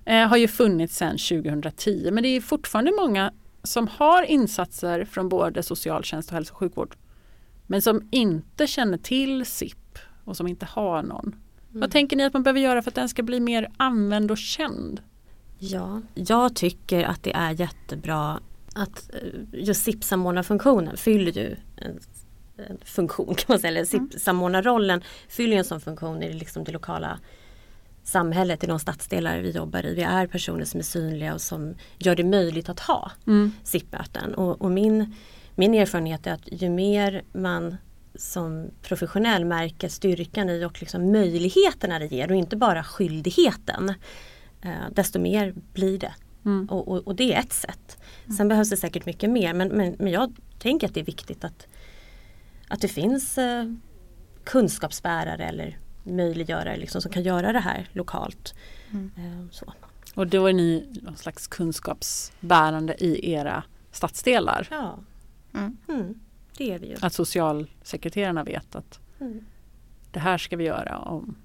eh, 0.05 0.27
har 0.27 0.37
ju 0.37 0.47
funnits 0.47 0.97
sedan 0.97 1.17
2010 1.17 2.09
men 2.11 2.23
det 2.23 2.29
är 2.29 2.41
fortfarande 2.41 2.91
många 3.01 3.33
som 3.63 3.87
har 3.87 4.23
insatser 4.23 5.05
från 5.05 5.29
både 5.29 5.63
socialtjänst 5.63 6.29
och 6.29 6.33
hälso 6.35 6.53
och 6.53 6.57
sjukvård 6.59 6.95
men 7.67 7.81
som 7.81 8.07
inte 8.11 8.67
känner 8.67 8.97
till 8.97 9.45
SIP 9.45 9.77
och 10.25 10.37
som 10.37 10.47
inte 10.47 10.65
har 10.65 11.03
någon. 11.03 11.35
Vad 11.69 11.91
tänker 11.91 12.17
ni 12.17 12.23
att 12.23 12.33
man 12.33 12.43
behöver 12.43 12.59
göra 12.59 12.81
för 12.81 12.91
att 12.91 12.95
den 12.95 13.09
ska 13.09 13.23
bli 13.23 13.39
mer 13.39 13.69
använd 13.77 14.31
och 14.31 14.37
känd? 14.37 15.01
Ja, 15.59 16.01
jag 16.13 16.55
tycker 16.55 17.03
att 17.03 17.23
det 17.23 17.33
är 17.33 17.51
jättebra 17.51 18.39
att 18.73 19.09
eh, 19.13 19.19
just 19.51 19.83
SIP-samordnarfunktionen 19.83 20.97
fyller 20.97 21.31
ju 21.31 21.55
en, 21.75 21.99
en 22.57 22.77
funktion 22.85 23.35
kan 23.37 23.45
man 23.47 23.59
säga. 23.59 23.71
Eller 23.71 23.85
SIP-samordnarrollen 23.85 25.01
fyller 25.29 25.53
ju 25.53 25.57
en 25.57 25.65
sån 25.65 25.81
funktion 25.81 26.23
i 26.23 26.33
liksom 26.33 26.63
det 26.63 26.71
lokala 26.71 27.19
samhället, 28.03 28.63
i 28.63 28.67
de 28.67 28.79
stadsdelar 28.79 29.39
vi 29.39 29.51
jobbar 29.51 29.85
i. 29.85 29.95
Vi 29.95 30.01
är 30.01 30.27
personer 30.27 30.65
som 30.65 30.79
är 30.79 30.83
synliga 30.83 31.33
och 31.33 31.41
som 31.41 31.75
gör 31.97 32.15
det 32.15 32.23
möjligt 32.23 32.69
att 32.69 32.79
ha 32.79 33.11
SIP-möten. 33.63 34.33
Och, 34.33 34.61
och 34.61 34.71
min, 34.71 35.15
min 35.55 35.73
erfarenhet 35.73 36.27
är 36.27 36.33
att 36.33 36.47
ju 36.51 36.69
mer 36.69 37.23
man 37.33 37.77
som 38.15 38.71
professionell 38.81 39.45
märker 39.45 39.89
styrkan 39.89 40.49
i 40.49 40.65
och 40.65 40.81
liksom 40.81 41.11
möjligheterna 41.11 41.99
det 41.99 42.05
ger 42.05 42.31
och 42.31 42.37
inte 42.37 42.55
bara 42.55 42.83
skyldigheten 42.83 43.93
eh, 44.61 44.89
desto 44.91 45.19
mer 45.19 45.53
blir 45.73 45.99
det. 45.99 46.13
Mm. 46.45 46.69
Och, 46.69 46.87
och, 46.87 47.07
och 47.07 47.15
det 47.15 47.33
är 47.33 47.39
ett 47.39 47.53
sätt. 47.53 47.97
Sen 48.37 48.47
behövs 48.47 48.69
det 48.69 48.77
säkert 48.77 49.05
mycket 49.05 49.29
mer 49.29 49.53
men, 49.53 49.67
men, 49.67 49.95
men 49.99 50.11
jag 50.11 50.35
tänker 50.59 50.87
att 50.87 50.93
det 50.93 50.99
är 50.99 51.05
viktigt 51.05 51.43
att, 51.43 51.67
att 52.67 52.81
det 52.81 52.87
finns 52.87 53.37
eh, 53.37 53.65
kunskapsbärare 54.43 55.45
eller 55.45 55.77
möjliggörare 56.03 56.77
liksom, 56.77 57.01
som 57.01 57.11
kan 57.11 57.23
göra 57.23 57.53
det 57.53 57.59
här 57.59 57.89
lokalt. 57.93 58.53
Eh, 59.17 59.49
så. 59.51 59.73
Och 60.15 60.27
då 60.27 60.47
är 60.47 60.53
ni 60.53 60.99
någon 61.01 61.17
slags 61.17 61.47
kunskapsbärande 61.47 63.03
i 63.03 63.31
era 63.31 63.63
stadsdelar. 63.91 64.67
Ja. 64.71 64.99
Mm. 66.59 66.67
Mm, 66.69 66.73
det 66.73 66.73
är 66.73 66.79
vi 66.79 66.87
ju. 66.87 66.95
Att 67.01 67.13
socialsekreterarna 67.13 68.43
vet 68.43 68.75
att 68.75 68.99
Mm. 69.19 69.45
det 70.11 70.19
här 70.19 70.37
ska 70.37 70.57
vi 70.57 70.63
göra. 70.63 70.97
Om, 70.99 71.35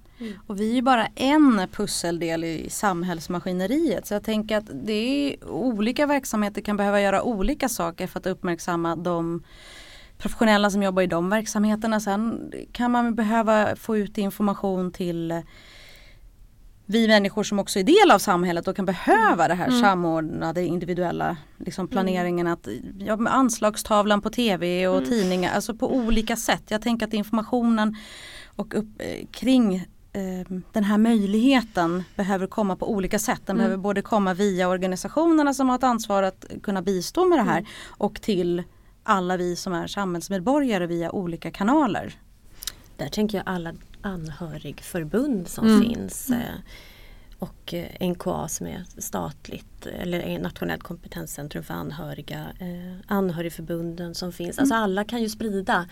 Och 0.47 0.59
vi 0.59 0.69
är 0.71 0.75
ju 0.75 0.81
bara 0.81 1.05
en 1.15 1.67
pusseldel 1.71 2.43
i 2.43 2.69
samhällsmaskineriet 2.69 4.07
så 4.07 4.13
jag 4.13 4.23
tänker 4.23 4.57
att 4.57 4.69
det 4.73 4.93
är 4.93 5.47
olika 5.49 6.05
verksamheter 6.05 6.61
kan 6.61 6.77
behöva 6.77 7.01
göra 7.01 7.23
olika 7.23 7.69
saker 7.69 8.07
för 8.07 8.19
att 8.19 8.25
uppmärksamma 8.27 8.95
de 8.95 9.43
professionella 10.17 10.69
som 10.69 10.83
jobbar 10.83 11.01
i 11.01 11.07
de 11.07 11.29
verksamheterna. 11.29 11.99
Sen 11.99 12.51
kan 12.71 12.91
man 12.91 13.15
behöva 13.15 13.75
få 13.75 13.97
ut 13.97 14.17
information 14.17 14.91
till 14.91 15.41
vi 16.91 17.07
människor 17.07 17.43
som 17.43 17.59
också 17.59 17.79
är 17.79 17.83
del 17.83 18.11
av 18.11 18.19
samhället 18.19 18.67
och 18.67 18.75
kan 18.75 18.85
behöva 18.85 19.47
det 19.47 19.53
här 19.53 19.71
samordnade 19.81 20.65
individuella 20.65 21.37
liksom 21.57 21.87
planeringen 21.87 22.47
att 22.47 22.67
ja, 22.99 23.27
anslagstavlan 23.27 24.21
på 24.21 24.29
tv 24.29 24.87
och 24.87 25.05
tidningar, 25.05 25.53
alltså 25.53 25.73
på 25.73 25.95
olika 25.95 26.35
sätt. 26.35 26.63
Jag 26.67 26.81
tänker 26.81 27.07
att 27.07 27.13
informationen 27.13 27.95
och 28.55 28.75
upp, 28.75 28.87
eh, 28.99 29.27
kring 29.31 29.75
eh, 30.13 30.47
den 30.71 30.83
här 30.83 30.97
möjligheten 30.97 32.03
behöver 32.15 32.47
komma 32.47 32.75
på 32.75 32.91
olika 32.91 33.19
sätt. 33.19 33.41
Den 33.45 33.57
behöver 33.57 33.77
både 33.77 34.01
komma 34.01 34.33
via 34.33 34.69
organisationerna 34.69 35.53
som 35.53 35.69
har 35.69 35.75
ett 35.75 35.83
ansvar 35.83 36.23
att 36.23 36.45
kunna 36.63 36.81
bistå 36.81 37.25
med 37.25 37.37
det 37.39 37.43
här 37.43 37.67
och 37.87 38.21
till 38.21 38.63
alla 39.03 39.37
vi 39.37 39.55
som 39.55 39.73
är 39.73 39.87
samhällsmedborgare 39.87 40.87
via 40.87 41.11
olika 41.11 41.51
kanaler. 41.51 42.13
Där 42.97 43.07
tänker 43.07 43.37
jag 43.37 43.47
alla 43.47 43.73
anhörigförbund 44.01 45.47
som 45.47 45.67
Mm. 45.67 45.81
finns. 45.81 46.29
Eh, 46.29 46.55
och 47.39 47.73
eh, 47.73 48.07
NKA 48.09 48.47
som 48.47 48.67
är 48.67 48.83
statligt 48.97 49.85
eller 49.85 50.39
Nationellt 50.39 50.83
kompetenscentrum 50.83 51.63
för 51.63 51.73
anhöriga. 51.73 52.39
Eh, 52.59 52.95
anhörigförbunden 53.07 54.15
som 54.15 54.31
finns. 54.31 54.59
Alltså 54.59 54.75
alla 54.75 55.03
kan 55.03 55.21
ju 55.21 55.29
sprida 55.29 55.87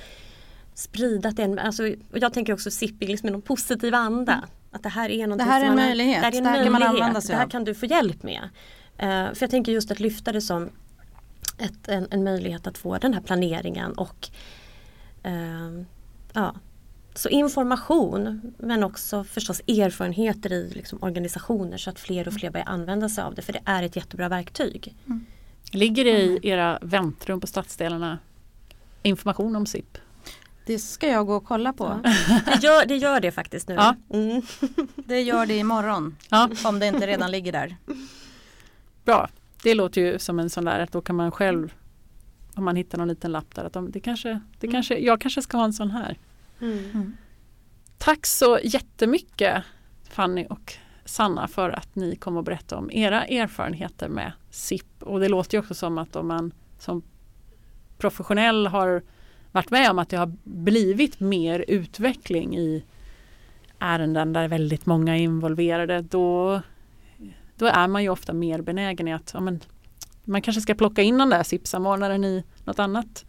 sprida 0.73 1.29
att 1.29 1.35
det 1.35 1.41
är 1.41 1.45
en, 1.47 1.59
alltså, 1.59 1.83
och 1.83 2.17
jag 2.21 2.33
tänker 2.33 2.53
också 2.53 2.71
SIP 2.71 3.01
liksom 3.03 3.29
i 3.29 3.31
någon 3.31 3.41
positiv 3.41 3.95
anda. 3.95 4.43
Att 4.71 4.83
det 4.83 4.89
här 4.89 5.09
är 5.09 5.27
här 5.43 5.63
en 5.63 5.75
möjlighet. 5.75 6.21
Det 6.21 6.25
här, 6.25 6.31
är 6.33 6.37
en 6.37 6.43
Det 6.43 6.49
här 6.49 6.63
kan 6.63 6.71
man 6.71 6.81
möjlighet. 6.81 7.01
använda 7.01 7.21
sig 7.21 7.33
Det 7.33 7.37
här 7.37 7.45
av. 7.45 7.49
kan 7.49 7.63
du 7.63 7.75
få 7.75 7.85
hjälp 7.85 8.23
med. 8.23 8.49
För 8.97 9.37
jag 9.43 9.49
tänker 9.49 9.71
just 9.71 9.91
att 9.91 9.99
lyfta 9.99 10.31
det 10.31 10.41
som 10.41 10.69
ett, 11.57 11.87
en, 11.87 12.07
en 12.11 12.23
möjlighet 12.23 12.67
att 12.67 12.77
få 12.77 12.97
den 12.97 13.13
här 13.13 13.21
planeringen 13.21 13.91
och 13.93 14.29
eh, 15.23 15.81
ja, 16.33 16.55
så 17.17 17.29
information 17.29 18.53
men 18.57 18.83
också 18.83 19.23
förstås 19.23 19.59
erfarenheter 19.59 20.53
i 20.53 20.71
liksom 20.73 20.99
organisationer 21.01 21.77
så 21.77 21.89
att 21.89 21.99
fler 21.99 22.27
och 22.27 22.33
fler 22.33 22.51
börjar 22.51 22.65
använda 22.65 23.09
sig 23.09 23.23
av 23.23 23.35
det 23.35 23.41
för 23.41 23.53
det 23.53 23.61
är 23.65 23.83
ett 23.83 23.95
jättebra 23.95 24.29
verktyg. 24.29 24.95
ligger 25.71 26.05
det 26.05 26.21
i 26.21 26.39
era 26.43 26.79
väntrum 26.81 27.41
på 27.41 27.47
stadsdelarna 27.47 28.19
information 29.03 29.55
om 29.55 29.65
SIP? 29.65 29.97
Det 30.65 30.79
ska 30.79 31.07
jag 31.07 31.27
gå 31.27 31.35
och 31.35 31.45
kolla 31.45 31.73
på. 31.73 31.99
Det 32.45 32.63
gör 32.63 32.85
det, 32.85 32.95
gör 32.95 33.19
det 33.19 33.31
faktiskt 33.31 33.67
nu. 33.67 33.75
Ja. 33.75 33.95
Mm. 34.13 34.41
Det 34.95 35.21
gör 35.21 35.45
det 35.45 35.57
imorgon. 35.57 36.15
Ja. 36.29 36.49
Om 36.65 36.79
det 36.79 36.87
inte 36.87 37.07
redan 37.07 37.31
ligger 37.31 37.51
där. 37.51 37.75
Bra, 39.05 39.29
det 39.63 39.73
låter 39.73 40.01
ju 40.01 40.19
som 40.19 40.39
en 40.39 40.49
sån 40.49 40.65
där 40.65 40.79
att 40.79 40.91
då 40.91 41.01
kan 41.01 41.15
man 41.15 41.31
själv 41.31 41.73
om 42.55 42.65
man 42.65 42.75
hittar 42.75 42.97
någon 42.97 43.07
liten 43.07 43.31
lapp 43.31 43.55
där 43.55 43.65
att 43.65 43.73
de, 43.73 43.91
det 43.91 43.99
kanske, 43.99 44.39
det 44.59 44.67
kanske, 44.67 44.97
jag 44.97 45.21
kanske 45.21 45.41
ska 45.41 45.57
ha 45.57 45.65
en 45.65 45.73
sån 45.73 45.91
här. 45.91 46.17
Mm. 46.61 47.17
Tack 47.97 48.25
så 48.25 48.59
jättemycket 48.63 49.63
Fanny 50.09 50.45
och 50.49 50.73
Sanna 51.05 51.47
för 51.47 51.69
att 51.69 51.95
ni 51.95 52.15
kom 52.15 52.37
och 52.37 52.43
berättade 52.43 52.81
om 52.81 52.91
era 52.91 53.25
erfarenheter 53.25 54.09
med 54.09 54.31
SIP. 54.49 55.03
Och 55.03 55.19
det 55.19 55.29
låter 55.29 55.57
ju 55.57 55.59
också 55.59 55.73
som 55.73 55.97
att 55.97 56.15
om 56.15 56.27
man 56.27 56.51
som 56.79 57.03
professionell 57.97 58.67
har 58.67 59.03
varit 59.51 59.71
med 59.71 59.91
om 59.91 59.99
att 59.99 60.09
det 60.09 60.17
har 60.17 60.33
blivit 60.43 61.19
mer 61.19 61.65
utveckling 61.67 62.57
i 62.57 62.83
ärenden 63.79 64.33
där 64.33 64.47
väldigt 64.47 64.85
många 64.85 65.17
är 65.17 65.21
involverade 65.21 66.01
då, 66.01 66.61
då 67.55 67.65
är 67.65 67.87
man 67.87 68.03
ju 68.03 68.09
ofta 68.09 68.33
mer 68.33 68.61
benägen 68.61 69.07
i 69.07 69.13
att 69.13 69.31
ja, 69.33 69.39
men, 69.39 69.59
man 70.23 70.41
kanske 70.41 70.61
ska 70.61 70.73
plocka 70.73 71.01
in 71.01 71.17
den 71.17 71.29
där 71.29 71.43
SIP-samordnaren 71.43 72.23
i 72.23 72.43
något 72.63 72.79
annat. 72.79 73.25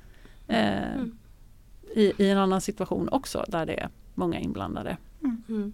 Eh, 0.48 0.92
Mm. 0.94 1.18
I, 1.94 2.12
I 2.18 2.30
en 2.30 2.38
annan 2.38 2.60
situation 2.60 3.08
också 3.08 3.44
där 3.48 3.66
det 3.66 3.80
är 3.80 3.88
många 4.14 4.40
inblandade. 4.40 4.96
Mm. 5.48 5.72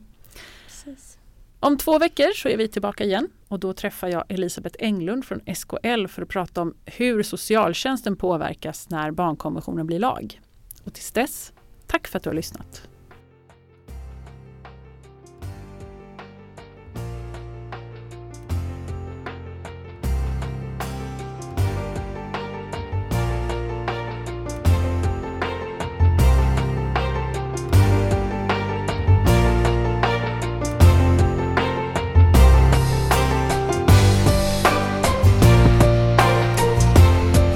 Precis. 0.66 1.18
Om 1.60 1.78
två 1.78 1.98
veckor 1.98 2.32
så 2.34 2.48
är 2.48 2.56
vi 2.56 2.68
tillbaka 2.68 3.04
igen 3.04 3.28
och 3.48 3.60
då 3.60 3.72
träffar 3.72 4.08
jag 4.08 4.24
Elisabeth 4.28 4.76
Englund 4.78 5.24
från 5.24 5.40
SKL 5.54 6.06
för 6.06 6.22
att 6.22 6.28
prata 6.28 6.62
om 6.62 6.74
hur 6.84 7.22
socialtjänsten 7.22 8.16
påverkas 8.16 8.90
när 8.90 9.10
barnkonventionen 9.10 9.86
blir 9.86 9.98
lag. 9.98 10.40
Och 10.84 10.92
tills 10.92 11.12
dess, 11.12 11.52
tack 11.86 12.06
för 12.06 12.16
att 12.16 12.22
du 12.22 12.30
har 12.30 12.34
lyssnat. 12.34 12.88